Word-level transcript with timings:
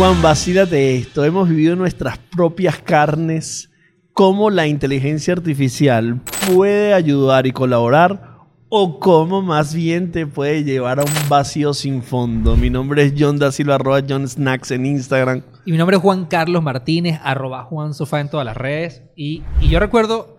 Juan, 0.00 0.22
vacílate 0.22 0.96
esto. 0.96 1.26
Hemos 1.26 1.46
vivido 1.46 1.76
nuestras 1.76 2.16
propias 2.16 2.78
carnes 2.78 3.70
cómo 4.14 4.48
la 4.48 4.66
inteligencia 4.66 5.34
artificial 5.34 6.22
puede 6.54 6.94
ayudar 6.94 7.46
y 7.46 7.52
colaborar 7.52 8.38
o 8.70 8.98
cómo 8.98 9.42
más 9.42 9.74
bien 9.74 10.10
te 10.10 10.26
puede 10.26 10.64
llevar 10.64 11.00
a 11.00 11.02
un 11.02 11.28
vacío 11.28 11.74
sin 11.74 12.02
fondo. 12.02 12.56
Mi 12.56 12.70
nombre 12.70 13.02
es 13.02 13.12
John 13.18 13.38
da 13.38 13.52
Silva, 13.52 13.74
arroba 13.74 14.00
John 14.08 14.26
Snacks 14.26 14.70
en 14.70 14.86
Instagram. 14.86 15.42
Y 15.66 15.72
mi 15.72 15.76
nombre 15.76 15.98
es 15.98 16.02
Juan 16.02 16.24
Carlos 16.24 16.62
Martínez, 16.62 17.20
arroba 17.22 17.64
Juan 17.64 17.92
Sofá 17.92 18.20
en 18.20 18.30
todas 18.30 18.46
las 18.46 18.56
redes. 18.56 19.02
Y, 19.16 19.42
y 19.60 19.68
yo 19.68 19.80
recuerdo 19.80 20.38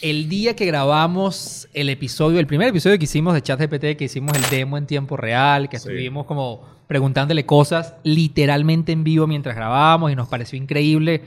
el 0.00 0.28
día 0.28 0.54
que 0.54 0.64
grabamos 0.64 1.68
el 1.74 1.88
episodio, 1.88 2.38
el 2.38 2.46
primer 2.46 2.68
episodio 2.68 2.96
que 3.00 3.06
hicimos 3.06 3.34
de 3.34 3.42
ChatGPT, 3.42 3.96
que 3.98 4.04
hicimos 4.04 4.36
el 4.36 4.48
demo 4.48 4.78
en 4.78 4.86
tiempo 4.86 5.16
real, 5.16 5.68
que 5.68 5.80
Sí. 5.80 5.88
estuvimos 5.88 6.24
como 6.26 6.75
preguntándole 6.86 7.46
cosas 7.46 7.94
literalmente 8.02 8.92
en 8.92 9.04
vivo 9.04 9.26
mientras 9.26 9.56
grabábamos 9.56 10.12
y 10.12 10.16
nos 10.16 10.28
pareció 10.28 10.58
increíble 10.58 11.22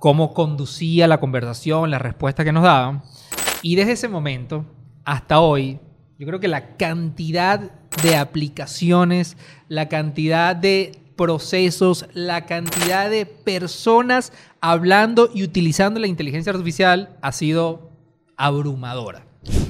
cómo 0.00 0.34
conducía 0.34 1.06
la 1.06 1.20
conversación, 1.20 1.90
la 1.90 1.98
respuesta 1.98 2.44
que 2.44 2.52
nos 2.52 2.64
daban. 2.64 3.02
Y 3.62 3.76
desde 3.76 3.92
ese 3.92 4.08
momento 4.08 4.64
hasta 5.04 5.40
hoy, 5.40 5.78
yo 6.18 6.26
creo 6.26 6.40
que 6.40 6.48
la 6.48 6.76
cantidad 6.76 7.70
de 8.02 8.16
aplicaciones, 8.16 9.36
la 9.68 9.88
cantidad 9.88 10.56
de 10.56 10.98
procesos, 11.16 12.06
la 12.14 12.46
cantidad 12.46 13.10
de 13.10 13.26
personas 13.26 14.32
hablando 14.60 15.30
y 15.32 15.42
utilizando 15.42 16.00
la 16.00 16.06
inteligencia 16.06 16.50
artificial 16.50 17.16
ha 17.22 17.32
sido 17.32 17.92
abrumadora. 18.36 19.26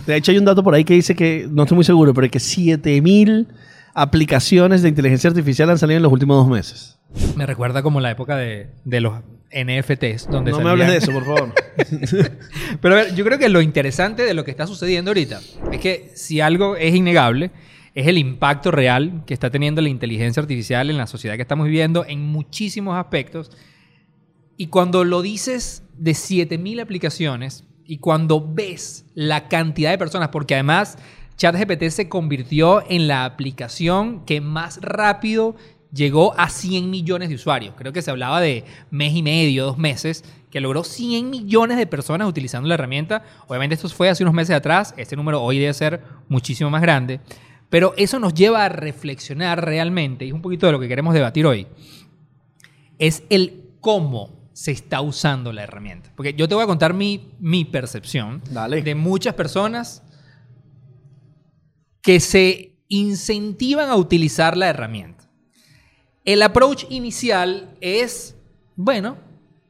De 0.07 0.17
hecho, 0.17 0.33
hay 0.33 0.39
un 0.39 0.45
dato 0.45 0.63
por 0.63 0.75
ahí 0.75 0.85
que 0.85 0.95
dice 0.95 1.15
que, 1.15 1.47
no 1.51 1.63
estoy 1.63 1.77
muy 1.77 1.85
seguro, 1.85 2.15
pero 2.15 2.31
que 2.31 2.41
7000 2.41 3.49
aplicaciones 3.95 4.83
de 4.83 4.89
inteligencia 4.89 5.29
artificial 5.29 5.71
han 5.71 5.79
salido 5.79 5.97
en 5.99 6.03
los 6.03 6.13
últimos 6.13 6.37
dos 6.37 6.49
meses. 6.49 6.99
Me 7.37 7.47
recuerda 7.47 7.83
como 7.83 8.01
la 8.01 8.11
época 8.11 8.37
de, 8.37 8.71
de 8.85 9.01
los 9.01 9.21
NFTs, 9.53 10.29
donde 10.31 10.51
No 10.51 10.61
me 10.61 10.71
hables 10.71 10.89
de 10.89 10.97
eso, 10.97 11.13
por 11.13 11.25
favor. 11.25 11.55
Pero 12.81 12.95
a 12.95 12.99
ver, 12.99 13.15
yo 13.15 13.25
creo 13.25 13.39
que 13.39 13.49
lo 13.49 13.61
interesante 13.61 14.23
de 14.23 14.35
lo 14.35 14.45
que 14.45 14.51
está 14.51 14.67
sucediendo 14.67 15.11
ahorita 15.11 15.41
es 15.71 15.81
que 15.81 16.11
si 16.15 16.41
algo 16.41 16.77
es 16.77 16.95
innegable, 16.95 17.51
es 17.95 18.07
el 18.07 18.17
impacto 18.17 18.71
real 18.71 19.23
que 19.27 19.35
está 19.35 19.51
teniendo 19.51 19.83
la 19.83 19.91
inteligencia 19.91 20.41
artificial 20.41 20.89
en 20.89 20.97
la 20.97 21.07
sociedad 21.07 21.37
que 21.37 21.43
estamos 21.43 21.67
viviendo 21.67 22.07
en 22.07 22.27
muchísimos 22.27 22.97
aspectos. 22.97 23.51
Y 24.57 24.69
cuando 24.69 25.05
lo 25.05 25.21
dices 25.21 25.83
de 25.99 26.15
7000 26.15 26.81
aplicaciones 26.81 27.65
y 27.85 27.99
cuando 27.99 28.55
ves 28.55 29.05
la 29.15 29.49
cantidad 29.49 29.91
de 29.91 29.99
personas, 29.99 30.29
porque 30.29 30.55
además 30.55 30.97
ChatGPT 31.43 31.89
se 31.89 32.09
convirtió 32.09 32.85
en 32.89 33.09
la 33.09 33.25
aplicación 33.25 34.25
que 34.25 34.41
más 34.41 34.81
rápido 34.81 35.57
llegó 35.93 36.39
a 36.39 36.49
100 36.49 36.89
millones 36.89 37.31
de 37.31 37.35
usuarios. 37.35 37.75
Creo 37.77 37.93
que 37.93 38.01
se 38.01 38.13
hablaba 38.13 38.41
de 38.41 38.65
mes 38.93 39.13
y 39.13 39.25
medio, 39.25 39.65
dos 39.65 39.77
meses, 39.77 40.25
que 40.53 40.61
logró 40.61 40.85
100 40.85 41.31
millones 41.31 41.79
de 41.79 41.89
personas 41.89 42.29
utilizando 42.29 42.69
la 42.69 42.75
herramienta. 42.75 43.25
Obviamente 43.49 43.75
esto 43.75 43.89
fue 43.89 44.09
hace 44.09 44.23
unos 44.23 44.35
meses 44.35 44.55
atrás, 44.55 44.95
este 44.97 45.17
número 45.17 45.43
hoy 45.43 45.59
debe 45.59 45.75
ser 45.75 46.05
muchísimo 46.29 46.71
más 46.71 46.81
grande, 46.81 47.19
pero 47.71 47.93
eso 47.97 48.21
nos 48.21 48.35
lleva 48.35 48.65
a 48.65 48.69
reflexionar 48.69 49.65
realmente, 49.65 50.25
y 50.25 50.29
es 50.29 50.35
un 50.35 50.43
poquito 50.43 50.67
de 50.67 50.73
lo 50.73 50.79
que 50.79 50.87
queremos 50.87 51.13
debatir 51.13 51.45
hoy, 51.45 51.67
es 53.01 53.25
el 53.31 53.65
cómo 53.81 54.49
se 54.53 54.71
está 54.71 55.01
usando 55.01 55.53
la 55.53 55.65
herramienta. 55.65 56.13
Porque 56.15 56.35
yo 56.35 56.47
te 56.47 56.55
voy 56.55 56.63
a 56.63 56.69
contar 56.69 56.95
mi, 56.95 57.33
mi 57.41 57.65
percepción 57.65 58.43
Dale. 58.49 58.81
de 58.81 58.95
muchas 58.95 59.35
personas 59.35 60.05
que 62.03 62.21
se 62.21 62.73
incentivan 62.89 63.89
a 63.89 63.97
utilizar 63.97 64.57
la 64.57 64.69
herramienta. 64.69 65.29
El 66.25 66.43
approach 66.43 66.85
inicial 66.91 67.75
es, 67.81 68.37
bueno, 68.77 69.17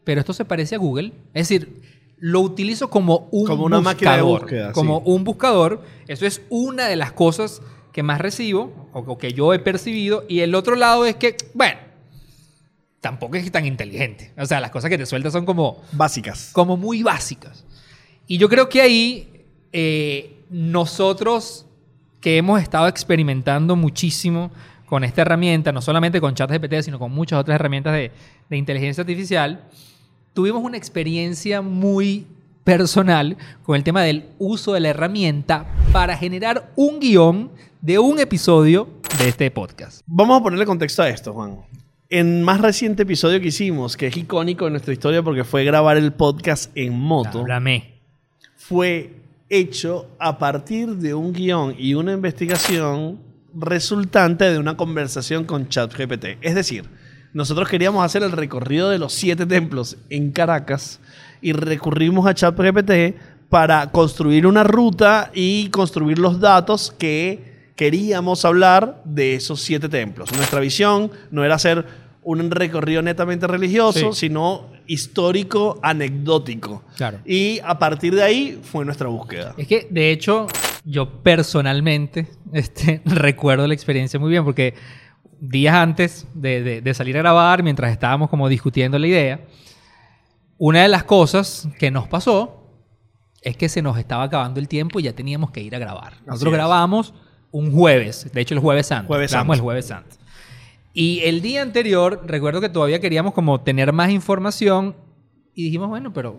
pero 0.04 0.20
esto 0.20 0.32
se 0.32 0.44
parece 0.44 0.74
a 0.74 0.78
Google. 0.78 1.12
Es 1.34 1.48
decir, 1.48 1.82
lo 2.18 2.40
utilizo 2.40 2.90
como 2.90 3.28
un 3.30 3.46
Como 3.46 3.64
una 3.64 3.80
máquina 3.80 4.16
de 4.16 4.22
buscador, 4.22 4.40
búsqueda, 4.42 4.72
Como 4.72 4.98
sí. 4.98 5.02
un 5.06 5.24
buscador. 5.24 5.82
Eso 6.08 6.26
es 6.26 6.42
una 6.50 6.88
de 6.88 6.96
las 6.96 7.12
cosas 7.12 7.62
que 7.92 8.02
más 8.02 8.20
recibo 8.20 8.88
o 8.92 9.00
o 9.00 9.18
que 9.18 9.32
yo 9.32 9.52
he 9.54 9.58
percibido. 9.58 10.24
Y 10.28 10.40
el 10.40 10.54
otro 10.54 10.74
lado 10.76 11.04
es 11.06 11.16
que, 11.16 11.36
bueno, 11.54 11.78
tampoco 13.00 13.36
es 13.36 13.50
tan 13.50 13.66
inteligente. 13.66 14.32
O 14.38 14.46
sea, 14.46 14.60
las 14.60 14.70
cosas 14.70 14.88
que 14.90 14.98
te 14.98 15.06
sueltas 15.06 15.32
son 15.32 15.44
como 15.44 15.82
Básicas. 15.92 16.50
como 16.52 16.76
muy 16.76 17.02
básicas. 17.02 17.64
Y 18.26 18.38
yo 18.38 18.48
creo 18.48 18.68
que 18.68 18.80
ahí 18.80 19.44
eh, 19.72 20.44
nosotros 20.50 21.66
que 22.22 22.38
hemos 22.38 22.62
estado 22.62 22.88
experimentando 22.88 23.76
muchísimo 23.76 24.50
con 24.86 25.04
esta 25.04 25.22
herramienta, 25.22 25.72
no 25.72 25.82
solamente 25.82 26.20
con 26.20 26.34
ChatGPT, 26.34 26.82
sino 26.82 26.98
con 26.98 27.12
muchas 27.12 27.38
otras 27.38 27.56
herramientas 27.56 27.92
de, 27.94 28.12
de 28.48 28.56
inteligencia 28.56 29.02
artificial, 29.02 29.64
tuvimos 30.32 30.62
una 30.62 30.76
experiencia 30.76 31.60
muy 31.60 32.26
personal 32.64 33.36
con 33.64 33.76
el 33.76 33.82
tema 33.82 34.02
del 34.02 34.26
uso 34.38 34.72
de 34.72 34.80
la 34.80 34.90
herramienta 34.90 35.66
para 35.92 36.16
generar 36.16 36.70
un 36.76 37.00
guion 37.00 37.50
de 37.80 37.98
un 37.98 38.20
episodio 38.20 38.88
de 39.18 39.28
este 39.28 39.50
podcast. 39.50 40.02
Vamos 40.06 40.40
a 40.40 40.42
ponerle 40.42 40.64
contexto 40.64 41.02
a 41.02 41.08
esto, 41.08 41.32
Juan. 41.32 41.58
En 42.08 42.42
más 42.42 42.60
reciente 42.60 43.02
episodio 43.02 43.40
que 43.40 43.48
hicimos, 43.48 43.96
que 43.96 44.06
es 44.08 44.16
icónico 44.16 44.66
en 44.66 44.74
nuestra 44.74 44.92
historia 44.92 45.22
porque 45.22 45.42
fue 45.42 45.64
grabar 45.64 45.96
el 45.96 46.12
podcast 46.12 46.70
en 46.76 46.92
moto, 46.96 47.40
Háblame. 47.40 47.94
fue 48.54 49.21
hecho 49.52 50.08
a 50.18 50.38
partir 50.38 50.96
de 50.96 51.12
un 51.12 51.32
guion 51.34 51.74
y 51.78 51.92
una 51.94 52.12
investigación 52.12 53.20
resultante 53.54 54.50
de 54.50 54.58
una 54.58 54.78
conversación 54.78 55.44
con 55.44 55.68
ChatGPT. 55.68 56.38
Es 56.40 56.54
decir, 56.54 56.86
nosotros 57.34 57.68
queríamos 57.68 58.02
hacer 58.02 58.22
el 58.22 58.32
recorrido 58.32 58.88
de 58.88 58.98
los 58.98 59.12
siete 59.12 59.44
templos 59.44 59.98
en 60.08 60.32
Caracas 60.32 61.00
y 61.42 61.52
recurrimos 61.52 62.26
a 62.26 62.32
ChatGPT 62.34 63.14
para 63.50 63.90
construir 63.90 64.46
una 64.46 64.64
ruta 64.64 65.30
y 65.34 65.68
construir 65.68 66.18
los 66.18 66.40
datos 66.40 66.90
que 66.98 67.52
queríamos 67.76 68.46
hablar 68.46 69.02
de 69.04 69.34
esos 69.34 69.60
siete 69.60 69.90
templos. 69.90 70.32
Nuestra 70.32 70.60
visión 70.60 71.10
no 71.30 71.44
era 71.44 71.56
hacer 71.56 71.84
un 72.22 72.50
recorrido 72.50 73.02
netamente 73.02 73.46
religioso, 73.46 74.14
Sí. 74.14 74.28
sino 74.28 74.71
histórico, 74.86 75.78
anecdótico. 75.82 76.82
Claro. 76.96 77.18
Y 77.24 77.60
a 77.64 77.78
partir 77.78 78.14
de 78.14 78.22
ahí 78.22 78.60
fue 78.62 78.84
nuestra 78.84 79.08
búsqueda. 79.08 79.54
Es 79.56 79.66
que, 79.66 79.86
de 79.90 80.10
hecho, 80.10 80.46
yo 80.84 81.22
personalmente 81.22 82.28
este, 82.52 83.00
recuerdo 83.04 83.66
la 83.66 83.74
experiencia 83.74 84.18
muy 84.20 84.30
bien 84.30 84.44
porque 84.44 84.74
días 85.40 85.74
antes 85.74 86.26
de, 86.34 86.62
de- 86.62 86.80
de 86.82 86.94
salir 86.94 87.16
a 87.16 87.20
grabar, 87.20 87.62
mientras 87.62 87.90
estábamos 87.92 88.30
como 88.30 88.48
discutiendo 88.48 88.98
la 88.98 89.06
idea, 89.06 89.40
una 90.58 90.82
de 90.82 90.88
las 90.88 91.04
cosas 91.04 91.68
que 91.78 91.90
nos 91.90 92.06
pasó 92.08 92.58
es 93.40 93.56
que 93.56 93.68
se 93.68 93.82
nos 93.82 93.98
estaba 93.98 94.22
acabando 94.24 94.60
el 94.60 94.68
tiempo 94.68 95.00
y 95.00 95.04
ya 95.04 95.12
teníamos 95.14 95.50
que 95.50 95.60
ir 95.60 95.74
a 95.74 95.78
grabar. 95.80 96.14
Nosotros 96.26 96.52
grabamos 96.52 97.12
un 97.50 97.72
jueves, 97.72 98.30
de 98.32 98.40
hecho 98.40 98.54
el 98.54 98.60
jueves 98.60 98.86
santo. 98.86 99.08
Jueves 99.08 99.32
Santo. 99.32 99.52
el 99.52 99.60
jueves 99.60 99.86
santo. 99.86 100.16
Y 100.92 101.20
el 101.20 101.40
día 101.40 101.62
anterior, 101.62 102.22
recuerdo 102.26 102.60
que 102.60 102.68
todavía 102.68 103.00
queríamos 103.00 103.32
como 103.32 103.60
tener 103.62 103.92
más 103.92 104.10
información 104.10 104.94
y 105.54 105.64
dijimos, 105.64 105.88
bueno, 105.88 106.12
pero 106.12 106.36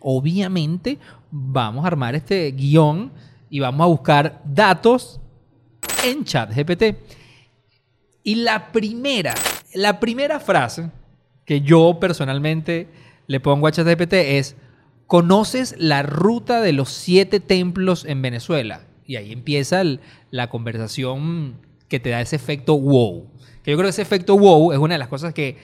obviamente 0.00 0.98
vamos 1.30 1.84
a 1.84 1.88
armar 1.88 2.14
este 2.14 2.50
guion 2.52 3.12
y 3.48 3.60
vamos 3.60 3.84
a 3.84 3.88
buscar 3.88 4.40
datos 4.44 5.20
en 6.04 6.24
ChatGPT. 6.24 6.96
Y 8.22 8.36
la 8.36 8.72
primera, 8.72 9.34
la 9.74 10.00
primera 10.00 10.40
frase 10.40 10.90
que 11.44 11.60
yo 11.60 11.98
personalmente 12.00 12.88
le 13.26 13.40
pongo 13.40 13.66
a 13.66 13.72
ChatGPT 13.72 14.12
es, 14.14 14.56
¿conoces 15.06 15.74
la 15.78 16.02
ruta 16.02 16.60
de 16.60 16.72
los 16.72 16.88
siete 16.90 17.40
templos 17.40 18.04
en 18.04 18.20
Venezuela? 18.22 18.86
Y 19.06 19.16
ahí 19.16 19.32
empieza 19.32 19.80
el- 19.80 20.00
la 20.30 20.50
conversación 20.50 21.56
que 21.88 21.98
te 21.98 22.10
da 22.10 22.20
ese 22.20 22.36
efecto 22.36 22.78
wow. 22.78 23.28
Que 23.62 23.72
yo 23.72 23.76
creo 23.76 23.86
que 23.86 23.90
ese 23.90 24.02
efecto 24.02 24.38
wow 24.38 24.72
es 24.72 24.78
una 24.78 24.94
de 24.94 24.98
las 24.98 25.08
cosas 25.08 25.34
que 25.34 25.56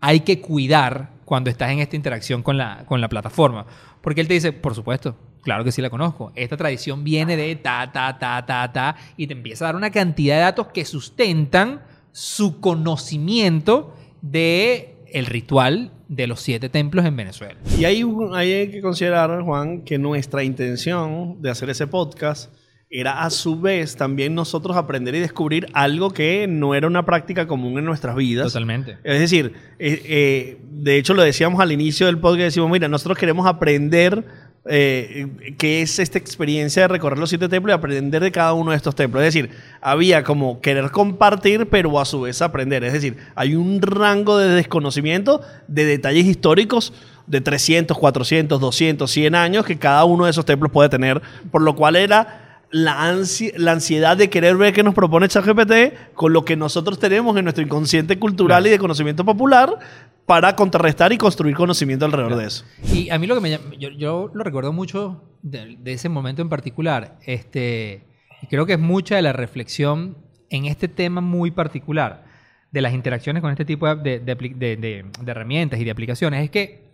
hay 0.00 0.20
que 0.20 0.40
cuidar 0.40 1.10
cuando 1.24 1.50
estás 1.50 1.70
en 1.70 1.80
esta 1.80 1.96
interacción 1.96 2.42
con 2.42 2.58
la, 2.58 2.84
con 2.86 3.00
la 3.00 3.08
plataforma. 3.08 3.66
Porque 4.00 4.20
él 4.20 4.28
te 4.28 4.34
dice, 4.34 4.52
por 4.52 4.74
supuesto, 4.74 5.16
claro 5.42 5.64
que 5.64 5.72
sí 5.72 5.80
la 5.80 5.90
conozco. 5.90 6.32
Esta 6.34 6.56
tradición 6.56 7.04
viene 7.04 7.36
de 7.36 7.56
ta, 7.56 7.90
ta, 7.92 8.18
ta, 8.18 8.44
ta, 8.44 8.72
ta, 8.72 8.96
y 9.16 9.26
te 9.26 9.32
empieza 9.32 9.64
a 9.64 9.68
dar 9.68 9.76
una 9.76 9.90
cantidad 9.90 10.36
de 10.36 10.42
datos 10.42 10.68
que 10.68 10.84
sustentan 10.84 11.82
su 12.12 12.60
conocimiento 12.60 13.94
de 14.20 14.96
el 15.12 15.26
ritual 15.26 15.92
de 16.08 16.26
los 16.26 16.40
siete 16.40 16.68
templos 16.68 17.04
en 17.04 17.16
Venezuela. 17.16 17.58
Y 17.78 17.84
hay, 17.84 18.04
hay 18.34 18.70
que 18.70 18.80
considerar, 18.82 19.42
Juan, 19.42 19.82
que 19.82 19.98
nuestra 19.98 20.44
intención 20.44 21.40
de 21.40 21.50
hacer 21.50 21.70
ese 21.70 21.86
podcast 21.86 22.52
era 22.90 23.24
a 23.24 23.30
su 23.30 23.60
vez 23.60 23.96
también 23.96 24.34
nosotros 24.34 24.76
aprender 24.76 25.14
y 25.14 25.20
descubrir 25.20 25.66
algo 25.72 26.12
que 26.12 26.46
no 26.46 26.74
era 26.74 26.86
una 26.86 27.04
práctica 27.04 27.46
común 27.46 27.78
en 27.78 27.84
nuestras 27.84 28.14
vidas. 28.14 28.52
Totalmente. 28.52 28.98
Es 29.02 29.18
decir, 29.18 29.54
eh, 29.78 30.02
eh, 30.04 30.58
de 30.70 30.98
hecho 30.98 31.14
lo 31.14 31.22
decíamos 31.22 31.60
al 31.60 31.72
inicio 31.72 32.06
del 32.06 32.18
podcast, 32.18 32.44
decimos, 32.44 32.70
mira, 32.70 32.86
nosotros 32.88 33.18
queremos 33.18 33.46
aprender 33.46 34.24
eh, 34.66 35.54
que 35.58 35.82
es 35.82 35.98
esta 35.98 36.16
experiencia 36.16 36.82
de 36.82 36.88
recorrer 36.88 37.18
los 37.18 37.28
siete 37.28 37.50
templos 37.50 37.72
y 37.72 37.74
aprender 37.74 38.22
de 38.22 38.32
cada 38.32 38.54
uno 38.54 38.70
de 38.70 38.78
estos 38.78 38.94
templos. 38.94 39.22
Es 39.22 39.34
decir, 39.34 39.50
había 39.82 40.24
como 40.24 40.60
querer 40.60 40.90
compartir, 40.90 41.68
pero 41.68 42.00
a 42.00 42.04
su 42.06 42.22
vez 42.22 42.40
aprender. 42.40 42.82
Es 42.84 42.94
decir, 42.94 43.16
hay 43.34 43.56
un 43.56 43.82
rango 43.82 44.38
de 44.38 44.48
desconocimiento 44.48 45.42
de 45.68 45.84
detalles 45.84 46.24
históricos 46.24 46.94
de 47.26 47.40
300, 47.40 47.98
400, 47.98 48.60
200, 48.60 49.10
100 49.10 49.34
años 49.34 49.66
que 49.66 49.78
cada 49.78 50.04
uno 50.04 50.24
de 50.24 50.30
esos 50.30 50.46
templos 50.46 50.72
puede 50.72 50.88
tener, 50.88 51.20
por 51.50 51.60
lo 51.60 51.74
cual 51.76 51.96
era 51.96 52.43
la, 52.76 53.08
ansi- 53.08 53.52
la 53.56 53.70
ansiedad 53.70 54.16
de 54.16 54.28
querer 54.28 54.56
ver 54.56 54.72
qué 54.74 54.82
nos 54.82 54.94
propone 54.94 55.28
ChatGPT 55.28 56.12
con 56.14 56.32
lo 56.32 56.44
que 56.44 56.56
nosotros 56.56 56.98
tenemos 56.98 57.36
en 57.36 57.44
nuestro 57.44 57.62
inconsciente 57.62 58.18
cultural 58.18 58.66
y 58.66 58.70
de 58.70 58.80
conocimiento 58.80 59.24
popular 59.24 59.78
para 60.26 60.56
contrarrestar 60.56 61.12
y 61.12 61.18
construir 61.18 61.54
conocimiento 61.54 62.04
alrededor 62.04 62.34
de 62.34 62.46
eso. 62.46 62.64
Y 62.92 63.10
a 63.10 63.18
mí 63.20 63.28
lo 63.28 63.36
que 63.36 63.40
me 63.42 63.50
llama- 63.50 63.76
yo, 63.78 63.90
yo 63.90 64.30
lo 64.34 64.42
recuerdo 64.42 64.72
mucho 64.72 65.22
de, 65.42 65.76
de 65.78 65.92
ese 65.92 66.08
momento 66.08 66.42
en 66.42 66.48
particular. 66.48 67.16
Este, 67.24 68.02
creo 68.50 68.66
que 68.66 68.72
es 68.72 68.80
mucha 68.80 69.14
de 69.14 69.22
la 69.22 69.32
reflexión 69.32 70.18
en 70.50 70.64
este 70.64 70.88
tema 70.88 71.20
muy 71.20 71.52
particular 71.52 72.24
de 72.72 72.80
las 72.80 72.92
interacciones 72.92 73.40
con 73.40 73.52
este 73.52 73.64
tipo 73.64 73.86
de- 73.94 74.18
de- 74.18 74.34
de 74.76 75.04
herramientas 75.30 75.78
y 75.78 75.84
de 75.84 75.92
aplicaciones. 75.92 76.42
Es 76.42 76.50
que 76.50 76.88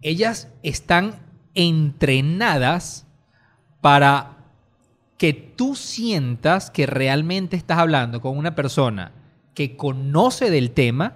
ellas 0.00 0.48
están 0.62 1.16
entrenadas 1.54 3.06
para 3.82 4.38
que 5.20 5.34
tú 5.34 5.76
sientas 5.76 6.70
que 6.70 6.86
realmente 6.86 7.54
estás 7.54 7.76
hablando 7.76 8.22
con 8.22 8.38
una 8.38 8.54
persona 8.54 9.12
que 9.52 9.76
conoce 9.76 10.50
del 10.50 10.70
tema 10.70 11.14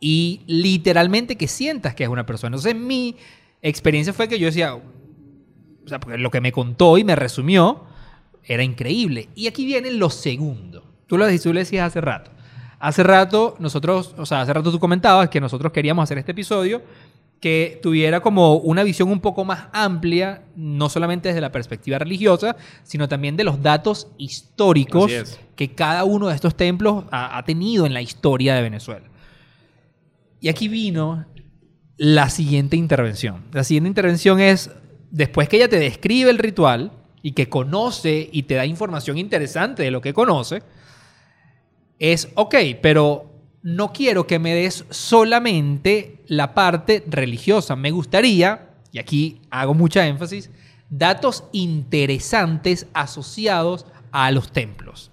y 0.00 0.40
literalmente 0.46 1.36
que 1.36 1.46
sientas 1.48 1.94
que 1.94 2.04
es 2.04 2.08
una 2.08 2.24
persona. 2.24 2.56
Entonces, 2.56 2.74
mi 2.74 3.14
experiencia 3.60 4.14
fue 4.14 4.26
que 4.26 4.38
yo 4.38 4.46
decía, 4.46 4.74
o 4.74 4.82
sea, 5.84 6.00
porque 6.00 6.16
lo 6.16 6.30
que 6.30 6.40
me 6.40 6.50
contó 6.50 6.96
y 6.96 7.04
me 7.04 7.14
resumió 7.14 7.84
era 8.42 8.62
increíble. 8.62 9.28
Y 9.34 9.48
aquí 9.48 9.66
viene 9.66 9.90
lo 9.90 10.08
segundo. 10.08 10.90
Tú 11.06 11.18
lo, 11.18 11.26
tú 11.38 11.52
lo 11.52 11.58
decías 11.58 11.88
hace 11.88 12.00
rato. 12.00 12.30
Hace 12.78 13.02
rato 13.02 13.56
nosotros, 13.58 14.14
o 14.16 14.24
sea, 14.24 14.40
hace 14.40 14.54
rato 14.54 14.72
tú 14.72 14.78
comentabas 14.78 15.28
que 15.28 15.42
nosotros 15.42 15.72
queríamos 15.72 16.04
hacer 16.04 16.16
este 16.16 16.32
episodio 16.32 16.80
que 17.42 17.80
tuviera 17.82 18.20
como 18.20 18.54
una 18.54 18.84
visión 18.84 19.10
un 19.10 19.18
poco 19.18 19.44
más 19.44 19.66
amplia, 19.72 20.44
no 20.54 20.88
solamente 20.88 21.28
desde 21.28 21.40
la 21.40 21.50
perspectiva 21.50 21.98
religiosa, 21.98 22.54
sino 22.84 23.08
también 23.08 23.36
de 23.36 23.42
los 23.42 23.60
datos 23.60 24.06
históricos 24.16 25.10
es. 25.10 25.40
que 25.56 25.74
cada 25.74 26.04
uno 26.04 26.28
de 26.28 26.36
estos 26.36 26.56
templos 26.56 27.04
ha, 27.10 27.36
ha 27.36 27.44
tenido 27.44 27.84
en 27.84 27.94
la 27.94 28.00
historia 28.00 28.54
de 28.54 28.62
Venezuela. 28.62 29.08
Y 30.40 30.50
aquí 30.50 30.68
vino 30.68 31.26
la 31.96 32.30
siguiente 32.30 32.76
intervención. 32.76 33.42
La 33.50 33.64
siguiente 33.64 33.88
intervención 33.88 34.38
es, 34.38 34.70
después 35.10 35.48
que 35.48 35.56
ella 35.56 35.68
te 35.68 35.80
describe 35.80 36.30
el 36.30 36.38
ritual 36.38 36.92
y 37.22 37.32
que 37.32 37.48
conoce 37.48 38.30
y 38.30 38.44
te 38.44 38.54
da 38.54 38.66
información 38.66 39.18
interesante 39.18 39.82
de 39.82 39.90
lo 39.90 40.00
que 40.00 40.14
conoce, 40.14 40.62
es, 41.98 42.28
ok, 42.36 42.54
pero 42.80 43.31
no 43.62 43.92
quiero 43.92 44.26
que 44.26 44.38
me 44.38 44.54
des 44.54 44.84
solamente 44.90 46.18
la 46.26 46.54
parte 46.54 47.04
religiosa. 47.08 47.76
Me 47.76 47.90
gustaría, 47.90 48.70
y 48.90 48.98
aquí 48.98 49.40
hago 49.50 49.74
mucha 49.74 50.06
énfasis, 50.06 50.50
datos 50.90 51.44
interesantes 51.52 52.86
asociados 52.92 53.86
a 54.10 54.30
los 54.30 54.52
templos. 54.52 55.10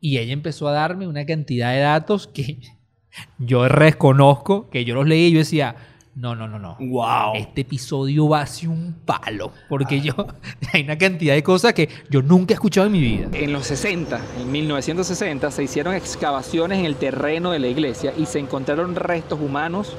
Y 0.00 0.18
ella 0.18 0.32
empezó 0.32 0.68
a 0.68 0.72
darme 0.72 1.06
una 1.06 1.24
cantidad 1.26 1.72
de 1.72 1.80
datos 1.80 2.26
que 2.26 2.58
yo 3.38 3.68
reconozco, 3.68 4.68
que 4.70 4.84
yo 4.84 4.94
los 4.94 5.06
leí 5.06 5.26
y 5.26 5.32
yo 5.32 5.38
decía, 5.38 5.76
no, 6.14 6.36
no, 6.36 6.46
no, 6.46 6.58
no. 6.58 6.76
¡Wow! 6.78 7.34
Este 7.36 7.62
episodio 7.62 8.28
va 8.28 8.42
hacia 8.42 8.68
un 8.68 8.94
palo. 9.06 9.50
Porque 9.68 10.00
yo, 10.00 10.14
hay 10.72 10.82
una 10.82 10.98
cantidad 10.98 11.34
de 11.34 11.42
cosas 11.42 11.72
que 11.72 11.88
yo 12.10 12.20
nunca 12.20 12.52
he 12.52 12.56
escuchado 12.56 12.86
en 12.86 12.92
mi 12.92 13.00
vida. 13.00 13.28
En 13.32 13.52
los 13.52 13.66
60, 13.66 14.20
en 14.40 14.52
1960, 14.52 15.50
se 15.50 15.62
hicieron 15.62 15.94
excavaciones 15.94 16.80
en 16.80 16.84
el 16.84 16.96
terreno 16.96 17.50
de 17.50 17.60
la 17.60 17.68
iglesia 17.68 18.12
y 18.18 18.26
se 18.26 18.38
encontraron 18.38 18.94
restos 18.94 19.40
humanos 19.40 19.96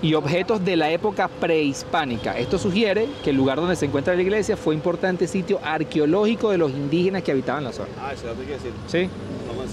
y 0.00 0.14
objetos 0.14 0.64
de 0.64 0.76
la 0.76 0.90
época 0.90 1.28
prehispánica. 1.28 2.38
Esto 2.38 2.58
sugiere 2.58 3.08
que 3.24 3.30
el 3.30 3.36
lugar 3.36 3.58
donde 3.58 3.76
se 3.76 3.86
encuentra 3.86 4.14
la 4.14 4.22
iglesia 4.22 4.56
fue 4.56 4.74
importante 4.74 5.26
sitio 5.26 5.58
arqueológico 5.62 6.50
de 6.50 6.58
los 6.58 6.70
indígenas 6.70 7.22
que 7.22 7.32
habitaban 7.32 7.64
la 7.64 7.72
zona. 7.72 7.88
Ah, 8.00 8.12
eso 8.12 8.28
hay 8.30 8.46
que 8.46 8.52
decir. 8.52 8.72
¿Sí? 8.86 9.08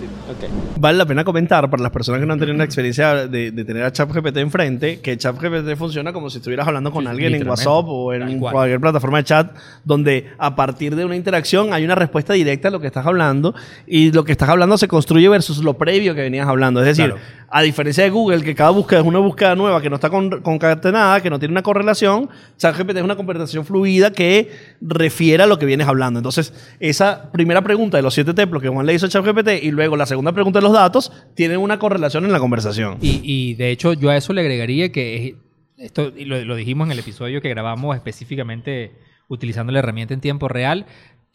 Ok. 0.06 0.50
Vale 0.80 0.98
la 0.98 1.06
pena 1.06 1.24
comentar 1.24 1.70
para 1.70 1.82
las 1.82 1.92
personas 1.92 2.20
que 2.20 2.26
no 2.28 2.34
han 2.34 2.40
tenido 2.40 2.58
la 2.58 2.64
experiencia 2.64 3.28
de, 3.28 3.52
de 3.52 3.66
tener 3.66 3.84
a 3.84 3.92
ChatGPT 3.92 4.38
enfrente, 4.38 5.00
que 5.00 5.18
ChatGPT 5.18 5.76
funciona 5.78 6.14
como 6.14 6.30
si 6.30 6.38
estuvieras 6.38 6.68
hablando 6.68 6.92
con 6.92 7.04
Sí, 7.04 7.10
alguien 7.10 7.36
en. 7.36 7.48
WhatsApp 7.48 7.86
o 7.88 8.14
en 8.14 8.40
cualquier 8.40 8.80
plataforma 8.80 9.18
de 9.20 9.24
chat, 9.24 9.56
donde 9.84 10.32
a 10.38 10.56
partir 10.56 10.96
de 10.96 11.06
una 11.06 11.16
interacción 11.16 11.74
hay 11.74 11.84
una 11.86 11.96
respuesta 11.96 12.34
directa 12.34 12.68
a 12.68 12.72
lo 12.72 12.80
que 12.80 12.88
estás 12.88 13.06
hablando 13.06 13.56
y 13.86 14.12
lo 14.12 14.24
que 14.24 14.32
estás 14.32 14.50
hablando 14.50 14.78
se 14.78 14.88
construye 14.88 15.30
versus 15.30 15.64
lo 15.64 15.76
previo 15.76 16.14
que 16.16 16.22
venías 16.22 16.48
hablando. 16.48 16.82
Es 16.82 16.88
decir, 16.88 17.12
Claro. 17.14 17.22
A 17.50 17.62
diferencia 17.62 18.04
de 18.04 18.10
Google, 18.10 18.44
que 18.44 18.54
cada 18.56 18.72
búsqueda 18.72 19.00
es 19.00 19.06
una 19.06 19.20
búsqueda 19.20 19.56
nueva 19.56 19.82
que 19.82 19.90
no 19.90 19.96
está 19.96 20.10
con- 20.10 20.42
concatenada, 20.42 21.22
que 21.22 21.30
no 21.30 21.40
tiene 21.40 21.54
una 21.54 21.64
correlación, 21.64 22.30
ChatGPT 22.58 22.98
es 22.98 23.04
una 23.04 23.16
conversación 23.16 23.64
fluida 23.66 24.12
que 24.12 24.50
refiere 24.82 25.44
a 25.44 25.48
lo 25.48 25.58
que 25.58 25.66
vienes 25.66 25.88
hablando. 25.88 26.20
Entonces, 26.20 26.54
esa 26.80 27.32
primera 27.32 27.62
pregunta 27.62 27.98
de 27.98 28.04
los 28.04 28.14
siete 28.14 28.34
templos 28.34 28.62
que 28.62 28.70
Juan 28.70 28.86
le 28.86 28.94
hizo 28.94 29.06
a 29.06 29.10
ChatGPT 29.10 29.64
y 29.64 29.72
luego 29.72 29.96
la 29.96 30.06
segunda 30.06 30.32
pregunta 30.34 30.60
de 30.60 30.64
los 30.64 30.74
datos 30.74 31.12
tienen 31.36 31.60
una 31.60 31.80
correlación 31.80 32.26
en 32.26 32.32
la 32.34 32.40
conversación. 32.40 32.98
Y, 33.02 33.54
de 33.56 33.72
hecho, 33.72 33.94
yo 33.94 34.10
a 34.10 34.18
eso 34.18 34.34
le 34.34 34.42
agregaría 34.42 34.92
que 34.92 35.16
es- 35.28 35.36
esto 35.78 36.12
lo 36.16 36.56
dijimos 36.56 36.88
en 36.88 36.92
el 36.92 37.00
episodio 37.00 37.40
que 37.42 37.50
grabamos 37.50 37.96
específicamente 37.96 38.92
utilizando 39.30 39.72
la 39.72 39.80
herramienta 39.80 40.14
en 40.14 40.22
tiempo 40.22 40.48
real. 40.48 40.86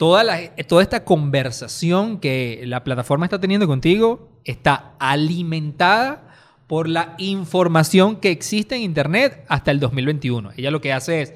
Toda, 0.02 0.36
esta 0.82 1.04
conversación 1.04 2.18
que 2.18 2.64
la 2.66 2.82
plataforma 2.82 3.24
está 3.24 3.38
teniendo 3.38 3.68
contigo 3.68 4.30
está 4.42 4.96
alimentada 4.98 6.34
por 6.66 6.88
la 6.88 7.14
información 7.18 8.16
que 8.16 8.32
existe 8.32 8.74
en 8.74 8.82
Internet 8.82 9.44
hasta 9.46 9.70
el 9.70 9.78
2021. 9.78 10.54
Ella 10.56 10.72
lo 10.72 10.80
que 10.80 10.92
hace 10.92 11.22
es 11.22 11.34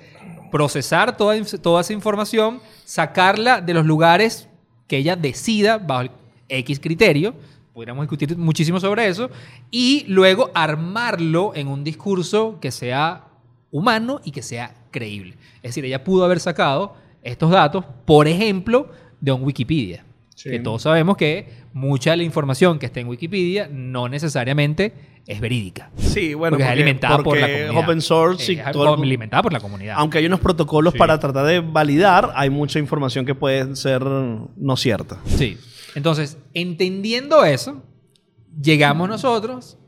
procesar 0.51 1.17
toda, 1.17 1.41
toda 1.63 1.83
esa 1.83 1.93
información, 1.93 2.61
sacarla 2.85 3.61
de 3.61 3.73
los 3.73 3.87
lugares 3.87 4.49
que 4.89 4.97
ella 4.97 5.15
decida 5.15 5.79
bajo 5.79 6.11
X 6.49 6.81
criterio, 6.81 7.37
podríamos 7.73 8.03
discutir 8.03 8.37
muchísimo 8.37 8.81
sobre 8.81 9.07
eso, 9.07 9.31
y 9.71 10.07
luego 10.09 10.51
armarlo 10.55 11.53
en 11.55 11.69
un 11.69 11.85
discurso 11.85 12.59
que 12.61 12.73
sea 12.73 13.27
humano 13.71 14.21
y 14.25 14.33
que 14.33 14.43
sea 14.43 14.75
creíble. 14.91 15.37
Es 15.59 15.71
decir, 15.71 15.85
ella 15.85 16.03
pudo 16.03 16.25
haber 16.25 16.41
sacado 16.41 17.06
estos 17.26 17.50
datos, 17.50 17.84
por 18.05 18.28
ejemplo, 18.28 18.88
de 19.20 19.32
un 19.32 19.43
Wikipedia. 19.43 20.05
Sí. 20.34 20.50
Que 20.50 20.58
todos 20.61 20.82
sabemos 20.82 21.17
que 21.17 21.49
mucha 21.73 22.10
de 22.10 22.19
la 22.19 22.22
información 22.22 22.79
que 22.79 22.86
está 22.86 23.01
en 23.01 23.08
Wikipedia 23.08 23.69
no 23.72 24.08
necesariamente 24.08 24.93
es 25.27 25.41
verídica. 25.41 25.91
Sí, 25.96 26.34
bueno, 26.34 26.53
porque, 26.56 26.65
es 26.65 26.70
alimentada 26.70 27.19
por 27.19 27.36
la 27.39 27.46
comunidad. 27.48 27.77
open 27.84 28.01
source 28.01 28.53
y 28.53 28.58
todo 28.72 28.94
el- 28.94 29.03
alimentada 29.03 29.43
por 29.43 29.53
la 29.53 29.60
comunidad. 29.60 29.94
aunque 29.98 30.19
hay 30.19 30.27
unos 30.27 30.41
protocolos 30.41 30.93
Sí. 30.93 30.98
para 30.98 31.19
tratar 31.19 31.46
de 31.46 31.60
validar, 31.60 32.32
hay 32.36 32.51
mucha 32.51 32.79
información 32.79 33.24
que 33.27 33.34
puede 33.34 33.74
ser 33.77 34.03
no 34.05 34.77
cierta. 34.77 35.19
Sí. 35.24 35.58
Entonces, 35.94 36.39
entendiendo 36.55 37.43
eso, 37.44 37.82
llegamos 38.62 39.08
nosotros, 39.08 39.79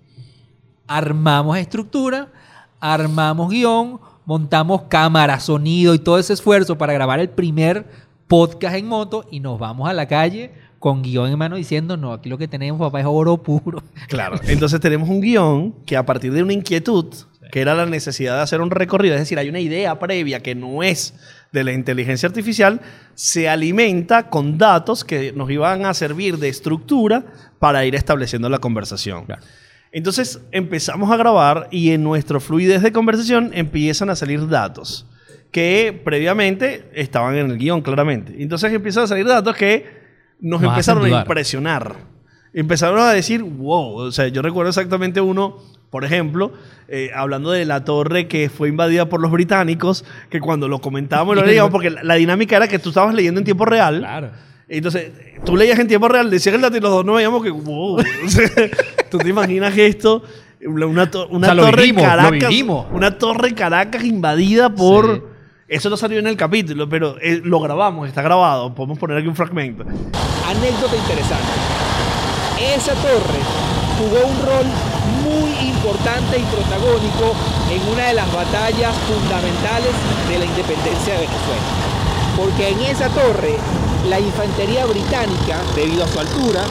armamos 0.86 1.58
estructura, 1.58 2.32
armamos 2.80 3.50
guion, 3.50 4.00
montamos 4.28 4.82
cámara, 4.90 5.40
sonido 5.40 5.94
y 5.94 5.98
todo 5.98 6.18
ese 6.18 6.34
esfuerzo 6.34 6.76
para 6.76 6.92
grabar 6.92 7.18
el 7.18 7.30
primer 7.30 7.86
podcast 8.26 8.76
en 8.76 8.86
moto 8.86 9.26
y 9.30 9.40
nos 9.40 9.58
vamos 9.58 9.88
a 9.88 9.94
la 9.94 10.06
calle 10.06 10.52
con 10.78 11.00
guion 11.02 11.30
en 11.30 11.38
mano 11.38 11.56
diciendo, 11.56 11.96
no, 11.96 12.12
aquí 12.12 12.28
lo 12.28 12.36
que 12.36 12.46
tenemos, 12.46 12.78
papá, 12.78 13.00
es 13.00 13.06
oro 13.08 13.42
puro. 13.42 13.82
Claro. 14.08 14.38
Entonces 14.46 14.80
tenemos 14.80 15.08
un 15.08 15.22
guion 15.22 15.72
que 15.86 15.96
a 15.96 16.04
partir 16.04 16.30
de 16.34 16.42
una 16.42 16.52
inquietud, 16.52 17.06
que 17.50 17.62
era 17.62 17.74
la 17.74 17.86
necesidad 17.86 18.36
de 18.36 18.42
hacer 18.42 18.60
un 18.60 18.70
recorrido, 18.70 19.14
es 19.14 19.22
decir, 19.22 19.38
hay 19.38 19.48
una 19.48 19.60
idea 19.60 19.98
previa 19.98 20.42
que 20.42 20.54
no 20.54 20.82
es 20.82 21.14
de 21.50 21.64
la 21.64 21.72
inteligencia 21.72 22.26
artificial, 22.26 22.82
se 23.14 23.48
alimenta 23.48 24.28
con 24.28 24.58
datos 24.58 25.06
que 25.06 25.32
nos 25.32 25.50
iban 25.50 25.86
a 25.86 25.94
servir 25.94 26.36
de 26.36 26.50
estructura 26.50 27.24
para 27.58 27.86
ir 27.86 27.94
estableciendo 27.94 28.50
la 28.50 28.58
conversación. 28.58 29.24
Claro. 29.24 29.40
Entonces 29.92 30.40
empezamos 30.52 31.10
a 31.10 31.16
grabar 31.16 31.68
y 31.70 31.90
en 31.90 32.02
nuestro 32.02 32.40
fluidez 32.40 32.82
de 32.82 32.92
conversación 32.92 33.50
empiezan 33.54 34.10
a 34.10 34.16
salir 34.16 34.48
datos 34.48 35.06
que 35.50 35.98
previamente 36.04 36.88
estaban 36.92 37.36
en 37.36 37.50
el 37.50 37.58
guion, 37.58 37.80
claramente. 37.80 38.34
Entonces 38.38 38.72
empiezan 38.72 39.04
a 39.04 39.06
salir 39.06 39.26
datos 39.26 39.56
que 39.56 39.98
nos, 40.40 40.60
Nos 40.60 40.70
empezaron 40.70 41.04
a 41.04 41.20
impresionar. 41.20 41.96
Empezaron 42.52 43.00
a 43.00 43.12
decir, 43.12 43.42
wow, 43.42 43.96
o 43.96 44.12
sea, 44.12 44.28
yo 44.28 44.42
recuerdo 44.42 44.68
exactamente 44.68 45.20
uno, 45.20 45.58
por 45.90 46.04
ejemplo, 46.04 46.52
eh, 46.88 47.10
hablando 47.14 47.50
de 47.50 47.64
la 47.64 47.84
torre 47.84 48.28
que 48.28 48.48
fue 48.48 48.68
invadida 48.68 49.08
por 49.08 49.20
los 49.20 49.30
británicos, 49.30 50.04
que 50.30 50.40
cuando 50.40 50.68
lo 50.68 50.80
comentábamos 50.80 51.36
lo 51.36 51.44
leíamos, 51.46 51.70
porque 51.70 51.90
la, 51.90 52.02
la 52.02 52.14
dinámica 52.14 52.56
era 52.56 52.68
que 52.68 52.78
tú 52.78 52.90
estabas 52.90 53.14
leyendo 53.14 53.40
en 53.40 53.44
tiempo 53.44 53.64
real. 53.64 53.98
Claro. 53.98 54.30
Entonces, 54.68 55.12
tú 55.44 55.56
leías 55.56 55.78
en 55.78 55.88
tiempo 55.88 56.08
real, 56.08 56.30
decías 56.30 56.54
el 56.54 56.60
dato 56.60 56.76
y 56.76 56.80
los 56.80 56.90
dos 56.90 57.04
nos 57.04 57.16
veíamos 57.16 57.42
que, 57.42 57.50
wow. 57.50 57.98
Tú 59.10 59.18
te 59.18 59.28
imaginas 59.30 59.76
esto, 59.78 60.22
una, 60.66 61.10
to- 61.10 61.28
una 61.28 61.46
O 61.46 61.50
sea, 61.50 61.54
lo 61.54 61.62
torre 61.64 61.82
vivimos, 61.82 62.02
en 62.04 62.08
lo 62.10 62.16
Caracas, 62.16 62.54
una 62.92 63.18
torre 63.18 63.48
en 63.48 63.54
Caracas 63.54 64.04
invadida 64.04 64.68
por 64.74 65.14
Sí. 65.16 65.22
Eso 65.68 65.90
no 65.90 65.98
salió 65.98 66.18
en 66.18 66.26
el 66.26 66.34
capítulo, 66.38 66.88
pero 66.88 67.16
eh, 67.20 67.42
lo 67.44 67.60
grabamos, 67.60 68.08
está 68.08 68.22
grabado. 68.22 68.74
Podemos 68.74 68.98
poner 68.98 69.18
aquí 69.18 69.28
un 69.28 69.36
fragmento. 69.36 69.82
Anécdota 69.84 70.96
interesante. 70.96 71.44
Esa 72.74 72.94
torre 72.94 73.40
jugó 73.98 74.26
un 74.32 74.36
rol 74.46 74.66
muy 75.24 75.68
importante 75.68 76.38
y 76.38 76.42
protagónico 76.44 77.36
en 77.70 77.92
una 77.92 78.06
de 78.08 78.14
las 78.14 78.32
batallas 78.32 78.96
fundamentales 78.96 79.92
de 80.30 80.38
la 80.38 80.44
independencia 80.46 81.12
de 81.12 81.20
Venezuela. 81.20 81.62
Porque 82.34 82.68
en 82.70 82.80
esa 82.90 83.08
torre 83.10 83.56
la 84.08 84.18
infantería 84.18 84.86
británica, 84.86 85.58
debido 85.76 86.04
a 86.04 86.08
su 86.08 86.18
altura, 86.18 86.62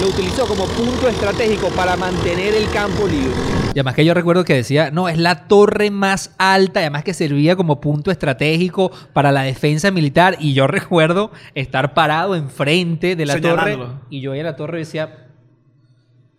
lo 0.00 0.08
utilizó 0.08 0.46
como 0.46 0.66
punto 0.66 1.08
estratégico 1.08 1.68
para 1.70 1.96
mantener 1.96 2.54
el 2.54 2.70
campo 2.70 3.06
libre. 3.06 3.32
Y 3.68 3.80
además 3.80 3.94
que 3.94 4.04
yo 4.04 4.14
recuerdo 4.14 4.44
que 4.44 4.54
decía, 4.54 4.92
no, 4.92 5.08
es 5.08 5.18
la 5.18 5.48
torre 5.48 5.90
más 5.90 6.34
alta, 6.38 6.80
además 6.80 7.02
que 7.02 7.12
servía 7.12 7.56
como 7.56 7.80
punto 7.80 8.12
estratégico 8.12 8.92
para 9.12 9.32
la 9.32 9.42
defensa 9.42 9.90
militar. 9.90 10.36
Y 10.38 10.54
yo 10.54 10.68
recuerdo 10.68 11.32
estar 11.54 11.94
parado 11.94 12.36
enfrente 12.36 13.16
de 13.16 13.26
la 13.26 13.40
torre. 13.40 13.76
Y 14.10 14.20
yo 14.20 14.30
veía 14.30 14.44
la 14.44 14.54
torre 14.54 14.78
y 14.78 14.80
decía, 14.80 15.26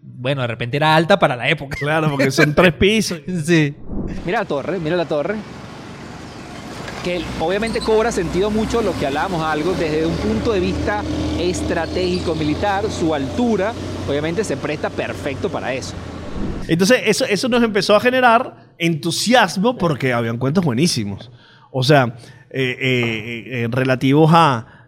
bueno, 0.01 0.41
de 0.41 0.47
repente 0.47 0.77
era 0.77 0.95
alta 0.95 1.19
para 1.19 1.35
la 1.35 1.49
época. 1.49 1.75
Claro, 1.77 2.09
porque 2.09 2.31
son 2.31 2.53
tres 2.55 2.73
pisos. 2.73 3.19
Sí. 3.45 3.75
Mira 4.25 4.39
la 4.39 4.45
torre, 4.45 4.79
mira 4.79 4.95
la 4.95 5.05
torre. 5.05 5.35
Que 7.05 7.21
obviamente 7.39 7.79
cobra 7.79 8.11
sentido 8.11 8.49
mucho 8.49 8.81
lo 8.81 8.91
que 8.97 9.05
hablábamos 9.05 9.43
algo 9.43 9.73
desde 9.73 10.05
un 10.07 10.15
punto 10.15 10.51
de 10.51 10.59
vista 10.59 11.03
estratégico 11.39 12.33
militar, 12.35 12.91
su 12.91 13.13
altura 13.13 13.73
obviamente 14.09 14.43
se 14.43 14.57
presta 14.57 14.89
perfecto 14.89 15.49
para 15.49 15.73
eso. 15.73 15.93
Entonces, 16.67 17.01
eso, 17.05 17.25
eso 17.25 17.47
nos 17.47 17.63
empezó 17.63 17.95
a 17.95 17.99
generar 17.99 18.73
entusiasmo 18.77 19.77
porque 19.77 20.13
habían 20.13 20.37
cuentos 20.37 20.65
buenísimos. 20.65 21.31
O 21.71 21.83
sea, 21.83 22.15
eh, 22.49 22.77
eh, 22.79 23.43
eh, 23.47 23.67
relativos 23.69 24.31
a 24.33 24.87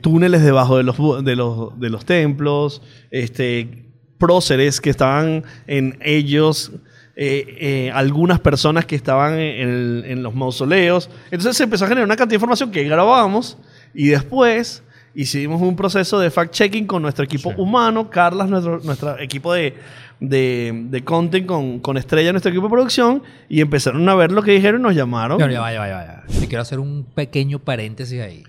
túneles 0.00 0.42
debajo 0.42 0.78
de 0.78 0.82
los, 0.82 0.96
de 1.24 1.36
los, 1.36 1.78
de 1.78 1.90
los 1.90 2.04
templos, 2.06 2.80
este, 3.10 3.84
próceres 4.16 4.80
que 4.80 4.88
estaban 4.88 5.44
en 5.66 5.98
ellos, 6.00 6.72
eh, 7.16 7.56
eh, 7.86 7.90
algunas 7.92 8.40
personas 8.40 8.86
que 8.86 8.96
estaban 8.96 9.34
en, 9.34 9.68
el- 9.68 10.04
en 10.06 10.22
los 10.22 10.34
mausoleos. 10.34 11.10
Entonces 11.30 11.56
se 11.56 11.64
empezó 11.64 11.84
a 11.84 11.88
generar 11.88 12.06
una 12.06 12.16
cantidad 12.16 12.30
de 12.32 12.36
información 12.36 12.70
que 12.70 12.84
grabábamos 12.84 13.58
y 13.94 14.08
después 14.08 14.82
hicimos 15.14 15.60
un 15.60 15.74
proceso 15.76 16.18
de 16.20 16.30
fact-checking 16.30 16.86
con 16.86 17.02
nuestro 17.02 17.24
equipo 17.24 17.50
Sí. 17.50 17.56
humano, 17.58 18.08
Carlas, 18.10 18.48
nuestro, 18.48 18.78
nuestro 18.80 19.18
equipo 19.18 19.52
de, 19.52 19.74
de, 20.20 20.72
de 20.88 21.04
content 21.04 21.46
con, 21.46 21.80
con 21.80 21.96
Estrella, 21.96 22.30
nuestro 22.32 22.50
equipo 22.50 22.66
de 22.66 22.70
producción, 22.70 23.22
y 23.48 23.60
empezaron 23.60 24.08
a 24.08 24.14
ver 24.14 24.30
lo 24.32 24.42
que 24.42 24.52
dijeron 24.52 24.80
y 24.80 24.84
nos 24.84 24.94
llamaron. 24.94 25.36
Bueno, 25.38 25.52
ya 25.52 25.60
va, 25.60 25.72
ya 25.72 25.80
va, 25.80 25.88
ya 25.88 25.96
va. 25.96 26.22
Yo 26.28 26.46
quiero 26.48 26.62
hacer 26.62 26.78
un 26.78 27.04
pequeño 27.14 27.58
paréntesis 27.58 28.20
ahí. 28.20 28.44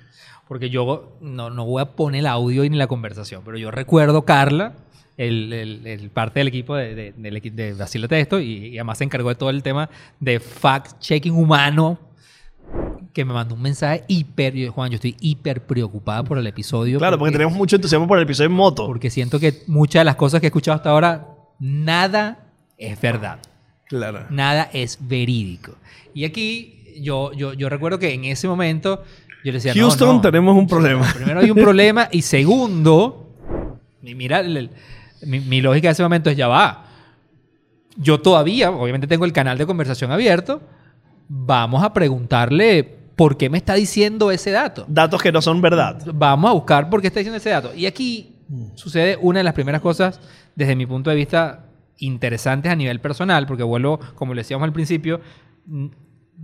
Porque 0.47 0.69
yo 0.69 1.13
no, 1.21 1.49
no 1.49 1.65
voy 1.65 1.81
a 1.81 1.85
poner 1.85 2.19
el 2.19 2.27
audio 2.27 2.61
ni 2.63 2.77
la 2.77 2.87
conversación, 2.87 3.41
pero 3.45 3.57
yo 3.57 3.71
recuerdo 3.71 4.23
Carla, 4.25 4.73
el, 5.27 5.53
el- 5.53 5.87
el 5.87 6.09
parte 6.09 6.39
del 6.39 6.47
equipo 6.47 6.75
de, 6.75 6.95
de, 6.95 7.13
de 7.51 7.73
Brasil 7.73 8.07
de 8.07 8.27
y, 8.43 8.67
y 8.67 8.77
además 8.77 8.97
se 8.97 9.03
encargó 9.03 9.29
de 9.29 9.35
todo 9.35 9.49
el 9.49 9.61
tema 9.63 9.89
de 10.19 10.39
fact-checking 10.39 11.33
humano, 11.33 11.99
que 13.13 13.25
me 13.25 13.33
mandó 13.33 13.55
un 13.55 13.61
mensaje 13.61 14.03
hiper, 14.07 14.53
yo, 14.53 14.71
Juan, 14.71 14.89
yo 14.91 14.95
estoy 14.95 15.15
hiper 15.19 15.65
preocupada 15.65 16.23
por 16.23 16.37
el 16.37 16.47
episodio. 16.47 16.97
Claro, 16.99 17.17
porque 17.19 17.33
tenemos 17.33 17.53
mucho 17.53 17.75
entusiasmo 17.75 18.07
por 18.07 18.17
el 18.17 18.23
episodio 18.23 18.49
en 18.49 18.55
moto. 18.55 18.85
porque 18.87 19.09
siento 19.09 19.39
que 19.39 19.63
muchas 19.67 20.01
de 20.01 20.05
las 20.05 20.15
cosas 20.15 20.39
que 20.39 20.47
he 20.47 20.49
escuchado 20.49 20.75
hasta 20.77 20.89
ahora, 20.89 21.27
nada 21.59 22.47
es 22.77 22.99
verdad. 23.01 23.39
Claro. 23.87 24.25
Nada 24.29 24.69
es 24.73 24.97
verídico. 25.01 25.73
Y 26.13 26.23
aquí 26.25 26.93
yo, 27.01 27.33
yo, 27.33 27.53
yo 27.53 27.67
recuerdo 27.69 27.99
que 27.99 28.13
en 28.13 28.23
ese 28.23 28.47
momento 28.47 29.03
yo 29.43 29.51
le 29.51 29.53
decía, 29.53 29.73
no, 29.75 29.81
Houston, 29.81 30.15
no. 30.15 30.21
tenemos 30.21 30.55
un 30.57 30.67
problema. 30.67 31.11
Primero 31.13 31.41
hay 31.41 31.51
un 31.51 31.57
problema 31.57 32.07
y 32.11 32.21
segundo, 32.21 33.35
mi- 34.01 34.15
mira, 34.15 34.39
el- 34.39 34.69
mi, 35.25 35.39
mi 35.39 35.61
lógica 35.61 35.87
de 35.87 35.93
ese 35.93 36.03
momento 36.03 36.29
es 36.29 36.37
ya 36.37 36.47
va. 36.47 36.85
Yo 37.97 38.21
todavía, 38.21 38.71
obviamente 38.71 39.07
tengo 39.07 39.25
el 39.25 39.33
canal 39.33 39.57
de 39.57 39.65
conversación 39.65 40.11
abierto, 40.11 40.61
vamos 41.27 41.83
a 41.83 41.93
preguntarle 41.93 43.01
por 43.15 43.37
qué 43.37 43.49
me 43.49 43.57
está 43.57 43.75
diciendo 43.75 44.31
ese 44.31 44.51
dato. 44.51 44.85
Datos 44.87 45.21
que 45.21 45.31
no 45.31 45.41
son 45.41 45.61
verdad. 45.61 46.01
Vamos 46.13 46.49
a 46.49 46.53
buscar 46.53 46.89
por 46.89 47.01
qué 47.01 47.07
está 47.07 47.19
diciendo 47.19 47.37
ese 47.37 47.49
dato. 47.49 47.73
Y 47.75 47.85
aquí 47.85 48.35
sucede 48.75 49.17
una 49.21 49.39
de 49.39 49.43
las 49.43 49.53
primeras 49.53 49.81
cosas, 49.81 50.19
desde 50.55 50.75
mi 50.75 50.85
punto 50.85 51.09
de 51.09 51.15
vista, 51.15 51.65
interesantes 51.97 52.71
a 52.71 52.75
nivel 52.75 52.99
personal, 52.99 53.45
porque 53.47 53.63
vuelvo, 53.63 53.99
como 54.15 54.33
le 54.33 54.41
decíamos 54.41 54.65
al 54.65 54.73
principio, 54.73 55.21
mm, 55.65 55.87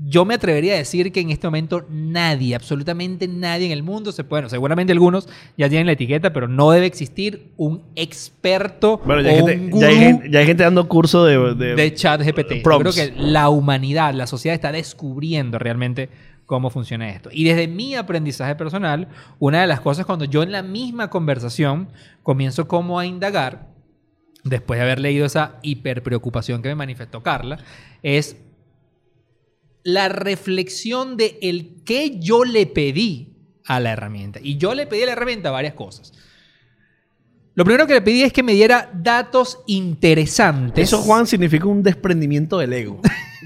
yo 0.06 0.26
me 0.26 0.36
atrevería 0.36 0.74
a 0.74 0.78
decir 0.78 1.12
que 1.12 1.22
en 1.22 1.32
este 1.32 1.48
momento 1.48 1.86
nadie, 1.90 2.54
absolutamente 2.56 3.28
nadie 3.28 3.66
en 3.66 3.72
el 3.72 3.84
mundo 3.84 4.12
se 4.12 4.24
puede, 4.24 4.42
bueno, 4.42 4.50
seguramente 4.50 4.94
algunos 4.94 5.28
ya 5.58 5.70
tienen 5.70 5.88
la 5.88 5.94
etiqueta, 5.94 6.34
pero 6.34 6.48
no 6.48 6.70
debe 6.72 6.86
existir 6.86 7.52
un 7.58 7.82
experto 7.96 9.02
Bueno, 9.06 9.22
ya 9.22 9.30
o 9.30 9.34
hay, 9.34 9.42
un 9.42 9.48
gente, 9.48 9.68
gurú 9.70 9.82
ya, 9.82 9.88
hay 9.88 9.96
gente, 9.98 10.30
ya 10.30 10.40
hay 10.40 10.46
gente 10.46 10.64
dando 10.64 10.88
curso 10.88 11.26
de... 11.26 11.56
de- 11.56 11.76
de 11.76 11.94
chat 11.94 12.22
GPT. 12.22 12.64
Yo 12.64 12.80
creo 12.80 12.94
que 12.94 13.14
la 13.18 13.50
humanidad, 13.50 14.14
la 14.14 14.28
sociedad 14.28 14.54
está 14.56 14.72
descubriendo 14.72 15.58
realmente 15.58 16.10
cómo 16.46 16.70
funciona 16.70 17.10
esto. 17.10 17.30
Y 17.34 17.44
desde 17.44 17.68
mi 17.68 17.96
aprendizaje 17.96 18.56
personal, 18.56 19.08
una 19.40 19.62
de 19.62 19.68
las 19.68 19.82
cosas 19.82 20.06
cuando 20.06 20.26
yo 20.26 20.44
en 20.44 20.52
la 20.52 20.62
misma 20.64 21.10
conversación 21.10 21.90
comienzo 22.24 22.68
como 22.68 23.00
a 23.00 23.06
indagar, 23.06 23.68
después 24.44 24.78
de 24.80 24.84
haber 24.86 25.00
leído 25.00 25.26
esa 25.26 25.56
hiperpreocupación 25.62 26.62
que 26.62 26.70
me 26.70 26.76
manifestó 26.76 27.22
Carla, 27.22 27.58
es 28.02 28.38
la 29.88 30.10
reflexión 30.10 31.16
de 31.16 31.40
el 31.42 31.82
qué 31.86 32.20
yo 32.20 32.44
le 32.44 32.66
pedí 32.66 33.38
a 33.64 33.80
la 33.80 33.94
herramienta. 33.94 34.38
Y 34.44 34.58
yo 34.58 34.76
le 34.76 34.86
pedí 34.86 35.04
a 35.04 35.06
la 35.06 35.12
herramienta 35.14 35.50
varias 35.50 35.76
cosas. 35.76 36.12
Lo 37.56 37.64
primero 37.64 37.88
que 37.88 37.94
le 37.94 38.02
pedí 38.02 38.22
es 38.22 38.34
que 38.34 38.44
me 38.44 38.52
diera 38.52 38.92
datos 38.94 39.60
interesantes. 39.66 40.84
Eso, 40.84 40.98
Juan, 40.98 41.26
significa 41.26 41.68
un 41.68 41.84
desprendimiento 41.84 42.58
del 42.58 42.74
ego. 42.74 43.00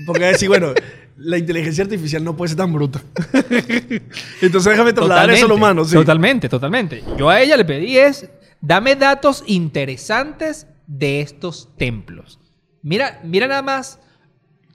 Porque 0.08 0.26
decir, 0.26 0.50
bueno, 0.50 0.74
la 1.16 1.38
inteligencia 1.38 1.84
artificial 1.84 2.24
no 2.24 2.36
puede 2.36 2.50
ser 2.50 2.58
tan 2.58 2.74
bruta. 2.74 3.04
Entonces 4.42 4.72
déjame 4.72 4.94
trasladar 4.94 5.30
eso 5.30 5.46
a 5.46 5.50
lo 5.50 5.56
humano. 5.58 5.86
Sí. 5.86 5.94
Totalmente, 5.94 6.50
totalmente. 6.50 7.04
Yo 7.20 7.30
a 7.30 7.40
ella 7.40 7.56
le 7.56 7.66
pedí 7.66 8.00
es, 8.00 8.28
dame 8.62 8.96
datos 8.96 9.44
interesantes 9.46 10.66
de 10.88 11.22
estos 11.22 11.70
templos. 11.78 12.40
Mira, 12.82 13.22
mira 13.24 13.46
nada 13.46 13.62
más 13.62 14.00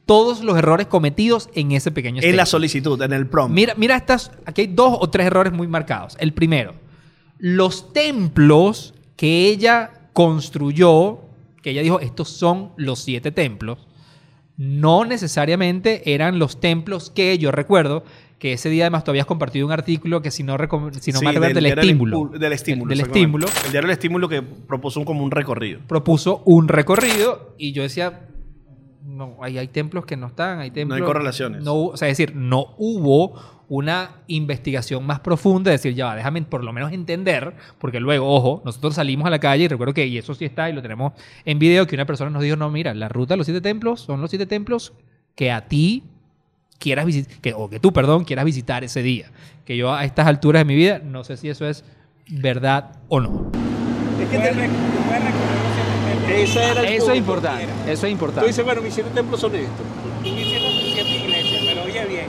todos 0.07 0.43
los 0.43 0.57
errores 0.57 0.87
cometidos 0.87 1.51
en 1.55 1.73
ese 1.73 1.91
pequeño 1.91 2.23
En 2.23 2.37
la 2.37 2.47
statement. 2.47 2.49
solicitud, 2.49 3.03
en 3.03 3.13
el 3.13 3.27
prompt. 3.27 3.53
Mira, 3.55 3.75
mira 3.77 3.97
estas, 3.97 4.31
aquí 4.47 4.63
hay 4.63 4.67
dos 4.69 4.97
o 5.01 5.11
tres 5.11 5.27
errores 5.27 5.53
muy 5.53 5.67
marcados. 5.67 6.17
El 6.21 6.33
primero, 6.33 6.75
los 7.39 7.93
templos 7.93 8.95
que 9.17 9.49
ella 9.49 9.91
construyó, 10.13 11.19
que 11.63 11.71
ella 11.71 11.83
dijo, 11.83 12.01
estos 12.01 12.29
son 12.29 12.71
los 12.77 13.01
siete 13.01 13.33
templos, 13.33 13.87
no 14.57 15.05
necesariamente 15.05 16.15
eran 16.15 16.39
los 16.39 16.61
templos 16.61 17.11
que 17.11 17.37
yo 17.37 17.51
recuerdo 17.51 18.05
que 18.39 18.53
ese 18.53 18.69
día 18.69 18.85
además 18.85 19.05
tú 19.05 19.11
habías 19.11 19.27
compartido 19.27 19.67
un 19.67 19.73
artículo 19.73 20.23
que 20.23 20.31
si 20.31 20.43
no, 20.43 20.57
si 21.01 21.13
no 21.13 21.19
Sí, 21.19 21.27
del, 21.27 21.67
estímulo. 21.67 22.31
Del 22.39 22.53
estímulo. 22.53 22.89
Del 22.91 23.01
estímulo. 23.01 23.47
El 23.65 23.73
diario 23.73 23.89
del 23.89 23.91
estímulo 23.91 24.29
que 24.29 24.43
propuso 24.43 25.01
un, 25.01 25.07
como 25.07 25.25
un 25.25 25.31
recorrido. 25.31 25.81
Propuso 25.87 26.43
un 26.45 26.69
recorrido 26.69 27.55
y 27.59 27.73
yo 27.73 27.83
decía, 27.83 28.29
no, 29.17 29.37
hay, 29.41 29.59
hay 29.59 29.69
templos 29.69 30.07
que 30.07 30.17
no 30.17 30.29
están, 30.29 30.61
hay 30.61 30.71
templos... 30.71 31.01
correlaciones. 31.03 31.63
No, 31.63 31.87
o 31.87 31.97
sea, 31.97 32.09
es 32.09 32.19
decir, 32.19 32.37
no 32.37 32.75
hubo 32.79 33.35
una 33.69 34.23
investigación 34.29 35.05
más 35.05 35.21
profunda, 35.21 35.71
de 35.71 35.77
decir, 35.77 35.95
ya 35.95 36.07
va, 36.07 36.17
déjame 36.17 36.43
por 36.43 36.63
lo 36.63 36.73
menos 36.73 36.93
entender, 36.93 37.55
porque 37.79 37.99
luego, 37.99 38.33
ojo, 38.33 38.63
nosotros 38.65 38.95
salimos 38.95 39.27
a 39.27 39.31
la 39.31 39.41
calle 39.41 39.65
y 39.65 39.69
recuerdo 39.69 39.95
que, 39.95 40.07
y 40.07 40.19
eso 40.19 40.35
sí 40.35 40.45
está, 40.45 40.71
y 40.71 40.73
lo 40.73 40.83
tenemos 40.83 41.13
en 41.45 41.59
video, 41.59 41.87
que 41.87 41.97
una 41.97 42.07
persona 42.07 42.31
nos 42.31 42.43
dijo, 42.43 42.57
no, 42.57 42.71
mira, 42.71 42.95
la 42.95 43.09
ruta 43.09 43.35
de 43.35 43.39
los 43.39 43.47
siete 43.47 43.61
templos 43.61 44.01
son 44.01 44.21
los 44.21 44.31
siete 44.31 44.47
templos 44.47 44.93
que 45.35 45.51
a 45.51 45.67
ti 45.67 46.05
quieras 46.79 47.07
visitar, 47.07 47.39
que, 47.41 47.55
o 47.55 47.69
que 47.69 47.81
tú, 47.81 47.93
perdón, 47.93 48.25
quieras 48.25 48.45
visitar 48.45 48.85
ese 48.85 49.03
día. 49.03 49.31
Que 49.65 49.77
yo 49.77 49.93
a 49.93 50.05
estas 50.05 50.27
alturas 50.27 50.61
de 50.61 50.65
mi 50.65 50.77
vida 50.77 51.01
no 51.01 51.25
sé 51.25 51.37
si 51.37 51.49
eso 51.49 51.67
es 51.67 51.85
verdad 52.29 52.93
o 53.09 53.21
no. 53.21 53.51
Es 54.21 54.29
que 54.29 54.39
te 54.39 54.53
puedes 54.53 54.57
recorrer 54.57 55.66
siete. 56.27 56.43
Ese 56.43 56.65
era 56.65 56.81
el 56.83 56.95
Eso 56.95 57.13
es 57.13 57.19
importante, 57.19 57.65
eso 57.65 57.93
es 57.93 58.01
Tú 58.01 58.07
importante. 58.09 58.49
dices, 58.49 58.65
bueno, 58.65 58.83
mis 58.83 58.95
siete 58.95 59.11
templos 59.15 59.41
son 59.41 59.55
estos. 59.55 59.71
Tú 60.23 60.35
visitas 60.35 60.63
siete 60.95 61.17
iglesias, 61.25 61.63
pero 61.67 61.83
oye 61.85 62.07
bien. 62.07 62.27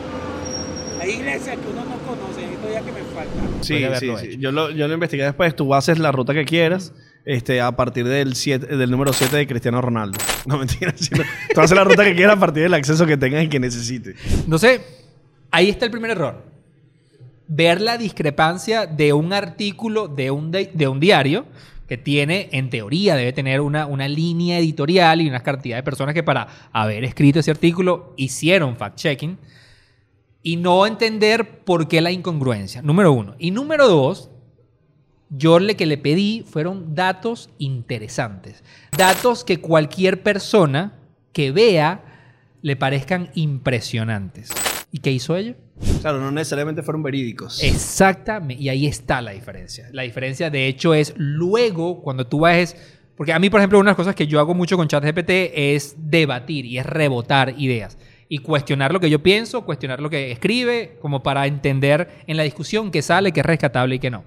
Hay 1.01 1.12
iglesias 1.12 1.58
que 1.58 1.72
uno 1.72 1.84
no 1.86 1.98
conoce, 2.08 2.42
hay 2.46 2.56
todavía 2.56 2.82
que 2.82 2.92
me 2.92 3.00
faltan. 3.13 3.63
Sí, 3.63 3.77
sí, 4.00 4.18
sí. 4.20 4.27
hecho. 4.32 4.39
Yo 4.39 4.51
lo, 4.51 4.72
yo 4.72 4.88
lo 4.88 4.94
investigué 4.96 5.24
después. 5.24 5.56
Tú 5.56 5.74
haces 5.75 6.00
la 6.00 6.12
ruta 6.12 6.34
que 6.34 6.44
quieras 6.46 6.92
este, 7.24 7.62
a 7.62 7.72
partir 7.75 8.08
del, 8.08 8.36
siete, 8.36 8.75
del 8.77 8.89
número 8.89 9.13
7 9.13 9.36
de 9.36 9.48
Cristiano 9.48 9.82
Ronaldo. 9.82 10.18
No, 10.48 10.58
mentira. 10.58 10.94
sino- 10.96 11.24
tú 11.54 11.60
haces 11.62 11.75
la 11.75 11.84
ruta 11.84 12.04
que 12.04 12.16
quieras 12.16 12.38
a 12.38 12.39
partir 12.39 12.63
del 12.63 12.74
acceso 12.74 13.06
que 13.06 13.18
tengas 13.18 13.44
y 13.44 13.48
que 13.50 13.60
necesites. 13.60 14.16
Entonces, 14.44 14.82
ahí 15.51 15.70
está 15.70 15.86
el 15.86 15.92
primer 15.92 16.12
error. 16.12 16.42
Ver 17.50 17.80
la 17.82 17.98
discrepancia 17.98 18.86
de 18.86 19.13
un 19.13 19.34
artículo 19.34 20.08
de 20.08 20.32
un, 20.32 20.51
di- 20.51 20.70
de 20.74 20.88
un 20.88 21.00
diario 21.00 21.46
que 21.88 21.98
tiene, 21.98 22.50
en 22.51 22.70
teoría, 22.70 23.15
debe 23.15 23.34
tener 23.34 23.62
una, 23.62 23.86
una 23.86 24.08
línea 24.08 24.60
editorial 24.60 25.22
y 25.22 25.29
una 25.29 25.41
cantidad 25.41 25.77
de 25.77 25.84
personas 25.84 26.13
que 26.13 26.24
para 26.24 26.48
haber 26.72 27.03
escrito 27.03 27.39
ese 27.39 27.51
artículo 27.51 28.13
hicieron 28.17 28.77
fact-checking. 28.77 29.38
y 30.44 30.56
no 30.56 30.86
entender 30.86 31.63
por 31.65 31.88
qué 31.88 32.00
la 32.00 32.12
incongruencia. 32.12 32.82
Número 32.82 33.12
uno. 33.12 33.36
Y 33.38 33.51
número 33.51 33.88
dos, 33.88 34.29
yo 35.29 35.60
le 35.60 35.75
que 35.75 35.86
le 35.86 35.98
pedí 35.98 36.46
fueron 36.48 36.96
datos 36.96 37.50
interesantes. 37.58 38.63
Datos 38.98 39.44
que 39.44 39.60
cualquier 39.60 40.24
persona 40.24 41.00
que 41.34 41.51
vea 41.51 42.03
le 42.62 42.75
parezcan 42.75 43.29
impresionantes. 43.34 44.50
¿Y 44.91 45.00
qué 45.00 45.12
hizo 45.12 45.36
ella? 45.36 45.56
Claro, 46.01 46.19
no 46.19 46.31
necesariamente 46.31 46.84
fueron 46.84 47.03
verídicos. 47.03 47.62
Exactamente. 47.63 48.62
Y 48.62 48.69
ahí 48.69 48.88
está 48.88 49.22
la 49.22 49.31
diferencia. 49.31 49.89
La 49.91 50.03
diferencia, 50.03 50.50
de 50.50 50.67
hecho, 50.67 50.93
es 50.93 51.13
luego 51.17 52.01
cuando 52.01 52.27
tú 52.27 52.39
vas... 52.39 52.75
Porque 53.15 53.34
a 53.34 53.39
mí, 53.39 53.50
por 53.50 53.60
ejemplo, 53.60 53.79
una 53.79 53.89
de 53.89 53.91
las 53.91 53.98
cosas 53.98 54.15
que 54.15 54.27
yo 54.27 54.39
hago 54.39 54.53
mucho 54.53 54.77
con 54.77 54.88
ChatGPT 54.88 55.29
es 55.53 55.96
debatir 55.98 56.65
y 56.65 56.77
es 56.77 56.86
rebotar 56.86 57.55
ideas. 57.57 57.98
Y 58.29 58.39
cuestionar 58.39 58.93
lo 58.93 59.00
que 59.00 59.10
yo 59.10 59.24
pienso, 59.24 59.65
cuestionar 59.65 60.01
lo 60.01 60.10
que 60.10 60.31
escribe, 60.31 60.98
como 61.01 61.24
para 61.24 61.48
entender 61.48 62.10
en 62.27 62.38
la 62.38 62.43
discusión 62.43 62.91
qué 62.91 63.01
sale, 63.01 63.31
qué 63.31 63.39
es 63.39 63.46
rescatable 63.46 63.96
y 63.96 64.00
qué 64.00 64.12
no. 64.12 64.24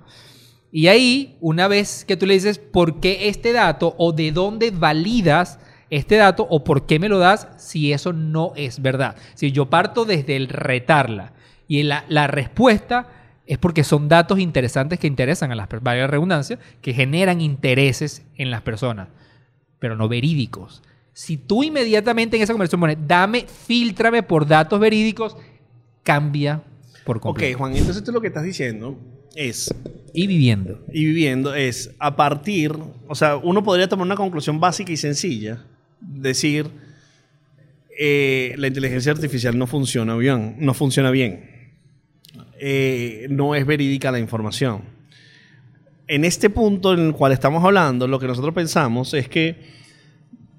Y 0.72 0.86
ahí, 0.86 1.36
una 1.40 1.68
vez 1.68 2.04
que 2.04 2.16
tú 2.16 2.26
le 2.26 2.34
dices 2.34 2.58
por 2.58 3.00
qué 3.00 3.28
este 3.28 3.52
dato 3.52 3.94
o 3.98 4.12
de 4.12 4.32
dónde 4.32 4.70
validas 4.70 5.58
este 5.90 6.16
dato 6.16 6.46
o 6.48 6.64
por 6.64 6.86
qué 6.86 6.98
me 6.98 7.08
lo 7.08 7.18
das 7.18 7.48
si 7.58 7.92
eso 7.92 8.12
no 8.12 8.52
es 8.56 8.80
verdad. 8.80 9.16
Si 9.34 9.52
yo 9.52 9.68
parto 9.68 10.04
desde 10.04 10.36
el 10.36 10.48
retarla 10.48 11.32
y 11.70 11.84
la, 11.84 12.04
la 12.08 12.26
respuesta 12.26 13.06
es 13.46 13.56
porque 13.56 13.84
son 13.84 14.08
datos 14.08 14.40
interesantes 14.40 14.98
que 14.98 15.06
interesan 15.06 15.52
a 15.52 15.54
las 15.54 15.68
personas, 15.68 15.96
la 15.98 16.06
redundancia, 16.08 16.58
que 16.82 16.92
generan 16.92 17.40
intereses 17.40 18.24
en 18.36 18.50
las 18.50 18.62
personas, 18.62 19.06
pero 19.78 19.94
no 19.94 20.08
verídicos. 20.08 20.82
Si 21.12 21.36
tú 21.36 21.62
inmediatamente 21.62 22.36
en 22.36 22.42
esa 22.42 22.52
conversación 22.54 22.80
pones, 22.80 22.98
dame, 23.06 23.46
filtrame 23.46 24.24
por 24.24 24.48
datos 24.48 24.80
verídicos, 24.80 25.36
cambia 26.02 26.60
por 27.04 27.20
completo. 27.20 27.52
Ok, 27.54 27.58
Juan, 27.58 27.76
entonces 27.76 28.02
tú 28.02 28.10
lo 28.10 28.20
que 28.20 28.26
estás 28.26 28.42
diciendo 28.42 28.98
es, 29.36 29.72
Y 30.12 30.26
viviendo. 30.26 30.84
y 30.92 31.04
viviendo, 31.04 31.54
es 31.54 31.94
a 32.00 32.16
partir, 32.16 32.72
o 33.06 33.14
sea, 33.14 33.36
uno 33.36 33.62
podría 33.62 33.88
tomar 33.88 34.06
una 34.06 34.16
conclusión 34.16 34.58
básica 34.58 34.90
y 34.90 34.96
sencilla, 34.96 35.64
decir, 36.00 36.66
eh, 37.96 38.54
la 38.56 38.66
inteligencia 38.66 39.12
artificial 39.12 39.56
no 39.56 39.68
funciona 39.68 40.16
bien, 40.16 40.56
no 40.58 40.74
funciona 40.74 41.12
bien, 41.12 41.59
Eh, 42.62 43.26
no 43.30 43.54
es 43.54 43.64
verídica 43.64 44.12
la 44.12 44.18
información. 44.18 44.82
En 46.06 46.26
este 46.26 46.50
punto 46.50 46.92
en 46.92 47.06
el 47.06 47.12
cual 47.14 47.32
estamos 47.32 47.64
hablando, 47.64 48.06
lo 48.06 48.18
que 48.18 48.26
nosotros 48.26 48.52
pensamos 48.52 49.14
es 49.14 49.30
que 49.30 49.56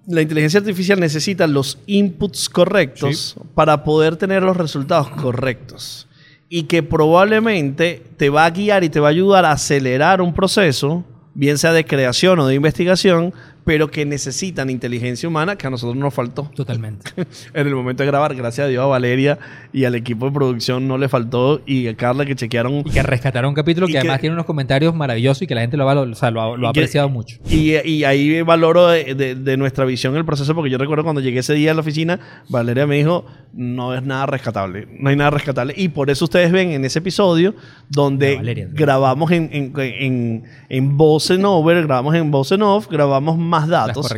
la 0.08 0.24
inteligencia 0.24 0.60
artificial 0.60 1.00
necesita 1.00 1.46
los 1.46 1.78
inputs 1.86 2.50
correctos 2.50 3.36
para 3.54 3.84
poder 3.84 4.16
tener 4.16 4.42
los 4.42 4.58
resultados 4.58 5.10
correctos. 5.10 6.08
Y 6.50 6.64
que 6.64 6.82
probablemente 6.82 8.02
te 8.18 8.32
va 8.32 8.46
a 8.46 8.50
guiar 8.50 8.84
y 8.84 8.90
te 8.90 9.00
va 9.00 9.10
a 9.10 9.12
ayudar 9.12 9.46
a 9.46 9.52
acelerar 9.52 10.22
un 10.22 10.34
proceso, 10.34 11.06
bien 11.36 11.60
sea 11.60 11.72
de 11.72 11.86
creación 11.86 12.40
o 12.40 12.48
de 12.48 12.56
investigación, 12.56 13.32
pero 13.64 13.92
que 13.92 14.06
necesitan 14.06 14.70
inteligencia 14.70 15.28
humana 15.30 15.56
que 15.56 15.68
a 15.68 15.70
nosotros 15.70 15.96
nos 15.98 16.14
faltó. 16.14 16.50
Totalmente. 16.56 17.12
En 17.54 17.68
el 17.68 17.76
momento 17.76 18.04
de 18.04 18.08
grabar, 18.08 18.34
gracias 18.36 18.66
a 18.66 18.68
Dios, 18.70 18.84
a 18.84 18.88
Valeria 18.88 19.38
y 19.74 19.86
al 19.86 19.96
equipo 19.96 20.26
de 20.26 20.32
producción 20.32 20.88
no 20.88 20.98
le 20.98 21.10
faltó 21.10 21.62
y 21.66 21.88
a 21.88 21.96
Carla 21.96 22.26
que 22.26 22.36
chequearon 22.36 22.80
Y 22.86 22.90
que 22.90 23.04
rescataron 23.04 23.50
un 23.50 23.56
capítulo 23.56 23.88
que, 23.88 23.94
que- 23.94 24.00
además 24.00 24.20
tiene 24.20 24.34
unos 24.34 24.46
comentarios 24.46 24.96
maravillosos 24.96 25.42
y 25.44 25.48
que 25.48 25.56
la 25.56 25.62
gente 25.62 25.78
lo, 25.78 25.90
ha 25.90 25.94
o 26.00 26.16
sea, 26.16 26.32
lo 26.32 26.42
ha, 26.42 26.58
lo 26.58 26.68
ha 26.68 26.72
Y 26.72 26.74
que- 26.74 26.80
apreciado 26.82 27.10
mucho. 27.10 27.38
Y, 27.50 27.76
y 27.88 28.04
ahí 28.04 28.42
valoro 28.42 28.88
de, 28.88 29.16
de- 29.16 29.36
de 29.36 29.58
nuestra 29.58 29.86
visión 29.86 30.16
el 30.16 30.26
proceso, 30.26 30.56
porque 30.56 30.70
yo 30.70 30.78
recuerdo 30.78 31.04
cuando 31.04 31.22
llegué 31.22 31.40
ese 31.40 31.54
día 31.54 31.72
a 31.72 31.74
la 31.74 31.82
oficina, 31.82 32.20
Valeria 32.50 32.88
me 32.88 32.96
dijo, 32.98 33.26
no 33.54 33.94
es 33.94 34.04
nada 34.04 34.26
rescatable, 34.26 34.88
no 35.00 35.10
hay 35.10 35.16
nada 35.16 35.30
rescatable. 35.32 35.74
Y 35.78 35.90
por 35.90 36.10
eso 36.10 36.26
ustedes 36.26 36.52
ven 36.52 36.72
en 36.72 36.86
ese 36.86 37.00
episodio 37.00 37.54
donde 37.90 38.36
Valeria. 38.38 38.68
grabamos 38.72 39.32
en, 39.32 39.50
en, 39.52 39.74
en, 39.78 40.44
en 40.70 41.46
over, 41.46 41.84
grabamos 41.84 42.16
en 42.16 42.32
voz 42.32 42.52
en 42.52 42.62
off, 42.62 42.88
grabamos 42.90 43.38
más 43.52 43.68
datos 43.68 44.10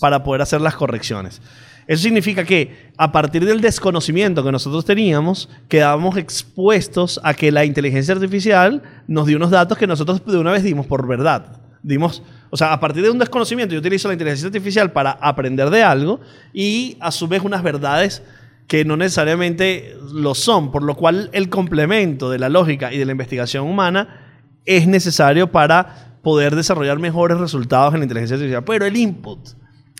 para 0.00 0.22
poder 0.22 0.42
hacer 0.42 0.60
las 0.60 0.76
correcciones. 0.76 1.40
Eso 1.86 2.04
significa 2.04 2.44
que 2.44 2.92
a 2.96 3.10
partir 3.10 3.44
del 3.44 3.60
desconocimiento 3.60 4.44
que 4.44 4.52
nosotros 4.52 4.84
teníamos, 4.84 5.48
quedábamos 5.68 6.16
expuestos 6.16 7.20
a 7.24 7.34
que 7.34 7.50
la 7.50 7.64
inteligencia 7.64 8.14
artificial 8.14 8.82
nos 9.08 9.26
dio 9.26 9.36
unos 9.36 9.50
datos 9.50 9.76
que 9.76 9.86
nosotros 9.86 10.24
de 10.24 10.38
una 10.38 10.52
vez 10.52 10.62
dimos 10.62 10.86
por 10.86 11.06
verdad. 11.06 11.60
Dimos, 11.82 12.22
o 12.50 12.56
sea, 12.56 12.72
a 12.72 12.78
partir 12.78 13.02
de 13.02 13.10
un 13.10 13.18
desconocimiento, 13.18 13.74
yo 13.74 13.80
utilizo 13.80 14.06
la 14.06 14.14
inteligencia 14.14 14.46
artificial 14.46 14.92
para 14.92 15.12
aprender 15.12 15.70
de 15.70 15.82
algo 15.82 16.20
y 16.52 16.96
a 17.00 17.10
su 17.10 17.26
vez 17.26 17.42
unas 17.42 17.64
verdades 17.64 18.22
que 18.68 18.84
no 18.84 18.96
necesariamente 18.96 19.96
lo 20.12 20.34
son, 20.36 20.70
por 20.70 20.84
lo 20.84 20.94
cual 20.94 21.30
el 21.32 21.48
complemento 21.48 22.30
de 22.30 22.38
la 22.38 22.48
lógica 22.48 22.92
y 22.92 22.98
de 22.98 23.04
la 23.04 23.12
investigación 23.12 23.66
humana 23.66 24.20
es 24.64 24.86
necesario 24.86 25.50
para 25.50 26.11
poder 26.22 26.56
desarrollar 26.56 26.98
mejores 26.98 27.38
resultados 27.38 27.94
en 27.94 28.00
la 28.00 28.04
inteligencia 28.04 28.36
artificial. 28.36 28.64
Pero 28.64 28.86
el 28.86 28.96
input 28.96 29.40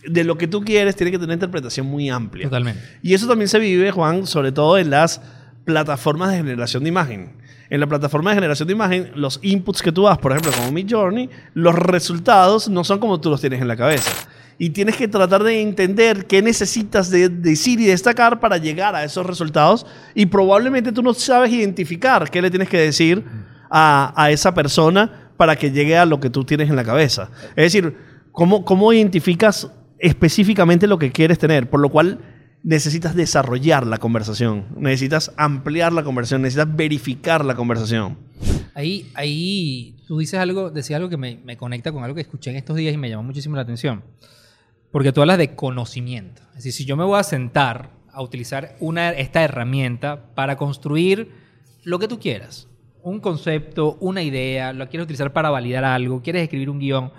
de 0.07 0.25
lo 0.25 0.37
que 0.37 0.49
tú 0.49 0.63
quieres 0.63 0.97
tiene 0.97 1.11
que 1.11 1.19
tener 1.19 1.29
una 1.29 1.35
interpretación 1.35 1.87
muy 1.87 2.09
amplia. 2.11 2.45
Totalmente. 2.45 2.81
Y 3.03 3.15
eso 3.15 3.27
también 3.27 3.49
se 3.49 3.59
vive, 3.59 3.91
Juan, 3.91 4.27
sobre 4.27 4.53
todo 4.53 4.79
en 4.79 4.91
las 4.91 5.21
plataformas 5.65 6.31
de 6.31 6.39
generación 6.39 6.83
de 6.83 6.89
imagen. 6.89 7.37
En 7.71 7.81
la 7.81 7.87
plataforma 7.87 8.31
de 8.31 8.37
generación 8.37 8.67
de 8.67 8.75
imagen, 8.75 9.13
los 9.15 9.39
inputs 9.43 9.81
que 9.81 9.93
tú 9.93 10.03
das, 10.03 10.19
por 10.19 10.33
ejemplo, 10.33 10.53
como 10.53 10.73
Midjourney, 10.73 11.31
los 11.55 11.75
resultados 11.75 12.69
no 12.69 12.85
son 12.85 12.99
como 12.99 13.21
tú 13.21 13.31
los 13.31 13.41
tienes 13.41 13.63
en 13.63 13.69
la 13.69 13.77
cabeza. 13.77 14.11
Y 14.59 14.71
tienes 14.71 14.97
que 14.97 15.09
tratar 15.09 15.43
de 15.43 15.61
entender 15.61 16.27
qué 16.27 16.43
necesitas 16.43 17.11
de 17.11 17.29
decir 17.29 17.81
y 17.81 17.87
destacar 17.87 18.41
para 18.41 18.59
llegar 18.59 18.95
a 18.95 19.05
esos 19.05 19.25
resultados. 19.25 19.87
Y 20.15 20.27
probablemente 20.27 20.93
tú 20.93 21.03
no 21.03 21.15
sabes 21.15 21.51
identificar 21.51 22.31
qué 22.31 22.43
le 22.43 22.51
tienes 22.51 22.69
que 22.69 22.79
decir 22.79 23.25
a, 23.71 24.13
a 24.15 24.31
esa 24.31 24.55
persona 24.55 25.22
para 25.43 25.57
que 25.57 25.73
llegue 25.73 25.97
a 25.99 26.07
lo 26.07 26.21
que 26.21 26.31
tú 26.31 26.45
tienes 26.45 26.71
en 26.71 26.77
la 26.77 26.85
cabeza. 26.85 27.29
Es 27.57 27.73
decir, 27.73 27.97
¿cómo, 28.31 28.65
cómo 28.65 28.93
identificas 28.93 29.69
específicamente 29.99 30.87
lo 30.87 31.01
que 31.01 31.11
quieres 31.11 31.37
tener? 31.37 31.69
Por 31.69 31.81
lo 31.81 31.89
cual 31.89 32.21
necesitas 32.63 33.17
desarrollar 33.17 33.85
la 33.85 33.99
conversación, 33.99 34.67
necesitas 34.77 35.33
ampliar 35.37 35.93
la 35.93 36.05
conversación, 36.05 36.43
necesitas 36.43 36.77
verificar 36.77 37.45
la 37.45 37.57
conversación. 37.57 38.19
Ahí, 38.75 39.11
ahí 39.15 39.97
tú 40.07 40.19
dices 40.19 40.39
algo, 40.39 40.71
decías 40.71 40.99
algo 40.99 41.09
que 41.09 41.17
me, 41.17 41.41
me 41.45 41.57
conecta 41.57 41.91
con 41.91 42.05
algo 42.05 42.15
que 42.15 42.21
escuché 42.21 42.51
en 42.51 42.57
estos 42.59 42.77
días 42.77 42.95
y 42.95 42.97
me 42.97 43.11
llamó 43.11 43.25
muchísimo 43.25 43.57
la 43.57 43.63
atención. 43.63 44.05
Porque 44.93 45.11
tú 45.11 45.23
hablas 45.23 45.39
de 45.39 45.57
conocimiento. 45.57 46.41
Es 46.51 46.59
decir, 46.59 46.73
si 46.73 46.85
yo 46.85 46.97
me 46.97 47.03
voy 47.03 47.19
a 47.19 47.25
sentar 47.25 47.91
a 48.13 48.23
utilizar 48.23 48.77
una, 48.79 49.11
esta 49.11 49.43
herramienta 49.43 50.33
para 50.37 50.57
construir 50.57 51.33
lo 51.83 51.99
que 51.99 52.07
tú 52.07 52.21
quieras, 52.21 52.69
un 53.03 53.21
concepto, 53.21 53.97
una 54.01 54.23
idea, 54.23 54.73
lo 54.73 54.89
quieres 54.89 55.05
utilizar 55.05 55.33
para 55.33 55.51
validar 55.51 55.85
algo, 55.85 56.23
quieres 56.23 56.43
escribir 56.43 56.71
un 56.71 56.79
guion, 56.79 57.13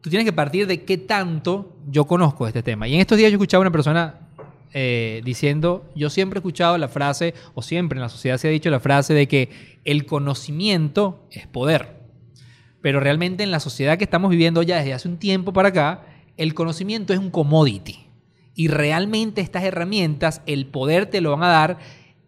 tú 0.00 0.10
tienes 0.10 0.24
que 0.24 0.32
partir 0.32 0.66
de 0.66 0.84
qué 0.84 0.98
tanto 0.98 1.76
yo 1.88 2.06
conozco 2.06 2.44
de 2.44 2.50
este 2.50 2.62
tema. 2.62 2.88
Y 2.88 2.94
en 2.94 3.00
estos 3.00 3.18
días 3.18 3.30
yo 3.30 3.36
escuchaba 3.36 3.62
a 3.62 3.66
una 3.66 3.72
persona 3.72 4.14
eh, 4.72 5.20
diciendo, 5.24 5.90
yo 5.94 6.10
siempre 6.10 6.38
he 6.38 6.40
escuchado 6.40 6.78
la 6.78 6.88
frase, 6.88 7.34
o 7.54 7.62
siempre 7.62 7.96
en 7.96 8.02
la 8.02 8.08
sociedad 8.08 8.38
se 8.38 8.48
ha 8.48 8.50
dicho 8.50 8.70
la 8.70 8.80
frase 8.80 9.14
de 9.14 9.28
que 9.28 9.78
el 9.84 10.06
conocimiento 10.06 11.26
es 11.30 11.46
poder. 11.46 12.00
Pero 12.80 13.00
realmente 13.00 13.42
en 13.42 13.50
la 13.50 13.60
sociedad 13.60 13.98
que 13.98 14.04
estamos 14.04 14.30
viviendo 14.30 14.62
ya 14.62 14.78
desde 14.78 14.94
hace 14.94 15.08
un 15.08 15.18
tiempo 15.18 15.52
para 15.52 15.68
acá, 15.68 16.04
el 16.36 16.54
conocimiento 16.54 17.12
es 17.12 17.18
un 17.18 17.30
commodity. 17.30 18.06
Y 18.54 18.68
realmente 18.68 19.40
estas 19.40 19.64
herramientas, 19.64 20.42
el 20.46 20.66
poder 20.66 21.06
te 21.06 21.20
lo 21.20 21.32
van 21.32 21.42
a 21.42 21.48
dar 21.48 21.78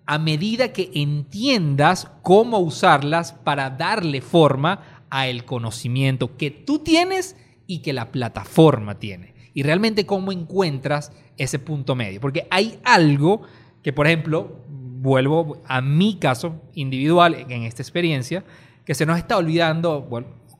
a 0.07 0.19
medida 0.19 0.73
que 0.73 0.91
entiendas 0.95 2.11
cómo 2.23 2.59
usarlas 2.59 3.33
para 3.33 3.71
darle 3.71 4.21
forma 4.21 5.05
a 5.11 5.29
el 5.29 5.45
conocimiento 5.45 6.37
que 6.37 6.51
tú 6.51 6.81
tienes 6.81 7.37
y 7.67 7.79
que 7.79 7.93
la 7.93 8.11
plataforma 8.11 8.99
tiene. 8.99 9.35
Y 9.55 9.63
realmente 9.63 10.07
cómo 10.07 10.33
encuentras 10.33 11.13
ese 11.37 11.59
punto 11.59 11.95
medio. 11.95 12.21
Porque 12.21 12.47
hay 12.51 12.79
algo 12.85 13.43
que, 13.83 13.93
por 13.93 14.07
ejemplo, 14.07 14.65
vuelvo 14.69 15.63
a 15.67 15.81
mi 15.81 16.17
caso 16.17 16.61
individual 16.75 17.35
en 17.49 17.65
esta 17.65 17.83
experiencia, 17.83 18.45
que 18.85 18.95
se 18.95 19.07
nos 19.07 19.19
está 19.19 19.37
olvidando 19.37 20.09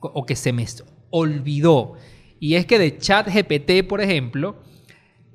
o 0.01 0.25
que 0.25 0.35
se 0.35 0.53
me 0.53 0.65
olvidó. 1.09 1.93
Y 2.39 2.55
es 2.55 2.65
que 2.65 2.77
de 2.77 2.97
chat 2.97 3.27
GPT, 3.27 3.87
por 3.87 4.01
ejemplo, 4.01 4.57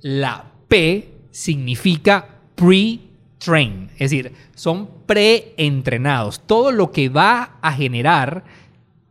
la 0.00 0.52
P 0.68 1.14
significa 1.30 2.40
pre-train. 3.38 3.90
Es 3.92 4.10
decir, 4.10 4.32
son 4.54 4.88
pre-entrenados. 5.06 6.40
Todo 6.46 6.72
lo 6.72 6.90
que 6.90 7.08
va 7.08 7.58
a 7.60 7.72
generar 7.72 8.44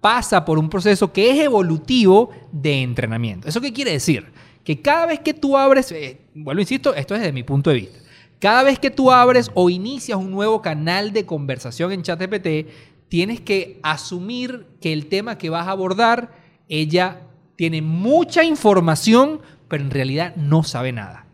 pasa 0.01 0.45
por 0.45 0.59
un 0.59 0.69
proceso 0.69 1.11
que 1.11 1.31
es 1.31 1.39
evolutivo 1.39 2.29
de 2.51 2.81
entrenamiento. 2.81 3.47
¿Eso 3.47 3.61
qué 3.61 3.73
quiere 3.73 3.91
decir? 3.91 4.25
Que 4.63 4.81
cada 4.81 5.05
vez 5.05 5.19
que 5.19 5.33
tú 5.33 5.57
abres, 5.57 5.91
eh, 5.91 6.19
vuelvo, 6.35 6.61
insisto, 6.61 6.93
esto 6.93 7.15
es 7.15 7.21
desde 7.21 7.33
mi 7.33 7.43
punto 7.43 7.69
de 7.69 7.77
vista. 7.77 7.99
Cada 8.39 8.63
vez 8.63 8.77
que 8.77 8.91
tú 8.91 9.11
abres 9.11 9.49
o 9.55 9.69
inicias 9.69 10.17
un 10.17 10.29
nuevo 10.29 10.61
canal 10.61 11.11
de 11.11 11.25
conversación 11.25 11.91
en 11.91 12.03
ChatGPT, 12.03 12.69
tienes 13.09 13.41
que 13.41 13.79
asumir 13.81 14.67
que 14.79 14.93
el 14.93 15.07
tema 15.07 15.37
que 15.37 15.49
vas 15.49 15.67
a 15.67 15.71
abordar, 15.71 16.31
ella 16.69 17.21
tiene 17.55 17.81
mucha 17.81 18.43
información, 18.43 19.41
pero 19.67 19.83
en 19.83 19.89
realidad 19.89 20.35
no 20.35 20.61
sabe 20.63 20.91
nada. 20.91 21.26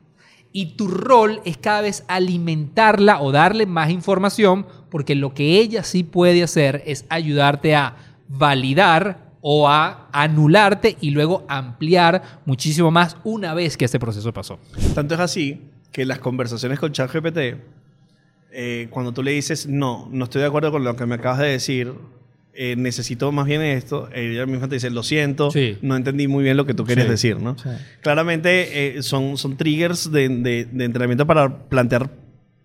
Y 0.54 0.78
tu 0.78 0.88
rol 0.88 1.42
es 1.46 1.58
cada 1.58 1.82
vez 1.82 2.06
alimentarla 2.08 3.22
o 3.22 3.32
darle 3.32 3.66
más 3.66 3.90
información, 3.90 4.66
porque 4.90 5.16
lo 5.16 5.34
que 5.34 5.60
ella 5.60 5.84
sí 5.84 6.04
puede 6.04 6.44
hacer 6.44 6.84
es 6.86 7.06
ayudarte 7.10 7.76
a 7.76 7.96
validar 8.30 9.34
o 9.42 9.68
a 9.68 10.08
anularte 10.14 10.96
y 11.02 11.10
luego 11.10 11.44
ampliar 11.50 12.40
muchísimo 12.46 12.92
más 12.92 13.18
una 13.26 13.54
vez 13.54 13.76
que 13.76 13.86
este 13.86 14.00
proceso 14.00 14.32
pasó. 14.32 14.58
Tanto 14.96 15.16
es 15.16 15.20
así 15.20 15.60
que 15.92 16.06
las 16.06 16.20
conversaciones 16.20 16.80
con 16.80 16.94
ChatGPT, 16.94 17.38
eh, 18.52 18.88
cuando 18.90 19.12
tú 19.12 19.22
le 19.22 19.32
dices, 19.32 19.68
no, 19.68 20.08
no 20.12 20.26
estoy 20.26 20.42
de 20.42 20.48
acuerdo 20.48 20.72
con 20.72 20.84
lo 20.84 20.96
que 20.96 21.06
me 21.06 21.16
acabas 21.16 21.40
de 21.40 21.48
decir, 21.48 21.94
eh, 22.56 22.76
necesito 22.78 23.32
más 23.32 23.46
bien 23.48 23.62
esto, 23.62 24.10
ella 24.14 24.46
misma 24.46 24.68
te 24.68 24.76
dice, 24.76 24.90
lo 24.92 25.02
siento, 25.04 25.50
Sí. 25.52 25.78
no 25.82 25.96
entendí 25.96 26.28
muy 26.28 26.44
bien 26.44 26.56
lo 26.58 26.66
que 26.66 26.74
tú 26.74 26.86
querías 26.86 27.06
Sí. 27.08 27.12
decir, 27.12 27.40
¿no? 27.42 27.58
Sí. 27.58 27.70
Claramente 28.02 28.98
eh, 28.98 29.04
son, 29.04 29.38
son 29.38 29.58
triggers 29.58 30.12
de, 30.12 30.30
de- 30.30 30.66
de 30.72 30.86
entrenamiento 30.86 31.26
para 31.26 31.68
plantear 31.68 32.10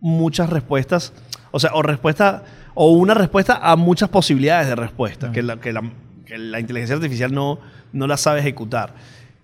muchas 0.01 0.51
respuestas, 0.51 1.13
o 1.51 1.59
sea, 1.59 1.71
o 1.75 1.83
respuesta, 1.83 2.45
o 2.75 2.93
una 2.93 3.15
respuesta 3.15 3.59
a 3.63 3.77
muchas 3.77 4.09
posibilidades 4.11 4.69
de 4.69 4.77
respuesta, 4.77 5.33
que, 5.33 5.43
la, 5.43 5.59
que, 5.59 5.73
la, 5.73 5.83
que 6.27 6.39
la 6.39 6.61
inteligencia 6.61 6.95
artificial 6.97 7.33
no, 7.33 7.59
no 7.93 8.07
la 8.07 8.17
sabe 8.17 8.41
ejecutar. 8.41 8.95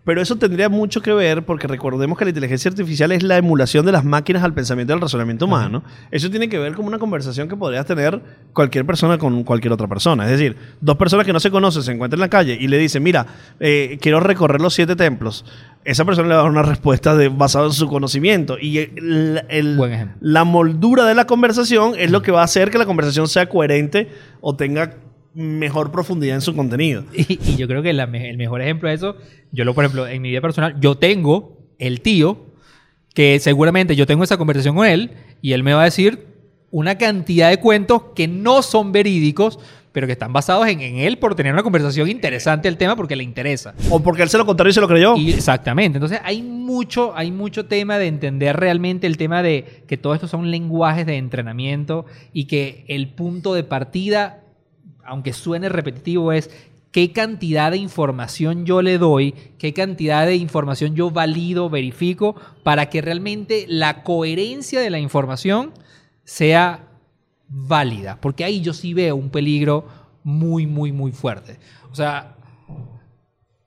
Pero 0.05 0.21
eso 0.21 0.37
tendría 0.37 0.69
mucho 0.69 1.01
que 1.01 1.15
ver 1.15 1.47
porque 1.47 1.67
recordemos 1.67 2.19
que 2.19 2.25
la 2.27 2.29
inteligencia 2.31 2.69
artificial 2.69 3.11
es 3.13 3.23
la 3.23 3.39
emulación 3.39 3.87
de 3.87 3.93
las 3.93 4.05
máquinas 4.05 4.43
al 4.43 4.53
pensamiento 4.53 4.93
y 4.93 4.95
al 4.97 5.01
razonamiento 5.01 5.47
humano. 5.47 5.83
Eso 6.11 6.29
tiene 6.31 6.51
que 6.51 6.59
ver 6.59 6.75
con 6.75 6.85
una 6.85 6.99
conversación 6.99 7.49
que 7.49 7.57
podrías 7.57 7.87
tener 7.87 8.21
cualquier 8.53 8.85
persona 8.85 9.17
con 9.17 9.45
cualquier 9.45 9.73
otra 9.73 9.89
persona. 9.89 10.25
Es 10.27 10.31
decir, 10.33 10.57
dos 10.83 10.97
personas 10.97 11.25
que 11.25 11.33
no 11.33 11.41
se 11.41 11.51
conocen 11.51 11.83
se 11.83 11.93
encuentran 11.93 12.19
en 12.19 12.21
la 12.21 12.29
calle 12.29 12.57
y 12.61 12.69
le 12.69 12.77
dicen, 12.77 13.03
mira, 13.03 13.27
eh, 13.61 13.97
quiero 13.99 14.21
recorrer 14.21 14.61
los 14.61 14.75
siete 14.75 14.95
templos. 14.95 15.47
Esa 15.87 16.05
persona 16.05 16.29
le 16.29 16.35
va 16.35 16.41
a 16.41 16.43
dar 16.45 16.53
una 16.53 16.63
respuesta 16.63 17.17
de, 17.17 17.29
basada 17.31 17.65
en 17.67 17.73
su 17.73 17.89
conocimiento. 17.89 18.59
Y 18.61 18.79
el- 18.79 19.43
el- 19.49 19.77
la 20.21 20.45
moldura 20.45 21.07
de 21.07 21.15
la 21.15 21.27
conversación 21.27 21.93
es 21.97 22.11
lo 22.11 22.21
que 22.21 22.31
va 22.31 22.43
a 22.43 22.45
hacer 22.45 22.71
que 22.71 22.77
la 22.77 22.85
conversación 22.85 23.27
sea 23.27 23.49
coherente 23.49 24.11
o 24.43 24.55
tenga 24.55 24.97
mejor 25.35 25.91
profundidad 25.91 26.37
en 26.37 26.41
su 26.41 26.55
contenido. 26.55 27.05
Y, 27.15 27.39
y 27.45 27.57
yo 27.57 27.67
creo 27.67 27.83
que 27.83 27.93
la 27.93 28.05
el 28.05 28.37
mejor 28.37 28.63
ejemplo 28.63 28.89
de 28.89 28.95
eso, 28.95 29.17
yo 29.53 29.65
lo, 29.65 29.75
por 29.75 29.85
ejemplo, 29.85 30.07
en 30.07 30.23
mi 30.23 30.31
vida 30.31 30.41
personal, 30.41 30.79
yo 30.81 30.97
tengo 30.97 31.59
el 31.79 32.01
tío 32.01 32.47
que 33.15 33.39
seguramente 33.39 33.97
yo 33.97 34.07
tengo 34.07 34.25
esa 34.25 34.37
conversación 34.37 34.75
con 34.75 34.87
él 34.87 35.13
y 35.41 35.53
él 35.53 35.63
me 35.63 35.73
va 35.73 35.83
a 35.83 35.85
decir 35.85 36.27
una 36.71 36.99
cantidad 36.99 37.51
de 37.51 37.59
cuentos 37.59 38.03
que 38.17 38.27
no 38.27 38.61
son 38.61 38.91
verídicos, 38.91 39.61
pero 39.93 40.09
que 40.09 40.15
están 40.15 40.33
basados 40.33 40.67
en, 40.67 40.81
en 40.81 40.97
él 40.97 41.19
por 41.19 41.37
tener 41.37 41.53
una 41.53 41.63
conversación 41.63 42.11
interesante 42.11 42.67
del 42.67 42.77
tema 42.77 42.97
porque 42.97 43.15
le 43.15 43.23
interesa. 43.23 43.75
O 43.91 44.01
porque 44.03 44.23
él 44.23 44.29
se 44.29 44.39
lo 44.39 44.45
contaron 44.45 44.71
y 44.71 44.75
se 44.75 44.81
lo 44.81 44.89
creyó. 44.89 45.17
Y 45.17 45.31
exactamente. 45.31 45.99
Entonces 45.99 46.19
hay 46.25 46.43
mucho, 46.43 47.17
hay 47.17 47.31
mucho 47.31 47.67
tema 47.67 47.97
de 47.99 48.09
entender 48.09 48.57
realmente 48.57 49.07
el 49.07 49.17
tema 49.17 49.45
de 49.45 49.85
que 49.87 49.97
todo 49.97 50.15
esto 50.15 50.27
son 50.27 50.51
lenguajes 50.51 51.07
de 51.07 51.17
entrenamiento 51.17 52.07
y 52.33 52.47
que 52.47 52.85
el 52.89 53.11
punto 53.11 53.55
de 53.55 53.63
partida, 53.63 54.43
aunque 55.07 55.33
suene 55.33 55.69
repetitivo, 55.69 56.33
es 56.33 56.51
qué 56.91 57.13
cantidad 57.13 57.71
de 57.71 57.77
información 57.77 58.67
yo 58.67 58.83
le 58.83 58.99
doy, 58.99 59.33
qué 59.59 59.73
cantidad 59.73 60.27
de 60.27 60.37
información 60.37 60.95
yo 60.95 61.11
valido, 61.11 61.69
verifico, 61.69 62.37
para 62.63 62.89
que 62.89 63.01
realmente 63.01 63.67
la 63.69 64.03
coherencia 64.03 64.81
de 64.81 64.91
la 64.91 64.99
información 64.99 65.73
sea 66.25 66.89
válida. 67.49 68.21
Porque 68.21 68.45
ahí 68.45 68.61
yo 68.61 68.73
sí 68.73 68.95
veo 68.95 69.17
un 69.17 69.31
peligro 69.31 69.87
muy, 70.23 70.67
muy, 70.67 70.93
muy 70.93 71.13
fuerte. 71.13 71.59
O 71.91 71.95
sea, 71.95 72.37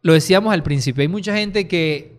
lo 0.02 0.14
decíamos 0.14 0.54
al 0.54 0.64
principio, 0.64 1.02
hay 1.02 1.08
mucha 1.08 1.36
gente 1.36 1.68
que 1.68 2.16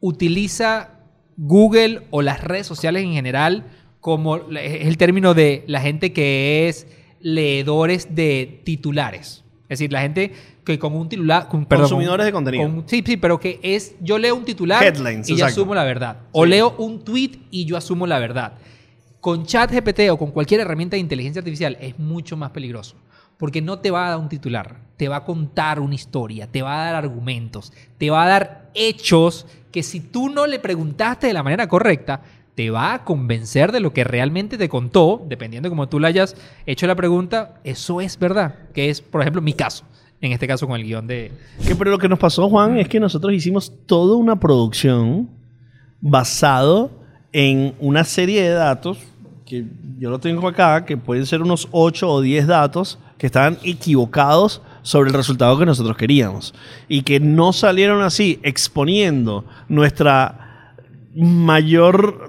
utiliza 0.00 1.00
Google 1.36 2.02
o 2.10 2.22
las 2.22 2.42
redes 2.42 2.66
sociales 2.66 3.04
en 3.04 3.12
general 3.12 3.64
como 4.00 4.36
es 4.36 4.86
el 4.86 4.98
término 4.98 5.32
de 5.32 5.64
la 5.66 5.80
gente 5.80 6.12
que 6.12 6.68
es 6.68 6.86
leedores 7.24 8.14
de 8.14 8.60
titulares. 8.64 9.42
Es 9.64 9.78
decir, 9.78 9.90
la 9.92 10.02
gente 10.02 10.30
que 10.62 10.78
con 10.78 10.94
un 10.94 11.08
titular... 11.08 11.48
con- 11.48 11.64
perdón, 11.64 11.84
Consumidores 11.84 12.24
con- 12.24 12.26
de 12.26 12.32
contenido. 12.52 12.64
con- 12.82 12.88
sí, 12.88 13.02
sí, 13.04 13.16
pero 13.16 13.40
que 13.40 13.58
es... 13.62 13.96
Yo 14.00 14.18
leo 14.18 14.36
un 14.36 14.44
titular 14.44 14.84
Headlines, 14.84 15.28
y 15.30 15.36
yo 15.36 15.46
asumo 15.46 15.74
la 15.74 15.84
verdad. 15.84 16.18
O 16.32 16.44
Sí. 16.44 16.50
leo 16.50 16.74
un 16.78 17.02
tweet 17.02 17.30
y 17.50 17.64
yo 17.64 17.76
asumo 17.78 18.06
la 18.06 18.18
verdad. 18.18 18.52
Con 19.20 19.46
ChatGPT 19.46 20.10
o 20.10 20.18
con 20.18 20.32
cualquier 20.32 20.60
herramienta 20.60 20.96
de 20.96 21.00
inteligencia 21.00 21.40
artificial 21.40 21.78
es 21.80 21.98
mucho 21.98 22.36
más 22.36 22.50
peligroso. 22.50 22.94
Porque 23.38 23.62
no 23.62 23.78
te 23.78 23.90
va 23.90 24.06
a 24.06 24.10
dar 24.10 24.18
un 24.18 24.28
titular, 24.28 24.76
te 24.98 25.08
va 25.08 25.16
a 25.16 25.24
contar 25.24 25.80
una 25.80 25.94
historia, 25.94 26.46
te 26.46 26.60
va 26.62 26.82
a 26.82 26.84
dar 26.84 26.94
argumentos, 26.94 27.72
te 27.98 28.10
va 28.10 28.24
a 28.24 28.28
dar 28.28 28.70
hechos 28.74 29.46
que 29.72 29.82
si 29.82 29.98
tú 30.00 30.28
no 30.28 30.46
le 30.46 30.58
preguntaste 30.60 31.26
de 31.26 31.32
la 31.32 31.42
manera 31.42 31.66
correcta, 31.66 32.20
te 32.54 32.70
va 32.70 32.94
a 32.94 33.04
convencer 33.04 33.72
de 33.72 33.80
lo 33.80 33.92
que 33.92 34.04
realmente 34.04 34.56
te 34.58 34.68
contó, 34.68 35.24
dependiendo 35.28 35.68
de 35.68 35.70
cómo 35.70 35.88
tú 35.88 35.98
le 35.98 36.08
hayas 36.08 36.36
hecho 36.66 36.86
la 36.86 36.94
pregunta, 36.94 37.60
eso 37.64 38.00
es 38.00 38.18
verdad. 38.18 38.54
Que 38.72 38.90
es, 38.90 39.00
por 39.00 39.20
ejemplo, 39.20 39.42
mi 39.42 39.54
caso. 39.54 39.84
En 40.20 40.32
este 40.32 40.46
caso 40.46 40.66
con 40.66 40.80
el 40.80 40.86
guion 40.86 41.06
de... 41.06 41.32
Que, 41.66 41.74
pero 41.74 41.90
lo 41.90 41.98
que 41.98 42.08
nos 42.08 42.18
pasó, 42.18 42.48
Juan, 42.48 42.78
es 42.78 42.88
que 42.88 43.00
nosotros 43.00 43.32
hicimos 43.32 43.72
toda 43.86 44.16
una 44.16 44.38
producción 44.38 45.28
basado 46.00 46.90
en 47.32 47.74
una 47.80 48.04
serie 48.04 48.42
de 48.42 48.50
datos 48.50 48.98
que 49.44 49.64
yo 49.98 50.10
lo 50.10 50.20
tengo 50.20 50.46
acá, 50.48 50.84
que 50.84 50.96
pueden 50.96 51.26
ser 51.26 51.42
unos 51.42 51.68
8 51.72 52.08
o 52.08 52.20
10 52.20 52.46
datos 52.46 52.98
que 53.18 53.26
estaban 53.26 53.58
equivocados 53.62 54.62
sobre 54.82 55.10
el 55.10 55.16
resultado 55.16 55.58
que 55.58 55.66
nosotros 55.66 55.96
queríamos 55.96 56.54
y 56.88 57.02
que 57.02 57.20
no 57.20 57.52
salieron 57.52 58.02
así 58.02 58.38
exponiendo 58.42 59.44
nuestra 59.68 60.43
mayor 61.14 62.28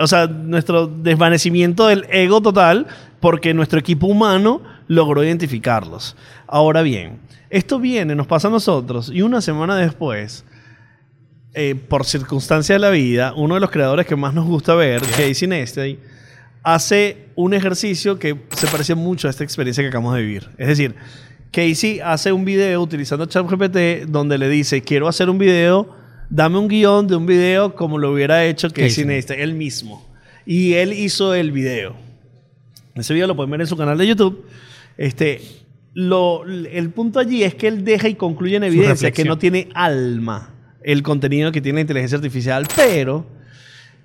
o 0.00 0.06
sea, 0.06 0.26
nuestro 0.26 0.88
desvanecimiento 0.88 1.86
del 1.86 2.06
ego 2.10 2.40
total 2.40 2.86
porque 3.20 3.54
nuestro 3.54 3.78
equipo 3.78 4.06
humano 4.06 4.62
logró 4.88 5.22
identificarlos. 5.22 6.16
Ahora 6.48 6.82
bien, 6.82 7.20
esto 7.50 7.78
viene, 7.78 8.14
nos 8.14 8.26
pasa 8.26 8.48
a 8.48 8.50
nosotros 8.50 9.10
y 9.14 9.22
una 9.22 9.40
semana 9.40 9.76
después, 9.76 10.44
eh, 11.54 11.74
por 11.74 12.04
circunstancia 12.04 12.74
de 12.74 12.80
la 12.80 12.90
vida, 12.90 13.32
uno 13.36 13.54
de 13.54 13.60
los 13.60 13.70
creadores 13.70 14.06
que 14.06 14.16
más 14.16 14.34
nos 14.34 14.46
gusta 14.46 14.74
ver, 14.74 15.02
Casey 15.02 15.46
Neistat, 15.46 15.96
hace 16.62 17.28
un 17.36 17.54
ejercicio 17.54 18.18
que 18.18 18.36
se 18.50 18.66
parece 18.66 18.94
mucho 18.94 19.28
a 19.28 19.30
esta 19.30 19.44
experiencia 19.44 19.82
que 19.84 19.88
acabamos 19.88 20.14
de 20.14 20.22
vivir. 20.22 20.48
Es 20.58 20.66
decir, 20.66 20.96
Casey 21.52 22.00
hace 22.00 22.32
un 22.32 22.44
video 22.44 22.80
utilizando 22.80 23.26
ChatGPT 23.26 24.08
donde 24.08 24.38
le 24.38 24.48
dice, 24.48 24.82
quiero 24.82 25.08
hacer 25.08 25.30
un 25.30 25.38
video, 25.38 25.99
dame 26.30 26.58
un 26.58 26.68
guion 26.68 27.06
de 27.06 27.16
un 27.16 27.26
video 27.26 27.74
como 27.74 27.98
lo 27.98 28.12
hubiera 28.12 28.44
hecho 28.44 28.68
Casey 28.68 28.88
Casey. 28.88 29.04
Neistat, 29.04 29.38
él 29.38 29.54
mismo. 29.54 30.06
Y 30.46 30.74
él 30.74 30.92
hizo 30.92 31.34
el 31.34 31.52
video. 31.52 31.94
Ese 32.94 33.12
video 33.12 33.26
lo 33.26 33.36
pueden 33.36 33.50
ver 33.50 33.60
en 33.60 33.66
su 33.66 33.76
canal 33.76 33.98
de 33.98 34.06
YouTube. 34.06 34.46
Este, 34.96 35.42
lo, 35.92 36.44
el 36.46 36.90
punto 36.90 37.18
allí 37.18 37.42
es 37.42 37.54
que 37.54 37.68
él 37.68 37.84
deja 37.84 38.08
y 38.08 38.14
concluye 38.14 38.56
en 38.56 38.64
evidencia 38.64 39.10
que 39.10 39.24
no 39.24 39.38
tiene 39.38 39.68
alma 39.74 40.54
el 40.82 41.02
contenido 41.02 41.52
que 41.52 41.60
tiene 41.60 41.76
la 41.76 41.80
inteligencia 41.82 42.16
artificial, 42.16 42.66
pero 42.74 43.26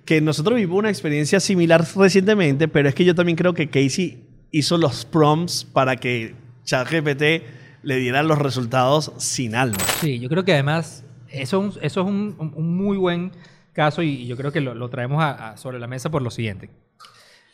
que 0.04 0.20
nosotros 0.20 0.56
vivimos 0.56 0.80
una 0.80 0.90
experiencia 0.90 1.40
similar 1.40 1.86
recientemente, 1.96 2.68
pero 2.68 2.90
es 2.90 2.96
que 2.96 3.06
yo 3.06 3.16
también 3.16 3.38
creo 3.38 3.54
que 3.54 3.70
Casey 3.70 4.24
hizo 4.52 4.78
los 4.78 5.06
prompts 5.06 5.64
para 5.64 5.96
que 5.96 6.36
ChatGPT 6.66 7.44
le 7.82 7.96
diera 7.98 8.24
los 8.24 8.40
resultados 8.40 9.14
sin 9.18 9.56
alma. 9.56 9.78
Sí, 10.02 10.20
yo 10.20 10.28
creo 10.28 10.44
que 10.44 10.54
además 10.54 11.05
eso, 11.42 11.58
es 11.68 11.76
un- 11.78 11.84
eso 11.84 12.02
es 12.02 12.08
un, 12.08 12.36
un- 12.40 12.54
un 12.56 12.78
muy 12.78 12.98
buen 12.98 13.32
caso 13.74 14.02
y 14.02 14.26
yo 14.28 14.38
creo 14.38 14.52
que 14.52 14.62
lo, 14.62 14.74
lo 14.76 14.90
traemos 14.90 15.22
a- 15.24 15.52
a- 15.52 15.58
sobre 15.58 15.80
la 15.80 15.88
mesa 15.88 16.10
por 16.10 16.22
lo 16.22 16.32
siguiente. 16.32 16.70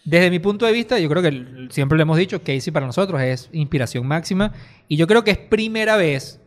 Desde 0.03 0.29
mi 0.31 0.39
punto 0.39 0.65
de 0.65 0.71
vista, 0.71 0.97
yo 0.97 1.07
creo 1.09 1.21
que 1.21 1.67
siempre 1.69 1.95
lo 1.97 2.01
hemos 2.03 2.17
dicho, 2.17 2.39
Casey 2.39 2.71
para 2.71 2.87
nosotros 2.87 3.21
es 3.21 3.49
inspiración 3.53 4.07
máxima 4.07 4.51
y 4.87 4.97
yo 4.97 5.05
creo 5.07 5.23
que 5.23 5.31
es 5.31 5.37
primera 5.37 5.95
vez 5.95 6.39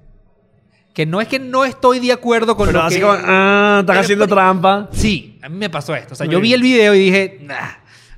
que 0.93 1.07
no 1.07 1.21
es 1.21 1.29
que 1.29 1.39
no 1.41 1.65
estoy 1.65 1.99
de 2.01 2.13
acuerdo 2.13 2.57
con 2.57 2.67
Pero 2.67 2.81
lo 2.81 2.85
así 2.87 2.97
que... 2.97 3.03
como, 3.03 3.15
ah, 3.21 3.83
Pero 3.87 3.99
haciendo 4.01 4.27
pri- 4.27 4.35
trampa. 4.35 4.89
Sí, 4.93 5.39
a 5.43 5.49
mí 5.49 5.57
me 5.59 5.71
pasó 5.71 5.95
esto. 5.95 6.15
O 6.15 6.17
sea, 6.17 6.27
Muy 6.27 6.33
yo 6.35 6.41
vi 6.41 6.53
el 6.53 6.63
video 6.63 6.95
y 6.95 6.99
dije, 6.99 7.39
nah. 7.43 7.71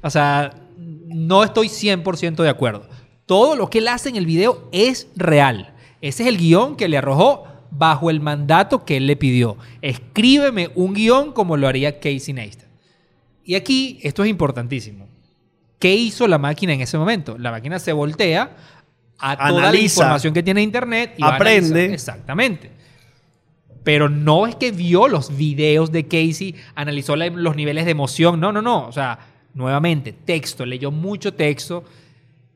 O 0.03 0.11
sea, 0.11 0.53
no 0.77 1.43
estoy 1.43 1.69
100% 1.69 2.43
de 2.43 2.49
acuerdo. 2.51 2.87
Todo 3.25 3.57
lo 3.57 3.69
que 3.71 3.79
él 3.79 3.89
hace 3.89 4.09
en 4.11 4.17
el 4.17 4.27
video 4.27 4.69
es 4.73 5.09
real. 5.17 5.75
Ese 6.03 6.23
es 6.23 6.29
el 6.29 6.37
guion 6.37 6.77
que 6.77 6.89
le 6.89 6.99
arrojó 6.99 7.45
bajo 7.79 8.11
el 8.11 8.21
mandato 8.21 8.85
que 8.85 8.97
él 8.97 9.07
le 9.07 9.17
pidió. 9.17 9.57
Escríbeme 9.83 10.71
un 10.75 10.95
guion 10.95 11.33
como 11.33 11.57
lo 11.57 11.69
haría 11.69 11.99
Casey 12.01 12.33
Neistat. 12.35 12.67
Y 13.45 13.55
aquí 13.55 13.99
esto 14.03 14.25
es 14.25 14.31
importantísimo. 14.31 15.07
¿Qué 15.79 15.95
hizo 15.95 16.27
la 16.27 16.39
máquina 16.39 16.73
en 16.73 16.81
ese 16.81 16.99
momento? 16.99 17.37
La 17.39 17.51
máquina 17.51 17.79
se 17.79 17.93
voltea 17.93 18.57
a 19.19 19.37
toda 19.37 19.51
la 19.61 19.69
Analiza. 19.69 20.01
información 20.03 20.35
que 20.35 20.43
tiene 20.43 20.63
internet 20.63 21.15
y 21.19 21.25
Aprende. 21.25 21.93
Exactamente. 21.93 22.71
Pero 23.85 24.09
no 24.09 24.47
es 24.47 24.57
que 24.57 24.73
vio 24.73 25.07
los 25.07 25.37
videos 25.37 25.93
de 25.93 26.05
Casey, 26.09 26.55
analizó 26.75 27.15
la- 27.15 27.29
los 27.29 27.55
niveles 27.55 27.85
de 27.85 27.93
emoción. 27.93 28.41
No, 28.41 28.51
no, 28.53 28.61
no. 28.61 28.87
O 28.89 28.93
sea, 28.93 29.19
nuevamente, 29.55 30.13
texto, 30.13 30.67
leyó 30.67 30.91
mucho 30.91 31.33
texto 31.35 31.85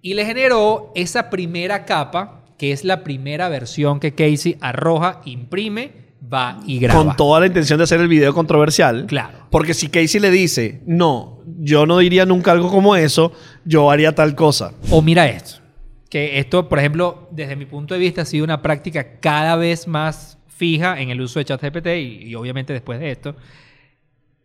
y 0.02 0.14
le 0.14 0.24
generó 0.26 0.90
esa 0.96 1.30
primera 1.30 1.84
capa, 1.84 2.39
que 2.60 2.72
es 2.72 2.84
la 2.84 3.02
primera 3.04 3.48
versión 3.48 4.00
que 4.00 4.14
Casey 4.14 4.58
arroja, 4.60 5.22
imprime 5.24 5.92
va 6.30 6.60
y 6.66 6.78
graba. 6.78 7.04
Con 7.04 7.16
toda 7.16 7.40
la 7.40 7.46
intención 7.46 7.78
de 7.78 7.84
hacer 7.84 8.00
el 8.00 8.06
video 8.06 8.34
controversial. 8.34 9.06
Claro. 9.06 9.46
Porque 9.48 9.72
si 9.72 9.88
Casey 9.88 10.20
le 10.20 10.30
dice, 10.30 10.82
no, 10.84 11.42
yo 11.58 11.86
no 11.86 11.96
diría 11.96 12.26
nunca 12.26 12.52
algo 12.52 12.70
como 12.70 12.96
eso, 12.96 13.32
yo 13.64 13.90
haría 13.90 14.14
tal 14.14 14.34
cosa. 14.34 14.74
O 14.90 15.00
mira 15.00 15.26
esto. 15.26 15.62
Que 16.10 16.38
esto, 16.38 16.68
por 16.68 16.78
ejemplo, 16.78 17.30
desde 17.30 17.56
mi 17.56 17.64
punto 17.64 17.94
de 17.94 18.00
vista, 18.00 18.20
ha 18.20 18.26
sido 18.26 18.44
una 18.44 18.60
práctica 18.60 19.20
cada 19.20 19.56
vez 19.56 19.88
más 19.88 20.36
fija 20.48 21.00
en 21.00 21.08
el 21.08 21.22
uso 21.22 21.38
de 21.38 21.46
ChatGPT 21.46 21.86
y, 21.86 22.28
y 22.28 22.34
obviamente 22.34 22.74
después 22.74 23.00
de 23.00 23.10
esto. 23.10 23.36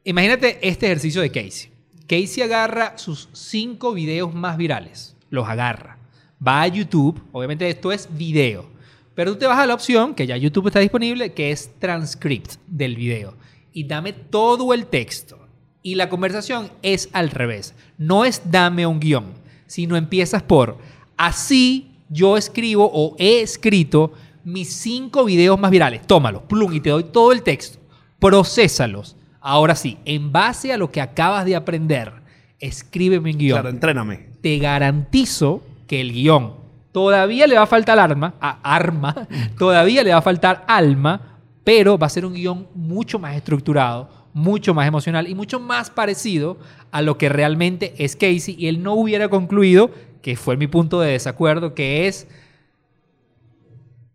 Imagínate 0.06 0.58
este 0.62 0.86
ejercicio 0.86 1.20
de 1.22 1.32
Casey. 1.32 1.70
Casey 2.08 2.44
agarra 2.44 2.98
sus 2.98 3.28
cinco 3.34 3.94
videos 3.94 4.34
más 4.34 4.56
virales. 4.56 5.18
Los 5.30 5.50
agarra. 5.50 5.98
Va 6.46 6.62
a 6.62 6.68
YouTube. 6.68 7.22
Obviamente 7.32 7.70
esto 7.70 7.92
es 7.92 8.08
video. 8.12 8.66
Pero 9.14 9.34
tú 9.34 9.40
te 9.40 9.48
vas 9.48 9.60
a 9.60 9.66
la 9.66 9.74
opción, 9.74 10.14
que 10.14 10.28
ya 10.28 10.36
YouTube 10.36 10.68
está 10.68 10.80
disponible, 10.80 11.34
que 11.34 11.52
es 11.52 11.72
transcript 11.80 12.56
del 12.68 12.96
video. 12.96 13.36
Y 13.72 13.86
dame 13.86 14.14
todo 14.14 14.74
el 14.74 14.88
texto. 14.88 15.40
Y 15.82 15.96
la 15.96 16.10
conversación 16.10 16.70
es 16.82 17.10
al 17.14 17.30
revés. 17.30 17.74
No 17.98 18.26
es 18.26 18.42
dame 18.52 18.86
un 18.86 19.00
guion, 19.00 19.26
sino 19.68 19.96
empiezas 19.96 20.44
por 20.44 20.78
así 21.18 21.92
yo 22.10 22.38
escribo 22.38 22.90
o 22.94 23.16
he 23.18 23.42
escrito 23.42 24.14
mis 24.44 24.74
cinco 24.74 25.26
videos 25.26 25.60
más 25.60 25.72
virales. 25.72 26.06
Tómalos, 26.06 26.44
plum, 26.44 26.74
y 26.74 26.80
te 26.80 26.90
doy 26.90 27.06
todo 27.06 27.32
el 27.32 27.42
texto. 27.42 27.80
Procesalos. 28.20 29.16
Ahora 29.40 29.76
sí, 29.76 29.98
en 30.06 30.32
base 30.32 30.74
a 30.74 30.78
lo 30.78 30.92
que 30.92 31.02
acabas 31.02 31.46
de 31.46 31.56
aprender, 31.56 32.12
escríbeme 32.60 33.32
un 33.32 33.38
guion 33.38 33.56
Claro, 33.56 33.70
entréname. 33.70 34.28
te 34.42 34.58
garantizo 34.58 35.64
que 35.88 36.02
el 36.02 36.12
guion 36.14 36.56
todavía 36.92 37.46
le 37.46 37.56
va 37.56 37.64
a 37.64 37.68
faltar 37.68 38.00
arma, 38.00 38.36
a 38.40 38.60
arma, 38.76 39.28
todavía 39.58 40.04
le 40.04 40.12
va 40.12 40.20
a 40.20 40.22
faltar 40.22 40.64
alma, 40.68 41.42
pero 41.64 41.98
va 41.98 42.08
a 42.08 42.10
ser 42.10 42.26
un 42.26 42.34
guion 42.34 42.68
mucho 42.74 43.20
más 43.20 43.36
estructurado, 43.36 44.10
mucho 44.34 44.74
más 44.74 44.88
emocional 44.88 45.28
y 45.28 45.36
mucho 45.36 45.60
más 45.60 45.90
parecido 45.90 46.58
a 46.92 47.02
lo 47.02 47.18
que 47.18 47.30
realmente 47.30 47.94
es 47.98 48.16
Casey 48.16 48.56
y 48.58 48.68
él 48.68 48.82
no 48.82 48.94
hubiera 48.94 49.28
concluido, 49.30 49.92
que 50.22 50.36
fue 50.36 50.58
mi 50.58 50.68
punto 50.68 51.02
de 51.02 51.12
desacuerdo, 51.12 51.74
que 51.74 52.08
es 52.08 52.28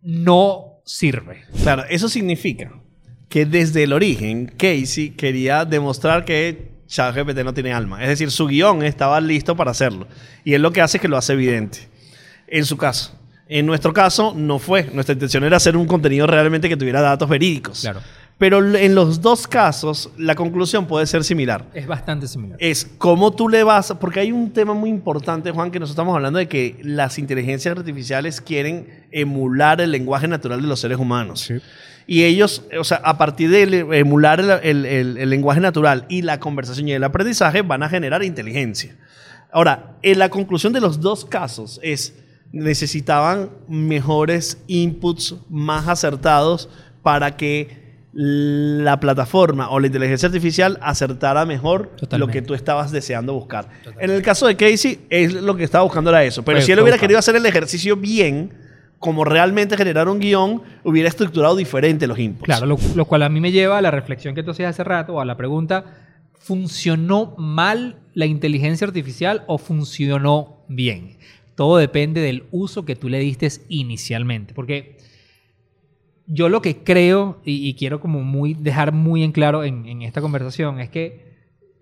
no 0.01 0.81
sirve. 0.83 1.43
Claro, 1.61 1.83
eso 1.89 2.09
significa 2.09 2.81
que 3.29 3.45
desde 3.45 3.83
el 3.83 3.93
origen 3.93 4.51
Casey 4.57 5.11
quería 5.11 5.65
demostrar 5.65 6.25
que 6.25 6.70
ChatGPT 6.91 7.37
no 7.45 7.53
tiene 7.53 7.71
alma. 7.71 8.03
Es 8.03 8.09
decir, 8.09 8.29
su 8.31 8.47
guion 8.47 8.83
estaba 8.83 9.21
listo 9.21 9.55
para 9.55 9.71
hacerlo. 9.71 10.07
Y 10.43 10.53
él 10.53 10.61
lo 10.61 10.71
que 10.71 10.81
hace 10.81 10.97
es 10.97 11.01
que 11.01 11.07
lo 11.07 11.17
hace 11.17 11.33
evidente. 11.33 11.87
En 12.47 12.65
su 12.65 12.75
caso. 12.75 13.17
En 13.47 13.65
nuestro 13.65 13.93
caso 13.93 14.33
no 14.35 14.59
fue. 14.59 14.89
Nuestra 14.93 15.13
intención 15.13 15.43
era 15.45 15.57
hacer 15.57 15.77
un 15.77 15.87
contenido 15.87 16.27
realmente 16.27 16.67
que 16.67 16.75
tuviera 16.75 16.99
datos 17.01 17.29
verídicos. 17.29 17.81
Claro. 17.81 18.01
Pero 18.41 18.75
en 18.75 18.95
los 18.95 19.21
dos 19.21 19.47
casos 19.47 20.09
la 20.17 20.33
conclusión 20.33 20.87
puede 20.87 21.05
ser 21.05 21.23
similar. 21.23 21.67
Es 21.75 21.85
bastante 21.85 22.27
similar. 22.27 22.57
Es 22.59 22.89
cómo 22.97 23.29
tú 23.31 23.47
le 23.47 23.63
vas, 23.63 23.93
porque 23.99 24.19
hay 24.19 24.31
un 24.31 24.51
tema 24.51 24.73
muy 24.73 24.89
importante, 24.89 25.51
Juan, 25.51 25.69
que 25.69 25.77
nosotros 25.79 25.93
estamos 25.93 26.15
hablando 26.15 26.39
de 26.39 26.47
que 26.47 26.79
las 26.81 27.19
inteligencias 27.19 27.77
artificiales 27.77 28.41
quieren 28.41 29.05
emular 29.11 29.79
el 29.79 29.91
lenguaje 29.91 30.27
natural 30.27 30.59
de 30.59 30.67
los 30.67 30.79
seres 30.79 30.97
humanos. 30.97 31.53
Y 32.07 32.23
ellos, 32.23 32.63
o 32.79 32.83
sea, 32.83 32.97
a 33.03 33.15
partir 33.19 33.51
de 33.51 33.85
emular 33.99 34.39
el, 34.39 34.49
el- 34.63 34.85
el- 34.87 35.17
el 35.19 35.29
lenguaje 35.29 35.59
natural 35.59 36.05
y 36.09 36.23
la 36.23 36.39
conversación 36.39 36.87
y 36.87 36.93
el 36.93 37.03
aprendizaje, 37.03 37.61
van 37.61 37.83
a 37.83 37.89
generar 37.89 38.23
inteligencia. 38.23 38.95
Ahora, 39.51 39.97
en 40.01 40.17
la 40.17 40.29
conclusión 40.29 40.73
de 40.73 40.81
los 40.81 40.99
dos 40.99 41.25
casos 41.25 41.79
es, 41.83 42.15
necesitaban 42.51 43.51
mejores 43.69 44.57
inputs 44.65 45.35
más 45.47 45.87
acertados 45.87 46.69
para 47.03 47.37
que 47.37 47.80
la 48.13 48.99
plataforma 48.99 49.69
o 49.69 49.79
la 49.79 49.87
inteligencia 49.87 50.27
artificial 50.27 50.77
acertara 50.81 51.45
mejor 51.45 51.91
Totalmente. 51.95 52.17
lo 52.17 52.27
que 52.27 52.41
tú 52.41 52.53
estabas 52.53 52.91
deseando 52.91 53.33
buscar. 53.33 53.69
En 53.99 54.09
el 54.09 54.21
caso 54.21 54.47
de 54.47 54.55
Casey, 54.57 54.99
es 55.09 55.33
lo 55.33 55.55
que 55.55 55.63
estaba 55.63 55.83
buscando 55.85 56.09
era 56.09 56.23
eso. 56.23 56.43
Pero 56.43 56.57
Fue- 56.57 56.65
si 56.65 56.71
él 56.73 56.79
hubiera 56.81 56.97
querido 56.97 57.19
hacer 57.19 57.35
el 57.37 57.45
ejercicio 57.45 57.95
bien, 57.95 58.53
como 58.99 59.23
realmente 59.23 59.77
generar 59.77 60.09
un 60.09 60.19
guion, 60.19 60.61
hubiera 60.83 61.07
estructurado 61.09 61.55
diferente 61.55 62.05
los 62.05 62.19
inputs. 62.19 62.45
Claro, 62.45 62.65
lo, 62.65 62.77
lo 62.95 63.05
cual 63.05 63.23
a 63.23 63.29
mí 63.29 63.39
me 63.39 63.51
lleva 63.51 63.77
a 63.77 63.81
la 63.81 63.91
reflexión 63.91 64.35
que 64.35 64.43
tú 64.43 64.51
hacías 64.51 64.71
hace 64.71 64.83
rato, 64.83 65.13
o 65.13 65.21
a 65.21 65.25
la 65.25 65.37
pregunta, 65.37 65.85
¿funcionó 66.37 67.33
mal 67.37 67.97
la 68.13 68.25
inteligencia 68.25 68.85
artificial 68.85 69.43
o 69.47 69.57
funcionó 69.57 70.65
bien? 70.67 71.17
Todo 71.55 71.77
depende 71.77 72.21
del 72.21 72.43
uso 72.51 72.85
que 72.85 72.95
tú 72.95 73.07
le 73.09 73.19
diste 73.19 73.49
inicialmente. 73.69 74.53
Porque 74.53 74.97
yo 76.27 76.49
lo 76.49 76.61
que 76.61 76.77
creo, 76.77 77.39
y, 77.45 77.67
y 77.67 77.73
quiero 77.75 77.99
como 77.99 78.21
muy, 78.23 78.53
dejar 78.53 78.91
muy 78.93 79.23
en 79.23 79.31
claro 79.31 79.63
en, 79.63 79.85
en 79.85 80.01
esta 80.01 80.21
conversación, 80.21 80.79
es 80.79 80.89
que 80.89 81.31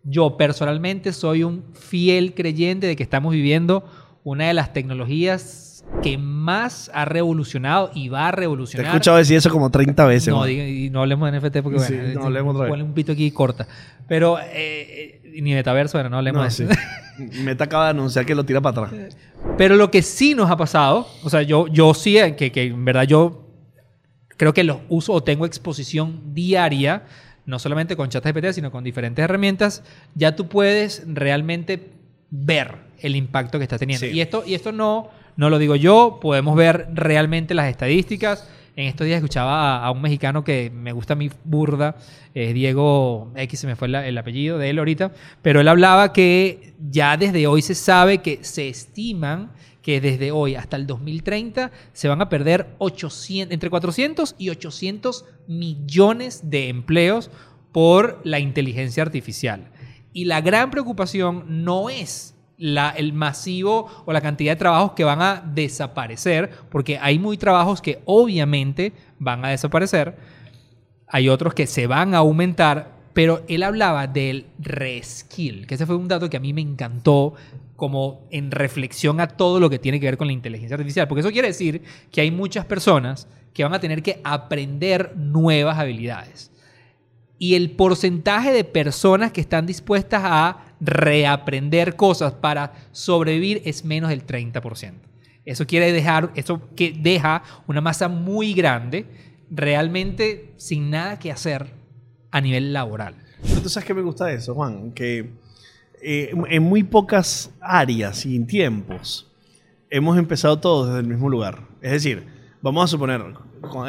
yo 0.04 0.38
personalmente 0.38 1.12
soy 1.14 1.44
un 1.44 1.64
fiel 1.74 2.34
creyente 2.34 2.88
de 2.88 2.96
que 2.96 3.04
estamos 3.04 3.34
viviendo 3.34 3.84
una 4.24 4.48
de 4.48 4.54
las 4.54 4.74
tecnologías 4.74 5.84
que 6.04 6.18
más 6.18 6.90
ha 6.94 7.04
revolucionado 7.06 7.92
y 7.96 8.10
va 8.10 8.28
a 8.28 8.32
Te 8.32 8.38
he 8.38 8.40
revolucionar. 8.42 8.86
escuchado 8.88 9.18
decir 9.18 9.38
eso 9.38 9.50
como 9.50 9.70
30 9.72 10.06
veces. 10.06 10.34
No, 10.34 10.46
diga- 10.46 10.68
y 10.70 10.90
no 10.90 11.02
hablemos 11.02 11.32
de 11.32 11.40
NFT 11.40 11.62
porque 11.64 11.80
Sí, 11.80 11.96
bueno, 11.96 12.20
no 12.20 12.26
hablemos 12.28 12.54
otra 12.56 12.66
vez. 12.66 12.72
ponle 12.72 12.84
un 12.86 12.94
pito 12.94 13.12
aquí 13.12 13.26
y 13.26 13.32
corta. 13.32 13.68
Pero 14.08 14.40
eh, 14.40 15.22
eh, 15.24 15.42
ni 15.42 15.54
metaverso, 15.54 15.98
bueno, 15.98 16.10
no 16.12 16.18
hablemos 16.18 16.40
No, 16.40 16.44
de 16.46 16.52
sí. 16.52 16.64
eso. 16.64 16.74
Meta 17.44 17.64
acaba 17.66 17.86
de 17.86 17.90
anunciar 17.92 18.26
que 18.26 18.36
lo 18.36 18.44
tira 18.46 18.62
para 18.62 18.88
atrás. 18.88 19.18
Pero 19.58 19.76
lo 19.76 19.90
que 19.92 20.02
sí 20.02 20.36
nos 20.36 20.50
ha 20.52 20.58
pasado, 20.58 21.08
o 21.24 21.30
sea, 21.30 21.42
yo, 21.42 21.68
yo 21.68 21.94
sí, 21.94 22.18
eh, 22.18 22.36
que, 22.36 22.52
que 22.52 22.64
en 22.68 22.86
verdad 22.86 23.04
yo 23.04 23.49
creo 24.40 24.54
que 24.54 24.64
los 24.64 24.78
uso 24.88 25.12
o 25.12 25.22
tengo 25.22 25.46
exposición 25.46 26.34
diaria, 26.34 27.04
no 27.46 27.60
solamente 27.60 27.98
con 27.98 28.08
ChatGPT, 28.10 28.54
sino 28.54 28.72
con 28.72 28.84
diferentes 28.86 29.22
herramientas, 29.22 29.84
ya 30.16 30.36
tú 30.36 30.48
puedes 30.48 31.04
realmente 31.06 31.92
ver 32.32 32.76
el 33.00 33.16
impacto 33.18 33.58
que 33.58 33.64
está 33.66 33.78
teniendo. 33.78 34.06
Sí. 34.08 34.14
Y 34.14 34.22
esto, 34.22 34.44
y 34.48 34.54
esto 34.54 34.72
no, 34.72 35.10
no 35.36 35.50
lo 35.50 35.58
digo 35.58 35.76
yo, 35.76 36.20
podemos 36.22 36.56
ver 36.56 36.88
realmente 36.94 37.54
las 37.54 37.68
estadísticas. 37.70 38.48
En 38.76 38.86
estos 38.86 39.06
días 39.06 39.18
escuchaba 39.18 39.78
a, 39.80 39.86
a 39.86 39.92
un 39.92 40.02
mexicano 40.02 40.44
que 40.46 40.70
me 40.74 40.94
gusta 40.94 41.16
mí 41.16 41.30
burda, 41.44 41.98
es 42.34 42.54
Diego 42.54 43.34
X, 43.36 43.60
se 43.60 43.68
me 43.68 43.76
fue 43.76 43.90
la- 43.90 44.08
el 44.08 44.18
apellido 44.18 44.58
de 44.58 44.70
él 44.70 44.78
ahorita, 44.80 45.12
pero 45.42 45.60
él 45.60 45.68
hablaba 45.68 46.14
que 46.14 46.76
ya 46.90 47.18
desde 47.18 47.46
hoy 47.48 47.62
se 47.62 47.76
sabe 47.76 48.20
que 48.20 48.40
se 48.42 48.70
estiman 48.70 49.52
que 49.82 50.02
desde 50.02 50.32
hoy 50.32 50.56
hasta 50.56 50.76
el 50.78 50.88
2030 50.88 51.72
se 51.94 52.08
van 52.08 52.22
a 52.22 52.30
perder 52.30 52.76
800, 52.80 53.54
entre 53.54 53.70
400 53.70 54.36
y 54.38 54.50
800 54.50 55.26
millones 55.48 56.50
de 56.50 56.70
empleos 56.70 57.32
por 57.72 58.20
la 58.24 58.40
inteligencia 58.40 59.04
artificial. 59.04 59.72
Y 60.12 60.26
la 60.26 60.42
gran 60.42 60.72
preocupación 60.72 61.64
no 61.64 61.90
es 61.90 62.36
el 62.58 63.14
masivo 63.14 63.88
o 64.06 64.12
la 64.12 64.22
cantidad 64.22 64.52
de 64.52 64.58
trabajos 64.58 64.92
que 64.92 65.06
van 65.06 65.22
a 65.22 65.42
desaparecer, 65.54 66.50
porque 66.70 66.98
hay 66.98 67.18
muy 67.18 67.38
trabajos 67.38 67.82
que 67.82 68.02
obviamente 68.06 68.92
van 69.18 69.46
a 69.46 69.50
desaparecer, 69.50 70.18
hay 71.08 71.30
otros 71.30 71.54
que 71.54 71.68
se 71.68 71.88
van 71.88 72.14
a 72.14 72.18
aumentar, 72.18 72.99
pero 73.20 73.44
él 73.50 73.64
hablaba 73.64 74.08
del 74.08 74.46
reskill, 74.60 75.68
que 75.68 75.76
ese 75.76 75.86
fue 75.86 75.98
un 75.98 76.08
dato 76.08 76.30
que 76.30 76.38
a 76.38 76.40
mí 76.40 76.54
me 76.54 76.62
encantó 76.62 77.34
como 77.76 78.26
en 78.32 78.50
reflexión 78.50 79.20
a 79.20 79.28
todo 79.28 79.60
lo 79.60 79.70
que 79.70 79.78
tiene 79.78 80.00
que 80.00 80.06
ver 80.06 80.16
con 80.16 80.28
la 80.28 80.32
inteligencia 80.32 80.76
artificial, 80.76 81.06
porque 81.10 81.20
eso 81.20 81.32
quiere 81.34 81.50
decir 81.50 81.82
que 82.14 82.22
hay 82.22 82.32
muchas 82.32 82.64
personas 82.64 83.28
que 83.54 83.66
van 83.66 83.74
a 83.74 83.82
tener 83.82 84.02
que 84.04 84.22
aprender 84.24 85.18
nuevas 85.18 85.78
habilidades. 85.78 86.50
Y 87.38 87.56
el 87.56 87.72
porcentaje 87.72 88.54
de 88.54 88.64
personas 88.64 89.34
que 89.34 89.42
están 89.42 89.66
dispuestas 89.66 90.22
a 90.24 90.76
reaprender 90.80 91.98
cosas 91.98 92.32
para 92.32 92.72
sobrevivir 92.94 93.62
es 93.66 93.84
menos 93.84 94.12
del 94.12 94.26
30%. 94.26 94.94
Eso 95.44 95.68
quiere 95.68 95.92
dejar, 95.92 96.32
eso 96.36 96.62
que 96.74 96.96
deja 96.98 97.44
una 97.68 97.82
masa 97.82 98.08
muy 98.08 98.54
grande, 98.54 99.08
realmente 99.52 100.54
sin 100.56 100.90
nada 100.90 101.20
que 101.20 101.34
hacer 101.34 101.79
a 102.32 102.42
nivel 102.42 102.74
laboral. 102.74 103.16
Pero 103.42 103.62
¿Tú 103.62 103.70
sabes 103.70 103.88
qué 103.88 103.94
me 103.94 104.02
gusta 104.02 104.26
de 104.26 104.36
eso, 104.36 104.54
Juan? 104.54 104.92
Que 104.92 105.32
eh, 106.02 106.34
en 106.50 106.64
muy 106.64 106.84
pocas 106.84 107.52
áreas 107.60 108.26
y 108.26 108.36
en 108.36 108.48
tiempos 108.48 109.28
hemos 109.90 110.18
empezado 110.18 110.60
todos 110.60 110.88
desde 110.88 111.02
el 111.02 111.08
mismo 111.08 111.30
lugar. 111.30 111.62
Es 111.82 111.92
decir, 111.92 112.26
vamos 112.62 112.84
a 112.84 112.88
suponer, 112.88 113.22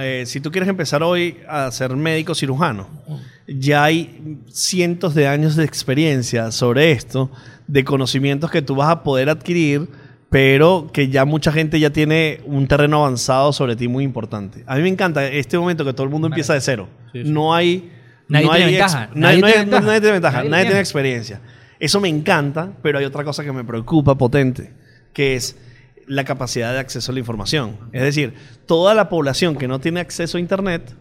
eh, 0.01 0.25
si 0.27 0.41
tú 0.41 0.51
quieres 0.51 0.69
empezar 0.69 1.03
hoy 1.03 1.39
a 1.49 1.71
ser 1.71 1.95
médico 1.97 2.35
cirujano, 2.35 2.89
ya 3.47 3.85
hay 3.85 4.39
cientos 4.49 5.15
de 5.15 5.27
años 5.27 5.57
de 5.57 5.65
experiencia 5.65 6.51
sobre 6.51 6.93
esto, 6.93 7.31
de 7.67 7.85
conocimientos 7.85 8.51
que 8.51 8.63
tú 8.63 8.75
vas 8.75 8.89
a 8.89 9.03
poder 9.03 9.29
adquirir, 9.29 9.89
pero 10.31 10.91
que 10.93 11.09
ya 11.09 11.25
mucha 11.25 11.53
gente 11.53 11.81
ya 11.81 11.91
tiene 11.91 12.41
un 12.47 12.69
terreno 12.69 13.05
avanzado 13.05 13.53
sobre 13.53 13.77
ti 13.77 13.89
muy 13.89 14.05
importante. 14.05 14.63
A 14.67 14.77
mí 14.77 14.83
me 14.83 14.89
encanta 14.89 15.27
este 15.27 15.59
momento 15.59 15.85
que 15.85 15.93
todo 15.93 16.05
el 16.05 16.11
mundo 16.11 16.29
empieza 16.29 16.55
de 16.55 16.61
cero. 16.61 16.89
Sí, 17.13 17.25
sí. 17.25 17.31
No 17.31 17.55
hay... 17.55 17.93
Nadie 18.31 18.47
no 18.47 18.53
tiene 18.53 18.65
hay 18.67 18.73
ventaja. 18.75 19.05
ex- 19.05 19.17
Nadie 19.17 19.43
tiene 19.43 19.59
ventaja. 19.59 19.83
nadie 19.87 20.01
tiene 20.01 20.13
ventaja. 20.13 20.37
Nadie 20.39 20.51
Nadie, 20.51 20.63
lo 20.65 20.69
tiene 20.69 20.71
tiene. 20.71 20.81
experiencia. 20.81 21.41
Eso 21.79 22.01
me 22.01 22.09
encanta, 22.09 22.73
pero 22.83 22.99
hay 22.99 23.05
otra 23.05 23.25
cosa 23.25 23.43
que 23.45 23.53
me 23.53 23.65
preocupa 23.65 24.17
potente, 24.17 24.73
que 25.13 25.35
es 25.37 25.57
la 26.07 26.25
capacidad 26.25 26.73
de 26.73 26.79
acceso 26.79 27.11
a 27.11 27.15
la 27.15 27.21
información. 27.21 27.77
Es 27.93 28.03
decir, 28.03 28.35
toda 28.67 28.95
la 28.95 29.09
población 29.09 29.57
que 29.57 29.69
no 29.69 29.79
tiene 29.81 30.01
acceso 30.01 30.39
a 30.39 30.41
Internet 30.41 30.95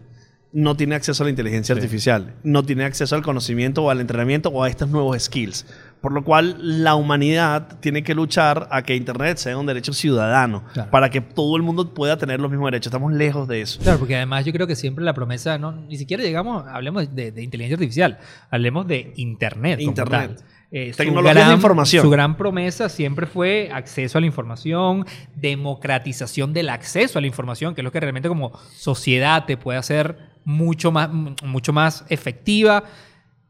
no 0.52 0.76
tiene 0.76 0.94
acceso 0.96 1.22
a 1.22 1.26
la 1.26 1.30
inteligencia 1.30 1.74
artificial, 1.74 2.34
no 2.42 2.64
tiene 2.64 2.84
acceso 2.84 3.14
al 3.14 3.22
conocimiento 3.22 3.84
o 3.84 3.90
al 3.90 4.00
entrenamiento 4.00 4.48
o 4.48 4.64
a 4.64 4.68
estos 4.68 4.88
nuevos 4.88 5.20
skills. 5.22 5.64
Por 6.00 6.12
lo 6.12 6.24
cual 6.24 6.56
la 6.82 6.94
humanidad 6.94 7.78
tiene 7.80 8.02
que 8.02 8.14
luchar 8.14 8.68
a 8.70 8.82
que 8.82 8.96
Internet 8.96 9.36
sea 9.36 9.58
un 9.58 9.66
derecho 9.66 9.92
ciudadano, 9.92 10.64
Claro. 10.72 10.90
para 10.90 11.10
que 11.10 11.20
todo 11.20 11.56
el 11.56 11.62
mundo 11.62 11.92
pueda 11.92 12.16
tener 12.16 12.40
los 12.40 12.50
mismos 12.50 12.68
derechos. 12.68 12.86
Estamos 12.86 13.12
lejos 13.12 13.46
de 13.46 13.60
eso. 13.60 13.80
Claro, 13.82 13.98
porque 13.98 14.16
además 14.16 14.44
yo 14.46 14.52
creo 14.52 14.66
que 14.66 14.76
siempre 14.76 15.04
la 15.04 15.12
promesa, 15.12 15.58
no, 15.58 15.72
ni 15.72 15.96
siquiera 15.96 16.22
llegamos, 16.22 16.64
hablemos 16.66 17.14
de, 17.14 17.32
de 17.32 17.42
inteligencia 17.42 17.74
artificial, 17.74 18.18
hablemos 18.50 18.86
de 18.86 19.12
Internet. 19.16 19.78
como 19.78 19.90
Internet. 19.90 20.36
tal. 20.36 20.44
Eh, 20.72 20.92
su 20.92 20.98
Tecnologías 20.98 21.48
de 21.48 21.54
información. 21.54 22.02
Su 22.04 22.10
gran 22.10 22.36
promesa 22.36 22.88
siempre 22.88 23.26
fue 23.26 23.70
acceso 23.72 24.18
a 24.18 24.20
la 24.20 24.26
información, 24.28 25.04
democratización 25.34 26.52
del 26.52 26.68
acceso 26.68 27.18
a 27.18 27.20
la 27.22 27.26
información, 27.26 27.74
que 27.74 27.80
es 27.80 27.84
lo 27.84 27.92
que 27.92 28.00
realmente 28.00 28.28
como 28.28 28.52
sociedad 28.76 29.44
te 29.46 29.56
puede 29.56 29.78
hacer 29.78 30.16
mucho 30.44 30.90
más, 30.92 31.10
mucho 31.12 31.72
más 31.72 32.04
efectiva. 32.08 32.84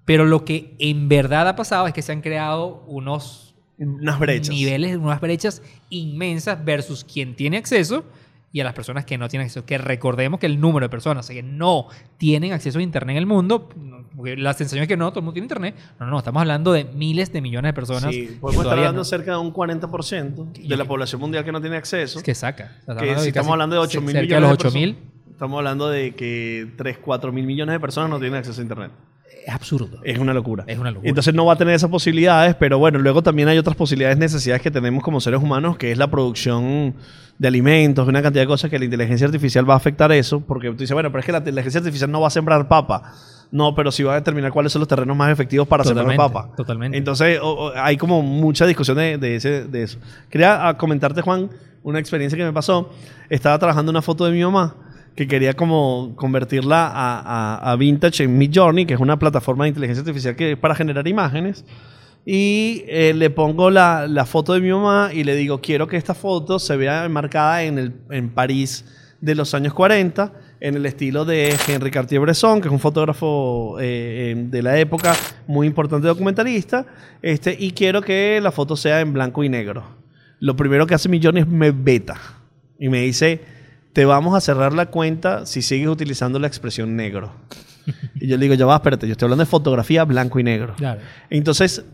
Pero 0.04 0.24
lo 0.24 0.44
que 0.44 0.74
en 0.78 1.08
verdad 1.08 1.46
ha 1.48 1.56
pasado 1.56 1.86
es 1.86 1.92
que 1.92 2.02
se 2.02 2.12
han 2.12 2.20
creado 2.20 2.82
unos 2.86 3.54
Unas 3.78 4.18
brechas. 4.18 4.54
niveles, 4.54 4.96
unas 4.96 5.20
brechas 5.20 5.62
inmensas 5.88 6.64
versus 6.64 7.04
quien 7.04 7.34
tiene 7.36 7.56
acceso 7.58 8.04
y 8.52 8.58
a 8.60 8.64
las 8.64 8.72
personas 8.74 9.04
que 9.04 9.16
no 9.16 9.28
tienen 9.28 9.46
acceso. 9.46 9.64
Que 9.64 9.78
recordemos 9.78 10.40
que 10.40 10.46
el 10.46 10.58
número 10.60 10.84
de 10.86 10.90
personas 10.90 11.28
que 11.28 11.42
no 11.42 11.86
tienen 12.18 12.52
acceso 12.52 12.78
a 12.80 12.82
Internet 12.82 13.14
en 13.14 13.18
el 13.18 13.26
mundo, 13.26 13.68
porque 14.16 14.36
la 14.36 14.52
sensación 14.54 14.82
es 14.82 14.88
que 14.88 14.96
no, 14.96 15.10
todo 15.10 15.20
el 15.20 15.24
mundo 15.24 15.34
tiene 15.34 15.44
Internet. 15.44 15.76
No, 16.00 16.06
no, 16.06 16.18
estamos 16.18 16.40
hablando 16.40 16.72
de 16.72 16.84
miles 16.86 17.32
de 17.32 17.40
millones 17.42 17.68
de 17.68 17.74
personas. 17.74 18.12
Sí, 18.12 18.36
podemos 18.40 18.64
estar 18.64 18.78
hablando 18.78 19.00
no- 19.02 19.04
cerca 19.04 19.30
de 19.32 19.38
un 19.38 19.52
40% 19.52 20.52
de 20.66 20.76
la 20.76 20.84
población 20.84 21.20
mundial 21.20 21.44
que 21.44 21.52
no 21.52 21.60
tiene 21.60 21.76
acceso. 21.76 22.18
Es 22.18 22.24
que 22.24 22.34
saca. 22.34 22.78
O 22.88 22.92
sea, 22.92 22.96
que 22.96 23.08
si 23.10 23.14
casi 23.14 23.28
estamos 23.28 23.52
hablando 23.52 23.76
de 23.76 23.82
8 23.82 24.00
mil 24.00 24.08
millones 24.16 24.28
de 24.30 24.40
los 24.40 24.48
de 24.50 24.54
8 24.54 24.70
mil. 24.72 24.98
Estamos 25.30 25.56
hablando 25.58 25.88
de 25.88 26.14
que 26.16 26.72
3, 26.76 26.98
4 26.98 27.32
mil 27.32 27.46
millones 27.46 27.72
de 27.74 27.80
personas 27.80 28.10
no 28.10 28.18
tienen 28.18 28.38
acceso 28.40 28.60
a 28.60 28.62
Internet. 28.62 28.90
Es 29.46 29.54
absurdo. 29.54 30.00
Es 30.04 30.18
una 30.18 30.34
locura. 30.34 30.64
Es 30.66 30.78
una 30.78 30.90
locura. 30.90 31.08
Entonces 31.08 31.32
no 31.34 31.44
va 31.46 31.54
a 31.54 31.56
tener 31.56 31.74
esas 31.74 31.90
posibilidades, 31.90 32.54
pero 32.56 32.78
bueno, 32.78 32.98
luego 32.98 33.22
también 33.22 33.48
hay 33.48 33.58
otras 33.58 33.76
posibilidades, 33.76 34.18
necesidades 34.18 34.60
que 34.62 34.70
tenemos 34.70 35.02
como 35.02 35.20
seres 35.20 35.40
humanos, 35.42 35.76
que 35.76 35.90
es 35.92 35.98
la 35.98 36.08
producción 36.10 36.94
de 37.38 37.48
alimentos, 37.48 38.06
una 38.06 38.20
cantidad 38.22 38.42
de 38.42 38.46
cosas 38.48 38.70
que 38.70 38.78
la 38.78 38.84
inteligencia 38.84 39.26
artificial 39.26 39.68
va 39.68 39.74
a 39.74 39.76
afectar 39.78 40.12
eso, 40.12 40.40
porque 40.40 40.68
tú 40.70 40.76
dices, 40.76 40.92
bueno, 40.92 41.10
pero 41.10 41.20
es 41.20 41.26
que 41.26 41.32
la 41.32 41.38
inteligencia 41.38 41.78
artificial 41.78 42.10
no 42.10 42.20
va 42.20 42.26
a 42.26 42.30
sembrar 42.30 42.68
papa. 42.68 43.14
No, 43.52 43.74
pero 43.74 43.90
sí 43.90 44.02
va 44.04 44.12
a 44.12 44.16
determinar 44.16 44.52
cuáles 44.52 44.70
son 44.72 44.80
los 44.80 44.88
terrenos 44.88 45.16
más 45.16 45.32
efectivos 45.32 45.66
para 45.66 45.82
sembrar 45.84 46.14
papa. 46.16 46.50
totalmente. 46.56 46.96
Entonces 46.96 47.40
o- 47.42 47.48
o- 47.68 47.72
hay 47.74 47.96
como 47.96 48.22
mucha 48.22 48.64
discusión 48.66 48.96
de, 48.98 49.18
de 49.18 49.34
ese, 49.36 49.64
de 49.64 49.82
eso. 49.82 49.98
Quería 50.28 50.68
ah, 50.68 50.76
comentarte, 50.76 51.20
Juan, 51.22 51.50
una 51.82 51.98
experiencia 51.98 52.36
que 52.36 52.44
me 52.44 52.52
pasó. 52.52 52.90
Estaba 53.28 53.58
trabajando 53.58 53.90
una 53.90 54.02
foto 54.02 54.24
de 54.26 54.32
mi 54.32 54.42
mamá 54.44 54.76
que 55.16 55.26
quería 55.28 55.54
como 55.54 56.12
convertirla 56.16 56.86
a, 56.86 57.20
a- 57.20 57.72
a 57.72 57.76
Vintage 57.76 58.24
en 58.24 58.38
Midjourney, 58.38 58.86
que 58.86 58.94
es 58.94 59.00
una 59.00 59.18
plataforma 59.18 59.64
de 59.64 59.68
inteligencia 59.70 60.00
artificial 60.00 60.36
que 60.36 60.52
es 60.52 60.58
para 60.58 60.74
generar 60.74 61.06
imágenes. 61.08 61.64
Y 62.26 62.84
eh, 62.86 63.12
le 63.14 63.30
pongo 63.30 63.70
la, 63.70 64.06
la 64.06 64.26
foto 64.26 64.52
de 64.52 64.60
mi 64.60 64.70
mamá 64.70 65.10
y 65.12 65.24
le 65.24 65.34
digo, 65.36 65.60
quiero 65.60 65.86
que 65.88 65.96
esta 65.96 66.14
foto 66.14 66.58
se 66.58 66.76
vea 66.76 67.04
enmarcada 67.04 67.62
en, 67.62 67.78
el, 67.78 67.94
en 68.10 68.28
París 68.30 68.84
de 69.20 69.34
los 69.34 69.54
años 69.54 69.72
40, 69.74 70.32
en 70.60 70.74
el 70.76 70.84
estilo 70.86 71.24
de 71.24 71.54
Henri 71.66 71.90
Cartier-Bresson, 71.90 72.60
que 72.60 72.68
es 72.68 72.72
un 72.72 72.78
fotógrafo 72.80 73.76
eh, 73.80 74.34
de 74.36 74.62
la 74.62 74.78
época, 74.78 75.14
muy 75.46 75.66
importante 75.66 76.06
documentalista, 76.08 76.86
este, 77.22 77.56
y 77.58 77.72
quiero 77.72 78.02
que 78.02 78.38
la 78.42 78.52
foto 78.52 78.76
sea 78.76 79.00
en 79.00 79.12
blanco 79.12 79.42
y 79.42 79.48
negro. 79.48 79.84
Lo 80.38 80.56
primero 80.56 80.86
que 80.86 80.94
hace 80.94 81.08
Millones 81.08 81.44
es 81.44 81.50
me 81.50 81.70
beta 81.70 82.16
y 82.78 82.88
me 82.88 83.00
dice, 83.02 83.40
te 83.92 84.04
vamos 84.04 84.34
a 84.34 84.40
cerrar 84.40 84.72
la 84.72 84.86
cuenta 84.86 85.46
si 85.46 85.62
sigues 85.62 85.88
utilizando 85.88 86.38
la 86.38 86.46
expresión 86.46 86.96
negro. 86.96 87.32
y 88.14 88.28
yo 88.28 88.36
le 88.36 88.44
digo, 88.44 88.54
ya 88.54 88.66
va, 88.66 88.76
espérate, 88.76 89.06
yo 89.06 89.12
estoy 89.12 89.26
hablando 89.26 89.44
de 89.44 89.50
fotografía 89.50 90.04
blanco 90.04 90.38
y 90.38 90.44
negro. 90.44 90.74
Claro. 90.76 91.00
Entonces, 91.28 91.84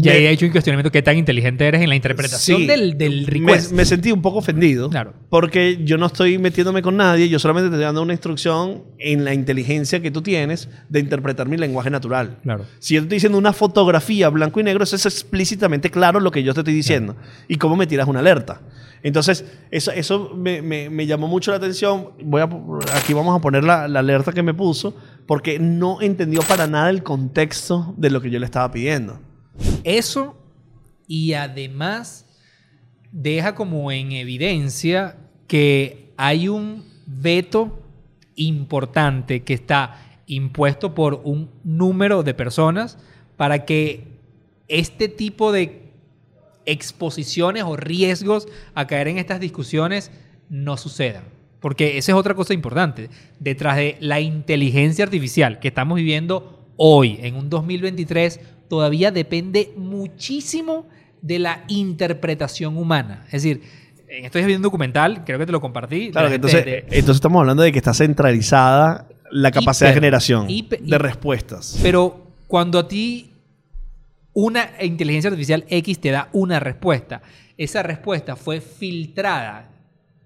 Y 0.00 0.08
ahí 0.08 0.22
me- 0.22 0.28
he 0.28 0.30
hecho 0.32 0.44
un 0.46 0.52
cuestionamiento 0.52 0.90
qué 0.90 1.02
tan 1.02 1.16
inteligente 1.16 1.66
eres 1.66 1.80
en 1.82 1.88
la 1.88 1.96
interpretación 1.96 2.60
Sí. 2.60 2.66
del, 2.66 2.98
del 2.98 3.22
me, 3.22 3.26
request. 3.52 3.72
me 3.72 3.84
sentí 3.84 4.12
un 4.12 4.20
poco 4.22 4.38
ofendido. 4.38 4.90
Claro. 4.90 5.14
Porque 5.30 5.80
yo 5.84 5.96
no 5.98 6.06
estoy 6.06 6.38
metiéndome 6.38 6.82
con 6.82 6.96
nadie, 6.96 7.28
yo 7.28 7.38
solamente 7.38 7.68
te 7.70 7.76
estoy 7.76 7.84
dando 7.84 8.02
una 8.02 8.12
instrucción 8.12 8.82
en 8.98 9.24
la 9.24 9.32
inteligencia 9.34 10.00
que 10.02 10.10
tú 10.10 10.22
tienes 10.22 10.68
de 10.88 11.00
interpretar 11.00 11.48
mi 11.48 11.56
lenguaje 11.56 11.90
natural. 11.90 12.38
Claro. 12.42 12.64
Si 12.78 12.94
yo 12.94 13.00
te 13.00 13.04
estoy 13.06 13.16
diciendo 13.16 13.38
una 13.38 13.52
fotografía 13.52 14.28
blanco 14.28 14.60
y 14.60 14.64
negro, 14.64 14.84
eso 14.84 14.96
es 14.96 15.06
explícitamente 15.06 15.90
claro 15.90 16.20
lo 16.20 16.30
que 16.30 16.42
yo 16.42 16.52
te 16.54 16.60
estoy 16.60 16.74
diciendo. 16.74 17.16
Y 17.48 17.56
cómo 17.56 17.76
me 17.76 17.86
tiras 17.86 18.08
una 18.08 18.20
alerta. 18.20 18.60
Entonces, 19.04 19.44
eso, 19.70 19.90
eso 19.90 20.32
me, 20.36 20.62
me- 20.62 20.88
me 20.88 21.06
llamó 21.06 21.26
mucho 21.26 21.50
la 21.50 21.56
atención. 21.56 22.10
Voy 22.22 22.40
a, 22.40 22.48
aquí 22.96 23.12
vamos 23.14 23.36
a 23.36 23.40
poner 23.40 23.64
la, 23.64 23.88
la 23.88 23.98
alerta 24.00 24.32
que 24.32 24.42
me 24.44 24.54
puso, 24.54 24.96
porque 25.26 25.58
no 25.58 26.00
entendió 26.00 26.40
para 26.42 26.66
nada 26.68 26.88
el 26.90 27.02
contexto 27.02 27.94
de 27.96 28.10
lo 28.10 28.20
que 28.20 28.30
yo 28.30 28.38
le 28.38 28.44
estaba 28.44 28.70
pidiendo. 28.70 29.18
Eso 29.84 30.36
y 31.06 31.32
además 31.34 32.26
deja 33.10 33.54
como 33.54 33.92
en 33.92 34.12
evidencia 34.12 35.16
que 35.46 36.12
hay 36.16 36.48
un 36.48 36.84
veto 37.06 37.82
importante 38.36 39.42
que 39.42 39.54
está 39.54 40.20
impuesto 40.26 40.94
por 40.94 41.20
un 41.24 41.50
número 41.64 42.22
de 42.22 42.34
personas 42.34 42.98
para 43.36 43.64
que 43.64 44.04
este 44.68 45.08
tipo 45.08 45.52
de 45.52 45.92
exposiciones 46.64 47.64
o 47.64 47.76
riesgos 47.76 48.48
a 48.74 48.86
caer 48.86 49.08
en 49.08 49.18
estas 49.18 49.40
discusiones 49.40 50.10
no 50.48 50.76
sucedan. 50.76 51.24
Porque 51.60 51.98
esa 51.98 52.12
es 52.12 52.18
otra 52.18 52.34
cosa 52.34 52.54
importante. 52.54 53.08
Detrás 53.38 53.76
de 53.76 53.96
la 54.00 54.20
inteligencia 54.20 55.04
artificial 55.04 55.60
que 55.60 55.68
estamos 55.68 55.96
viviendo 55.96 56.66
hoy, 56.76 57.18
en 57.22 57.36
un 57.36 57.50
2023, 57.50 58.40
todavía 58.72 59.10
depende 59.10 59.70
muchísimo 59.76 60.86
de 61.20 61.38
la 61.38 61.62
interpretación 61.68 62.78
humana. 62.78 63.24
Es 63.26 63.42
decir, 63.42 63.60
en 64.08 64.24
estoy 64.24 64.40
viendo 64.46 64.60
un 64.60 64.62
documental, 64.62 65.24
creo 65.26 65.38
que 65.38 65.44
te 65.44 65.52
lo 65.52 65.60
compartí. 65.60 66.10
Claro, 66.10 66.30
que 66.30 66.36
entonces, 66.36 66.64
de- 66.64 66.78
entonces 66.88 67.16
estamos 67.16 67.40
hablando 67.40 67.62
de 67.64 67.70
que 67.70 67.76
está 67.76 67.92
centralizada 67.92 69.08
la 69.30 69.50
capacidad 69.50 69.90
de 69.90 69.94
generación 69.96 70.48
hiper- 70.48 70.80
de 70.80 70.96
respuestas. 70.96 71.78
Pero 71.82 72.28
cuando 72.46 72.78
a 72.78 72.88
ti 72.88 73.32
una 74.32 74.70
inteligencia 74.80 75.28
artificial 75.28 75.66
X 75.68 76.00
te 76.00 76.10
da 76.10 76.30
una 76.32 76.58
respuesta, 76.58 77.20
esa 77.58 77.82
respuesta 77.82 78.36
fue 78.36 78.62
filtrada 78.62 79.68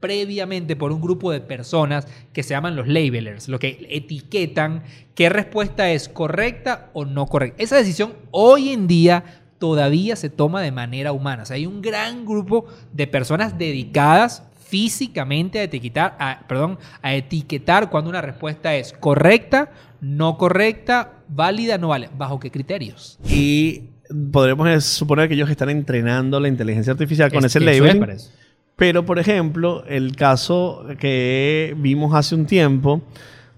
previamente 0.00 0.76
por 0.76 0.92
un 0.92 1.00
grupo 1.00 1.32
de 1.32 1.40
personas 1.40 2.06
que 2.32 2.42
se 2.42 2.50
llaman 2.50 2.76
los 2.76 2.86
labelers, 2.86 3.48
lo 3.48 3.58
que 3.58 3.86
etiquetan 3.90 4.82
qué 5.14 5.28
respuesta 5.28 5.90
es 5.90 6.08
correcta 6.08 6.90
o 6.92 7.04
no 7.04 7.26
correcta. 7.26 7.62
Esa 7.62 7.76
decisión 7.76 8.12
hoy 8.30 8.70
en 8.70 8.86
día 8.86 9.42
todavía 9.58 10.16
se 10.16 10.28
toma 10.28 10.60
de 10.60 10.70
manera 10.72 11.12
humana. 11.12 11.42
O 11.44 11.46
sea, 11.46 11.56
hay 11.56 11.66
un 11.66 11.80
gran 11.80 12.26
grupo 12.26 12.66
de 12.92 13.06
personas 13.06 13.56
dedicadas 13.58 14.42
físicamente 14.68 15.60
a 15.60 15.62
etiquetar, 15.62 16.16
a- 16.18 16.44
perdón, 16.46 16.78
a 17.00 17.14
etiquetar 17.14 17.88
cuando 17.88 18.10
una 18.10 18.20
respuesta 18.20 18.74
es 18.74 18.92
correcta, 18.92 19.70
no 20.00 20.36
correcta, 20.36 21.14
válida, 21.28 21.78
no 21.78 21.88
válida. 21.88 22.10
¿Bajo 22.18 22.38
qué 22.38 22.50
criterios? 22.50 23.18
Y 23.30 23.84
podremos 24.30 24.84
suponer 24.84 25.28
que 25.28 25.34
ellos 25.34 25.48
están 25.48 25.70
entrenando 25.70 26.38
la 26.38 26.48
inteligencia 26.48 26.92
artificial 26.92 27.30
con 27.32 27.38
Es- 27.44 27.56
ese 27.56 27.58
eso 27.70 27.84
Pero, 28.76 29.06
por 29.06 29.18
ejemplo, 29.18 29.84
el 29.86 30.14
caso 30.16 30.84
que 30.98 31.74
vimos 31.78 32.14
hace 32.14 32.34
un 32.34 32.44
tiempo, 32.46 33.02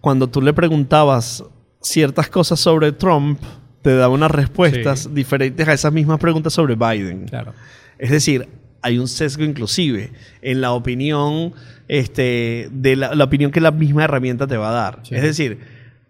cuando 0.01 0.29
tú 0.29 0.41
le 0.41 0.53
preguntabas 0.53 1.45
ciertas 1.81 2.29
cosas 2.29 2.61
sobre 2.61 2.93
Trump, 2.93 3.41
te 3.83 3.95
daba 3.97 4.15
unas 4.15 4.31
respuestas 4.31 5.01
Sí. 5.01 5.09
diferentes 5.13 5.67
a 5.67 5.73
esas 5.73 5.93
mismas 5.93 6.19
preguntas 6.21 6.53
sobre 6.53 6.77
Biden. 6.77 7.27
Claro. 7.27 7.53
Es 7.99 8.11
decir, 8.11 8.49
hay 8.81 8.99
un 8.99 9.09
sesgo 9.09 9.43
inclusive 9.45 10.13
en 10.41 10.61
la 10.61 10.71
opinión, 10.73 11.53
este, 11.89 12.69
de 12.71 12.95
la, 12.95 13.15
la 13.17 13.25
opinión 13.25 13.51
que 13.51 13.61
la 13.61 13.73
misma 13.73 14.05
herramienta 14.05 14.47
te 14.47 14.57
va 14.57 14.69
a 14.71 14.73
dar. 14.73 15.01
Sí. 15.03 15.17
Es 15.17 15.23
decir, 15.23 15.59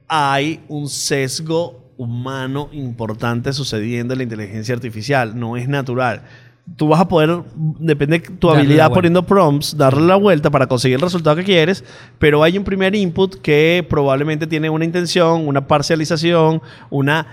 hay 0.06 0.60
un 0.68 0.88
sesgo 0.88 1.92
humano 1.96 2.68
importante 2.72 3.52
sucediendo 3.54 4.12
en 4.12 4.18
la 4.18 4.22
inteligencia 4.24 4.74
artificial. 4.74 5.38
No 5.38 5.56
es 5.56 5.66
natural. 5.66 6.22
Tú 6.76 6.88
vas 6.88 7.00
a 7.00 7.08
poder, 7.08 7.42
depende 7.54 8.18
de 8.18 8.28
tu 8.28 8.46
Darle 8.46 8.62
habilidad 8.62 8.92
poniendo 8.92 9.24
prompts, 9.24 9.76
darle 9.76 10.06
la 10.06 10.16
vuelta 10.16 10.50
para 10.50 10.66
conseguir 10.66 10.96
el 10.96 11.02
resultado 11.02 11.36
que 11.36 11.44
quieres, 11.44 11.84
pero 12.18 12.42
hay 12.42 12.56
un 12.56 12.64
primer 12.64 12.94
input 12.94 13.36
que 13.36 13.86
probablemente 13.88 14.46
tiene 14.46 14.70
una 14.70 14.84
intención, 14.84 15.46
una 15.46 15.66
parcialización, 15.66 16.62
una, 16.90 17.26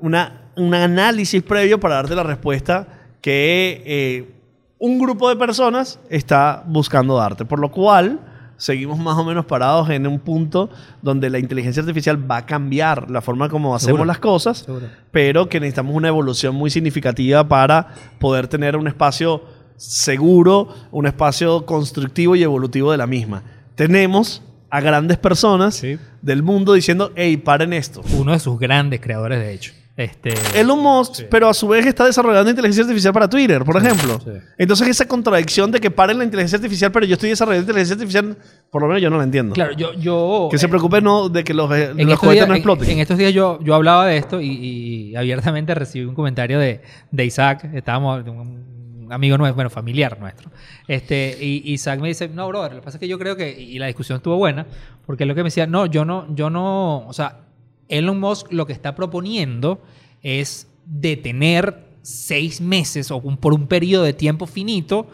una, 0.00 0.42
un 0.56 0.74
análisis 0.74 1.42
previo 1.42 1.80
para 1.80 1.96
darte 1.96 2.14
la 2.14 2.22
respuesta 2.22 2.86
que 3.20 3.82
eh, 3.86 4.34
un 4.78 4.98
grupo 4.98 5.28
de 5.28 5.36
personas 5.36 6.00
está 6.10 6.64
buscando 6.66 7.16
darte. 7.16 7.44
Por 7.44 7.60
lo 7.60 7.70
cual, 7.70 8.18
seguimos 8.62 8.96
más 8.96 9.18
o 9.18 9.24
menos 9.24 9.44
parados 9.44 9.90
en 9.90 10.06
un 10.06 10.20
punto 10.20 10.70
donde 11.02 11.28
la 11.30 11.40
inteligencia 11.40 11.80
artificial 11.80 12.30
va 12.30 12.36
a 12.36 12.46
cambiar 12.46 13.10
la 13.10 13.20
forma 13.20 13.48
como 13.48 13.74
hacemos 13.74 13.88
Seguro. 13.96 14.04
las 14.04 14.18
cosas, 14.20 14.58
Seguro. 14.58 14.86
pero 15.10 15.48
que 15.48 15.58
necesitamos 15.58 15.96
una 15.96 16.06
evolución 16.06 16.54
muy 16.54 16.70
significativa 16.70 17.48
para 17.48 17.88
poder 18.20 18.46
tener 18.46 18.76
un 18.76 18.86
espacio 18.86 19.42
seguro, 19.76 20.68
un 20.92 21.06
espacio 21.06 21.66
constructivo 21.66 22.36
y 22.36 22.42
evolutivo 22.44 22.92
de 22.92 22.98
la 22.98 23.08
misma. 23.08 23.42
Tenemos 23.74 24.42
a 24.70 24.80
grandes 24.80 25.18
personas 25.18 25.74
Sí. 25.74 25.98
del 26.22 26.44
mundo 26.44 26.74
diciendo, 26.74 27.10
hey, 27.16 27.36
paren 27.38 27.72
esto. 27.72 28.00
Uno 28.16 28.30
de 28.32 28.38
sus 28.38 28.58
grandes 28.60 29.00
creadores, 29.00 29.40
de 29.40 29.52
hecho. 29.52 29.72
Este, 29.94 30.32
Elon 30.58 30.78
Musk, 30.80 31.14
Sí. 31.16 31.24
pero 31.30 31.48
a 31.50 31.54
su 31.54 31.68
vez 31.68 31.84
está 31.84 32.06
desarrollando 32.06 32.48
inteligencia 32.48 32.82
artificial 32.82 33.12
para 33.12 33.28
Twitter, 33.28 33.62
por 33.62 33.76
ejemplo. 33.76 34.18
sí. 34.24 34.30
Entonces 34.56 34.88
esa 34.88 35.06
contradicción 35.06 35.70
de 35.70 35.80
que 35.80 35.90
paren 35.90 36.16
la 36.16 36.24
inteligencia 36.24 36.56
artificial, 36.56 36.90
pero 36.90 37.04
yo 37.04 37.12
estoy 37.14 37.28
desarrollando 37.28 37.64
inteligencia 37.70 37.94
artificial, 37.94 38.36
por 38.70 38.80
lo 38.82 38.88
menos 38.88 39.02
yo 39.02 39.10
no 39.10 39.18
la 39.18 39.24
entiendo. 39.24 39.52
claro, 39.54 39.72
yo... 39.74 39.92
yo 39.94 40.48
Que 40.50 40.56
se 40.56 40.64
eh, 40.64 40.68
preocupe 40.70 41.02
no 41.02 41.28
de 41.28 41.44
que 41.44 41.52
los, 41.52 41.70
eh, 41.76 41.92
los 41.94 42.18
cohetes 42.18 42.36
días, 42.36 42.48
no 42.48 42.54
en- 42.54 42.58
exploten. 42.58 42.88
En, 42.90 42.98
estos 43.00 43.18
días 43.18 43.34
yo, 43.34 43.58
yo 43.62 43.74
hablaba 43.74 44.06
de 44.06 44.16
esto 44.16 44.40
y, 44.40 44.46
y 44.48 45.16
abiertamente 45.16 45.74
recibí 45.74 46.06
un 46.06 46.14
comentario 46.14 46.58
de, 46.58 46.80
de 47.10 47.24
Isaac. 47.26 47.68
Estábamos, 47.74 48.24
un 48.26 49.08
amigo 49.10 49.36
nuestro, 49.36 49.56
bueno, 49.56 49.68
familiar 49.68 50.18
nuestro. 50.18 50.50
Este, 50.88 51.36
y 51.38 51.70
Isaac 51.70 52.00
me 52.00 52.08
dice, 52.08 52.28
no, 52.30 52.48
brother, 52.48 52.72
lo 52.72 52.80
que 52.80 52.84
pasa 52.86 52.96
es 52.96 53.00
que 53.00 53.08
yo 53.08 53.18
creo 53.18 53.36
que, 53.36 53.50
y 53.50 53.78
la 53.78 53.88
discusión 53.88 54.16
estuvo 54.16 54.36
buena, 54.38 54.64
porque 55.04 55.26
lo 55.26 55.34
que 55.34 55.42
me 55.42 55.48
decía, 55.48 55.66
no, 55.66 55.84
yo 55.84 56.06
no, 56.06 56.34
yo 56.34 56.48
no, 56.48 57.06
o 57.06 57.12
sea, 57.12 57.40
Elon 57.88 58.18
Musk 58.20 58.52
lo 58.52 58.66
que 58.66 58.72
está 58.72 58.94
proponiendo 58.94 59.82
es 60.22 60.68
detener 60.86 61.92
seis 62.02 62.60
meses 62.60 63.10
o 63.10 63.20
por 63.20 63.54
un 63.54 63.66
periodo 63.66 64.04
de 64.04 64.12
tiempo 64.12 64.46
finito 64.46 65.08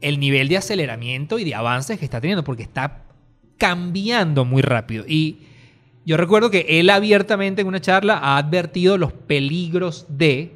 el 0.00 0.20
nivel 0.20 0.48
de 0.48 0.58
aceleramiento 0.58 1.38
y 1.38 1.44
de 1.44 1.54
avances 1.54 1.98
que 1.98 2.04
está 2.04 2.20
teniendo, 2.20 2.44
porque 2.44 2.62
está 2.62 3.04
cambiando 3.58 4.44
muy 4.44 4.62
rápido. 4.62 5.04
Y 5.08 5.40
yo 6.04 6.16
recuerdo 6.16 6.50
que 6.50 6.66
él 6.68 6.90
abiertamente 6.90 7.62
en 7.62 7.68
una 7.68 7.80
charla 7.80 8.18
ha 8.18 8.36
advertido 8.36 8.98
los 8.98 9.12
peligros 9.12 10.06
de, 10.08 10.52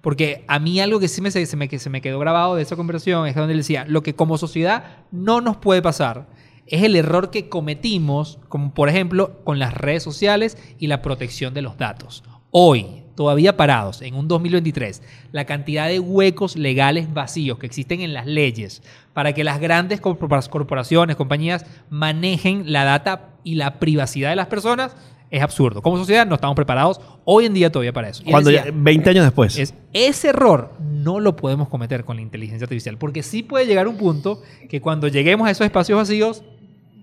porque 0.00 0.44
a 0.46 0.58
mí 0.58 0.80
algo 0.80 1.00
que 1.00 1.08
sí 1.08 1.20
me, 1.20 1.30
se, 1.30 1.56
me, 1.56 1.68
que 1.68 1.78
se 1.78 1.90
me 1.90 2.00
quedó 2.00 2.18
grabado 2.18 2.54
de 2.54 2.62
esa 2.62 2.76
conversación 2.76 3.26
es 3.26 3.34
donde 3.34 3.52
él 3.52 3.58
decía, 3.58 3.84
lo 3.88 4.02
que 4.02 4.14
como 4.14 4.38
sociedad 4.38 4.84
no 5.10 5.40
nos 5.40 5.56
puede 5.56 5.82
pasar 5.82 6.26
es 6.66 6.82
el 6.82 6.96
error 6.96 7.30
que 7.30 7.48
cometimos, 7.48 8.38
como 8.48 8.72
por 8.74 8.88
ejemplo 8.88 9.40
con 9.44 9.58
las 9.58 9.72
redes 9.74 10.02
sociales 10.02 10.56
y 10.78 10.86
la 10.88 11.02
protección 11.02 11.54
de 11.54 11.62
los 11.62 11.76
datos. 11.78 12.24
Hoy, 12.50 13.02
todavía 13.14 13.56
parados, 13.56 14.02
en 14.02 14.14
un 14.14 14.28
2023, 14.28 15.02
la 15.32 15.44
cantidad 15.44 15.88
de 15.88 16.00
huecos 16.00 16.56
legales 16.56 17.12
vacíos 17.12 17.58
que 17.58 17.66
existen 17.66 18.00
en 18.00 18.14
las 18.14 18.26
leyes 18.26 18.82
para 19.12 19.32
que 19.32 19.44
las 19.44 19.60
grandes 19.60 20.00
corpora- 20.00 20.42
corporaciones, 20.48 21.16
compañías 21.16 21.64
manejen 21.90 22.72
la 22.72 22.84
data 22.84 23.30
y 23.44 23.54
la 23.56 23.78
privacidad 23.78 24.30
de 24.30 24.36
las 24.36 24.46
personas 24.46 24.96
es 25.30 25.42
absurdo. 25.42 25.82
Como 25.82 25.98
sociedad 25.98 26.24
no 26.26 26.36
estamos 26.36 26.54
preparados 26.54 27.00
hoy 27.24 27.46
en 27.46 27.54
día 27.54 27.70
todavía 27.72 27.92
para 27.92 28.08
eso. 28.10 28.22
Y 28.22 28.26
él 28.26 28.30
Cuando 28.32 28.50
decía, 28.50 28.66
ya- 28.66 28.72
20 28.74 29.10
años 29.10 29.24
después. 29.24 29.58
es, 29.58 29.74
ese 29.92 30.28
error 30.28 30.72
no 30.80 31.18
lo 31.20 31.34
podemos 31.36 31.68
cometer 31.68 32.04
con 32.04 32.16
la 32.16 32.22
inteligencia 32.22 32.64
artificial, 32.64 32.96
porque 32.96 33.22
sí 33.22 33.42
puede 33.42 33.66
llegar 33.66 33.88
un 33.88 33.96
punto 33.96 34.40
que 34.68 34.80
cuando 34.80 35.08
lleguemos 35.08 35.48
a 35.48 35.50
esos 35.50 35.64
espacios 35.64 35.96
vacíos 35.98 36.44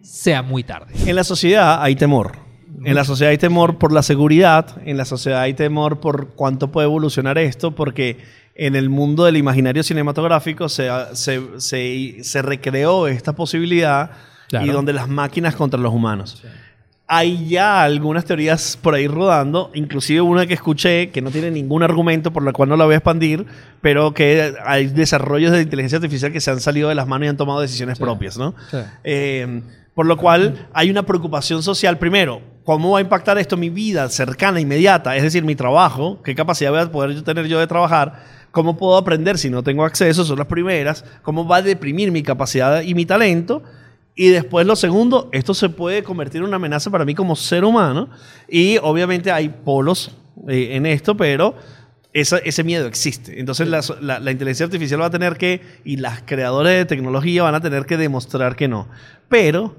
sea 0.04 0.42
muy 0.44 0.64
tarde. 0.64 0.94
En 1.08 1.16
la 1.16 1.24
sociedad 1.24 1.82
hay 1.82 1.96
temor. 1.96 2.34
En 2.86 2.96
la 2.96 3.06
sociedad 3.06 3.32
hay 3.32 3.38
temor 3.38 3.78
por 3.78 3.92
la 3.94 4.04
seguridad, 4.04 4.82
en 4.86 4.98
la 4.98 5.06
sociedad 5.06 5.42
hay 5.42 5.54
temor 5.54 6.00
por 6.02 6.30
cuánto 6.36 6.72
puede 6.72 6.86
evolucionar 6.86 7.38
esto, 7.38 7.72
porque 7.74 8.18
en 8.56 8.76
el 8.76 8.90
mundo 8.90 9.24
del 9.24 9.38
imaginario 9.38 9.84
cinematográfico 9.84 10.68
se, 10.70 10.90
se, 11.14 11.42
se- 11.60 12.18
se 12.24 12.42
recreó 12.42 13.08
esta 13.08 13.34
posibilidad 13.34 14.12
Claro. 14.50 14.66
y 14.66 14.70
donde 14.70 14.92
las 14.94 15.08
máquinas 15.08 15.56
contra 15.56 15.80
los 15.80 15.94
humanos. 15.94 16.44
Hay 17.08 17.48
ya 17.48 17.84
algunas 17.84 18.26
teorías 18.26 18.78
por 18.82 18.94
ahí 18.96 19.08
rodando, 19.08 19.72
inclusive 19.74 20.22
una 20.22 20.46
que 20.46 20.54
escuché 20.54 21.10
que 21.12 21.22
no 21.22 21.32
tiene 21.32 21.52
ningún 21.52 21.84
argumento 21.84 22.32
por 22.32 22.44
la 22.44 22.52
cual 22.54 22.70
no 22.70 22.76
la 22.78 22.86
voy 22.86 22.94
a 22.94 22.98
expandir, 22.98 23.46
pero 23.82 24.14
que 24.14 24.54
hay 24.66 24.88
desarrollos 24.88 25.52
de 25.52 25.62
inteligencia 25.62 25.98
artificial 25.98 26.32
que 26.32 26.42
se 26.42 26.52
han 26.52 26.60
salido 26.60 26.90
de 26.90 26.96
las 26.96 27.08
manos 27.08 27.26
y 27.26 27.30
han 27.30 27.38
tomado 27.38 27.62
decisiones 27.62 27.98
Sí. 27.98 28.04
propias, 28.04 28.38
¿no? 28.38 28.54
Sí. 28.72 28.78
Eh, 29.04 29.62
por 29.94 30.06
lo 30.06 30.18
cual 30.18 30.68
hay 30.74 30.90
una 30.90 31.04
preocupación 31.04 31.62
social. 31.64 31.98
Primero, 31.98 32.42
¿cómo 32.64 32.92
va 32.92 32.98
a 33.00 33.02
impactar 33.02 33.38
esto 33.38 33.58
mi 33.58 33.70
vida 33.70 34.08
cercana, 34.10 34.60
inmediata? 34.60 35.16
Es 35.16 35.24
decir, 35.24 35.44
mi 35.44 35.56
trabajo, 35.56 36.22
qué 36.24 36.34
capacidad 36.36 36.72
voy 36.72 36.80
a 36.82 36.92
poder 36.92 37.12
yo 37.16 37.24
tener 37.24 37.46
yo 37.48 37.60
de 37.60 37.68
trabajar, 37.68 38.24
cómo 38.52 38.78
puedo 38.78 38.98
aprender 38.98 39.38
si 39.38 39.50
no 39.50 39.64
tengo 39.64 39.84
acceso, 39.86 40.24
son 40.26 40.38
las 40.40 40.48
primeras, 40.48 41.04
cómo 41.22 41.48
va 41.48 41.58
a 41.58 41.62
deprimir 41.62 42.12
mi 42.12 42.24
capacidad 42.24 42.82
y 42.82 42.94
mi 42.96 43.06
talento. 43.06 43.64
Y 44.16 44.30
después 44.30 44.68
lo 44.68 44.76
segundo, 44.76 45.30
esto 45.32 45.56
se 45.56 45.70
puede 45.70 46.04
convertir 46.04 46.42
en 46.42 46.48
una 46.48 46.58
amenaza 46.58 46.92
para 46.92 47.04
mí 47.06 47.16
como 47.16 47.36
ser 47.36 47.66
humano. 47.66 48.10
Y 48.48 48.78
obviamente 48.82 49.32
hay 49.32 49.50
polos 49.50 50.12
eh, 50.48 50.70
en 50.76 50.86
esto, 50.86 51.18
pero 51.18 51.56
esa- 52.14 52.38
ese 52.38 52.64
miedo 52.64 52.86
existe. 52.86 53.40
Entonces 53.40 53.68
la, 53.68 53.82
la- 54.02 54.20
la 54.20 54.32
inteligencia 54.32 54.66
artificial 54.68 55.02
va 55.02 55.08
a 55.08 55.10
tener 55.10 55.36
que, 55.38 55.62
y 55.84 55.98
las 55.98 56.22
creadores 56.22 56.78
de 56.78 56.86
tecnología 56.86 57.42
van 57.42 57.56
a 57.56 57.60
tener 57.62 57.88
que 57.88 57.98
demostrar 57.98 58.56
que 58.56 58.68
no. 58.68 58.88
Pero 59.30 59.76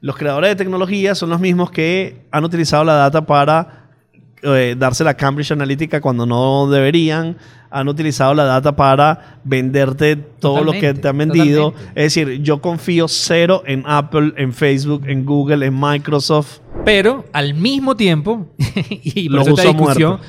los 0.00 0.16
creadores 0.16 0.50
de 0.50 0.56
tecnología 0.56 1.14
son 1.14 1.30
los 1.30 1.40
mismos 1.40 1.70
que 1.70 2.22
han 2.30 2.44
utilizado 2.44 2.84
la 2.84 2.94
data 2.94 3.26
para 3.26 3.88
eh, 4.42 4.74
dársela 4.78 5.10
a 5.10 5.14
Cambridge 5.14 5.50
Analytica 5.52 6.00
cuando 6.00 6.24
no 6.26 6.68
deberían. 6.70 7.36
Han 7.72 7.86
utilizado 7.88 8.34
la 8.34 8.44
data 8.44 8.74
para 8.74 9.38
venderte 9.44 10.16
todo 10.16 10.64
lo 10.64 10.72
que 10.72 10.92
te 10.94 11.06
han 11.06 11.18
vendido. 11.18 11.70
totalmente. 11.70 12.00
Es 12.00 12.14
decir, 12.14 12.42
yo 12.42 12.60
confío 12.60 13.06
cero 13.06 13.62
en 13.64 13.84
Apple, 13.86 14.32
en 14.36 14.52
Facebook, 14.52 15.04
en 15.06 15.24
Google, 15.24 15.64
en 15.66 15.78
Microsoft. 15.78 16.58
Pero 16.84 17.26
al 17.32 17.54
mismo 17.54 17.94
tiempo, 17.96 18.48
y 18.58 19.28
por 19.28 19.40
esta 19.40 19.52
uso 19.52 19.74
muerto. 19.74 20.20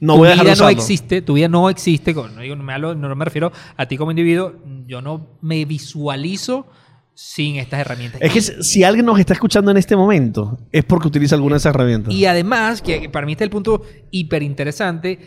No 0.00 0.14
tu 0.14 0.18
voy 0.18 0.28
a 0.28 0.30
dejar 0.32 0.46
de 0.46 0.52
vida 0.52 0.62
no 0.64 0.68
existe, 0.68 1.22
tu 1.22 1.34
vida 1.34 1.48
no 1.48 1.70
existe, 1.70 2.12
no, 2.12 2.28
digo, 2.40 2.56
no 2.56 2.64
me 2.64 2.72
hablo- 2.74 2.96
no 2.96 3.14
me 3.14 3.24
refiero 3.24 3.52
a 3.76 3.86
ti 3.86 3.96
como 3.96 4.10
individuo, 4.10 4.54
yo 4.86 5.00
no 5.00 5.28
me 5.40 5.64
visualizo 5.64 6.66
sin 7.14 7.56
estas 7.56 7.80
herramientas. 7.80 8.20
Es 8.22 8.32
que 8.32 8.40
si 8.40 8.84
alguien 8.84 9.06
nos 9.06 9.18
está 9.18 9.34
escuchando 9.34 9.70
en 9.70 9.76
este 9.76 9.96
momento, 9.96 10.58
es 10.72 10.84
porque 10.84 11.08
utiliza 11.08 11.34
alguna 11.34 11.54
de 11.54 11.58
esas 11.58 11.74
herramientas. 11.74 12.12
Y 12.12 12.26
además, 12.26 12.82
que 12.82 13.08
para 13.08 13.26
mí 13.26 13.32
está 13.32 13.44
el 13.44 13.50
punto 13.50 13.82
hiper 14.10 14.42
interesante, 14.42 15.18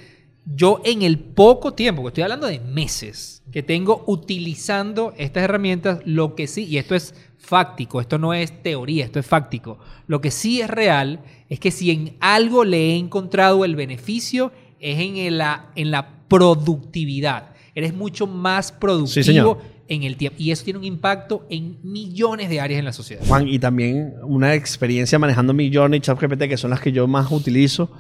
yo 0.46 0.82
en 0.86 1.02
el 1.02 1.20
poco 1.20 1.74
tiempo, 1.74 2.04
que 2.04 2.10
estoy 2.10 2.24
hablando 2.24 2.48
de 2.48 2.60
meses, 2.60 3.44
que 3.52 3.64
tengo 3.64 4.04
utilizando 4.06 5.14
estas 5.18 5.44
herramientas, 5.44 6.00
lo 6.06 6.36
que 6.36 6.48
sí, 6.48 6.66
y 6.66 6.78
esto 6.78 6.96
es 6.96 7.16
fáctico, 7.38 8.02
esto 8.02 8.18
no 8.18 8.34
es 8.34 8.62
teoría, 8.62 9.06
esto 9.06 9.20
es 9.20 9.26
fáctico, 9.26 9.80
lo 10.08 10.22
que 10.22 10.32
sí 10.32 10.62
es 10.62 10.70
real 10.70 11.22
es 11.50 11.60
que 11.60 11.72
si 11.72 11.92
en 11.92 12.16
algo 12.20 12.64
le 12.64 12.92
he 12.92 12.98
encontrado 12.98 13.66
el 13.66 13.76
beneficio, 13.76 14.52
es 14.80 15.00
en 15.00 15.38
la, 15.38 15.72
en 15.76 15.90
la 15.90 16.28
productividad. 16.28 17.54
Eres 17.74 17.94
mucho 17.94 18.28
más 18.28 18.72
productivo 18.72 19.24
señor. 19.24 19.75
En 19.88 20.04
el 20.04 20.18
tiempo. 20.18 20.38
Y 20.40 20.52
eso 20.52 20.64
tiene 20.64 20.80
un 20.80 20.86
impacto 20.86 21.46
en 21.50 21.78
millones 21.84 22.50
de 22.50 22.60
áreas 22.60 22.80
en 22.80 22.86
la 22.86 22.94
sociedad. 22.94 23.24
Juan, 23.28 23.48
y 23.48 23.60
también 23.60 24.14
una 24.24 24.54
experiencia 24.54 25.20
manejando 25.20 25.54
mi 25.54 25.74
Journey, 25.74 26.00
ChatGPT, 26.00 26.44
que 26.50 26.58
son 26.58 26.72
las 26.72 26.80
que 26.80 26.92
yo 26.92 27.08
más 27.08 27.32
utilizo, 27.32 27.92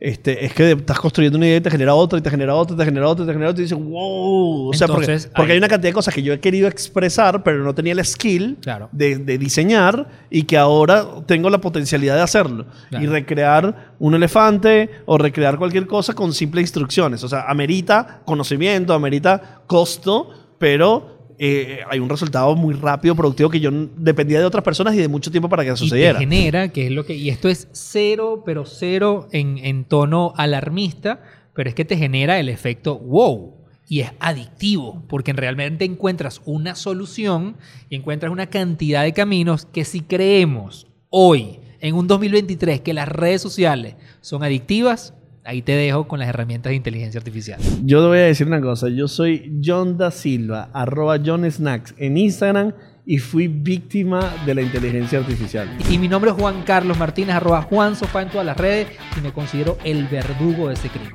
este, 0.00 0.44
es 0.44 0.52
que 0.52 0.72
estás 0.72 0.98
construyendo 0.98 1.38
una 1.38 1.46
idea 1.46 1.58
y 1.58 1.60
te 1.60 1.70
genera 1.70 1.94
otra, 1.94 2.18
y 2.18 2.22
te 2.22 2.28
genera 2.28 2.54
otra, 2.54 2.74
y 2.74 2.78
te 2.78 2.84
genera 2.84 3.08
otra, 3.08 3.24
y 3.24 3.26
te 3.28 3.32
genera 3.32 3.50
otra, 3.50 3.60
y 3.60 3.64
dices, 3.64 3.78
wow. 3.78 4.68
O 4.68 4.72
sea, 4.74 4.86
porque, 4.88 5.04
Entonces, 5.04 5.30
porque 5.34 5.52
ahí- 5.52 5.56
hay 5.56 5.58
una 5.58 5.68
cantidad 5.68 5.90
de 5.90 5.94
cosas 5.94 6.12
que 6.12 6.22
yo 6.22 6.32
he 6.32 6.40
querido 6.40 6.66
expresar, 6.68 7.42
pero 7.42 7.62
no 7.62 7.74
tenía 7.74 7.92
el 7.92 8.04
skill 8.04 8.58
Claro. 8.60 8.88
de, 8.92 9.18
de 9.18 9.38
diseñar, 9.38 10.08
y 10.30 10.42
que 10.42 10.58
ahora 10.58 11.06
tengo 11.26 11.48
la 11.48 11.58
potencialidad 11.58 12.16
de 12.16 12.22
hacerlo. 12.22 12.66
Claro. 12.90 13.04
Y 13.04 13.08
recrear 13.08 13.94
un 13.98 14.14
elefante 14.14 14.90
o 15.06 15.16
recrear 15.16 15.58
cualquier 15.58 15.86
cosa 15.86 16.12
con 16.12 16.32
simples 16.34 16.62
instrucciones. 16.64 17.22
O 17.24 17.28
sea, 17.28 17.44
amerita 17.48 18.20
conocimiento, 18.26 18.92
amerita 18.94 19.62
costo, 19.66 20.28
pero 20.58 21.13
eh, 21.38 21.80
hay 21.88 21.98
un 22.00 22.08
resultado 22.08 22.54
muy 22.56 22.74
rápido, 22.74 23.14
productivo, 23.14 23.50
que 23.50 23.60
yo 23.60 23.70
dependía 23.96 24.38
de 24.38 24.44
otras 24.44 24.64
personas 24.64 24.94
y 24.94 24.98
de 24.98 25.08
mucho 25.08 25.30
tiempo 25.30 25.48
para 25.48 25.62
que 25.62 25.70
y 25.70 25.72
te 25.72 25.76
sucediera. 25.76 26.18
genera, 26.18 26.68
que 26.68 26.86
es 26.86 26.92
lo 26.92 27.04
que, 27.04 27.14
y 27.14 27.28
esto 27.28 27.48
es 27.48 27.68
cero, 27.72 28.42
pero 28.44 28.66
cero 28.66 29.28
en, 29.32 29.58
en 29.58 29.84
tono 29.84 30.32
alarmista, 30.36 31.22
pero 31.54 31.68
es 31.68 31.74
que 31.74 31.84
te 31.84 31.96
genera 31.96 32.38
el 32.38 32.48
efecto 32.48 32.98
wow. 32.98 33.54
Y 33.86 34.00
es 34.00 34.12
adictivo, 34.18 35.04
porque 35.08 35.32
realmente 35.34 35.84
encuentras 35.84 36.40
una 36.46 36.74
solución 36.74 37.56
y 37.90 37.96
encuentras 37.96 38.32
una 38.32 38.46
cantidad 38.46 39.02
de 39.02 39.12
caminos 39.12 39.66
que 39.66 39.84
si 39.84 40.00
creemos 40.00 40.86
hoy, 41.10 41.60
en 41.80 41.94
un 41.94 42.06
2023, 42.06 42.80
que 42.80 42.94
las 42.94 43.08
redes 43.08 43.42
sociales 43.42 43.94
son 44.22 44.42
adictivas, 44.42 45.12
ahí 45.44 45.62
te 45.62 45.72
dejo 45.72 46.08
con 46.08 46.18
las 46.18 46.28
herramientas 46.28 46.70
de 46.70 46.76
inteligencia 46.76 47.18
artificial. 47.18 47.60
Yo 47.84 48.00
te 48.00 48.08
voy 48.08 48.18
a 48.18 48.22
decir 48.22 48.46
una 48.46 48.60
cosa. 48.60 48.88
Yo 48.88 49.08
soy 49.08 49.60
John 49.64 49.96
da 49.96 50.10
Silva, 50.10 50.70
arroba 50.72 51.18
John 51.24 51.50
Snacks 51.50 51.94
en 51.98 52.16
Instagram 52.16 52.72
y 53.06 53.18
fui 53.18 53.48
víctima 53.48 54.32
de 54.46 54.54
la 54.54 54.62
inteligencia 54.62 55.18
artificial. 55.18 55.68
Y 55.90 55.98
mi 55.98 56.08
nombre 56.08 56.30
es 56.30 56.36
Juan 56.36 56.62
Carlos 56.62 56.98
Martínez, 56.98 57.36
arroba 57.36 57.62
Juan 57.62 57.96
Sofá 57.96 58.22
en 58.22 58.30
todas 58.30 58.46
las 58.46 58.56
redes, 58.56 58.88
y 59.16 59.20
me 59.20 59.32
considero 59.32 59.76
el 59.84 60.06
verdugo 60.08 60.68
de 60.68 60.74
ese 60.74 60.88
crimen. 60.88 61.12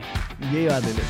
Llévatelo. 0.52 1.02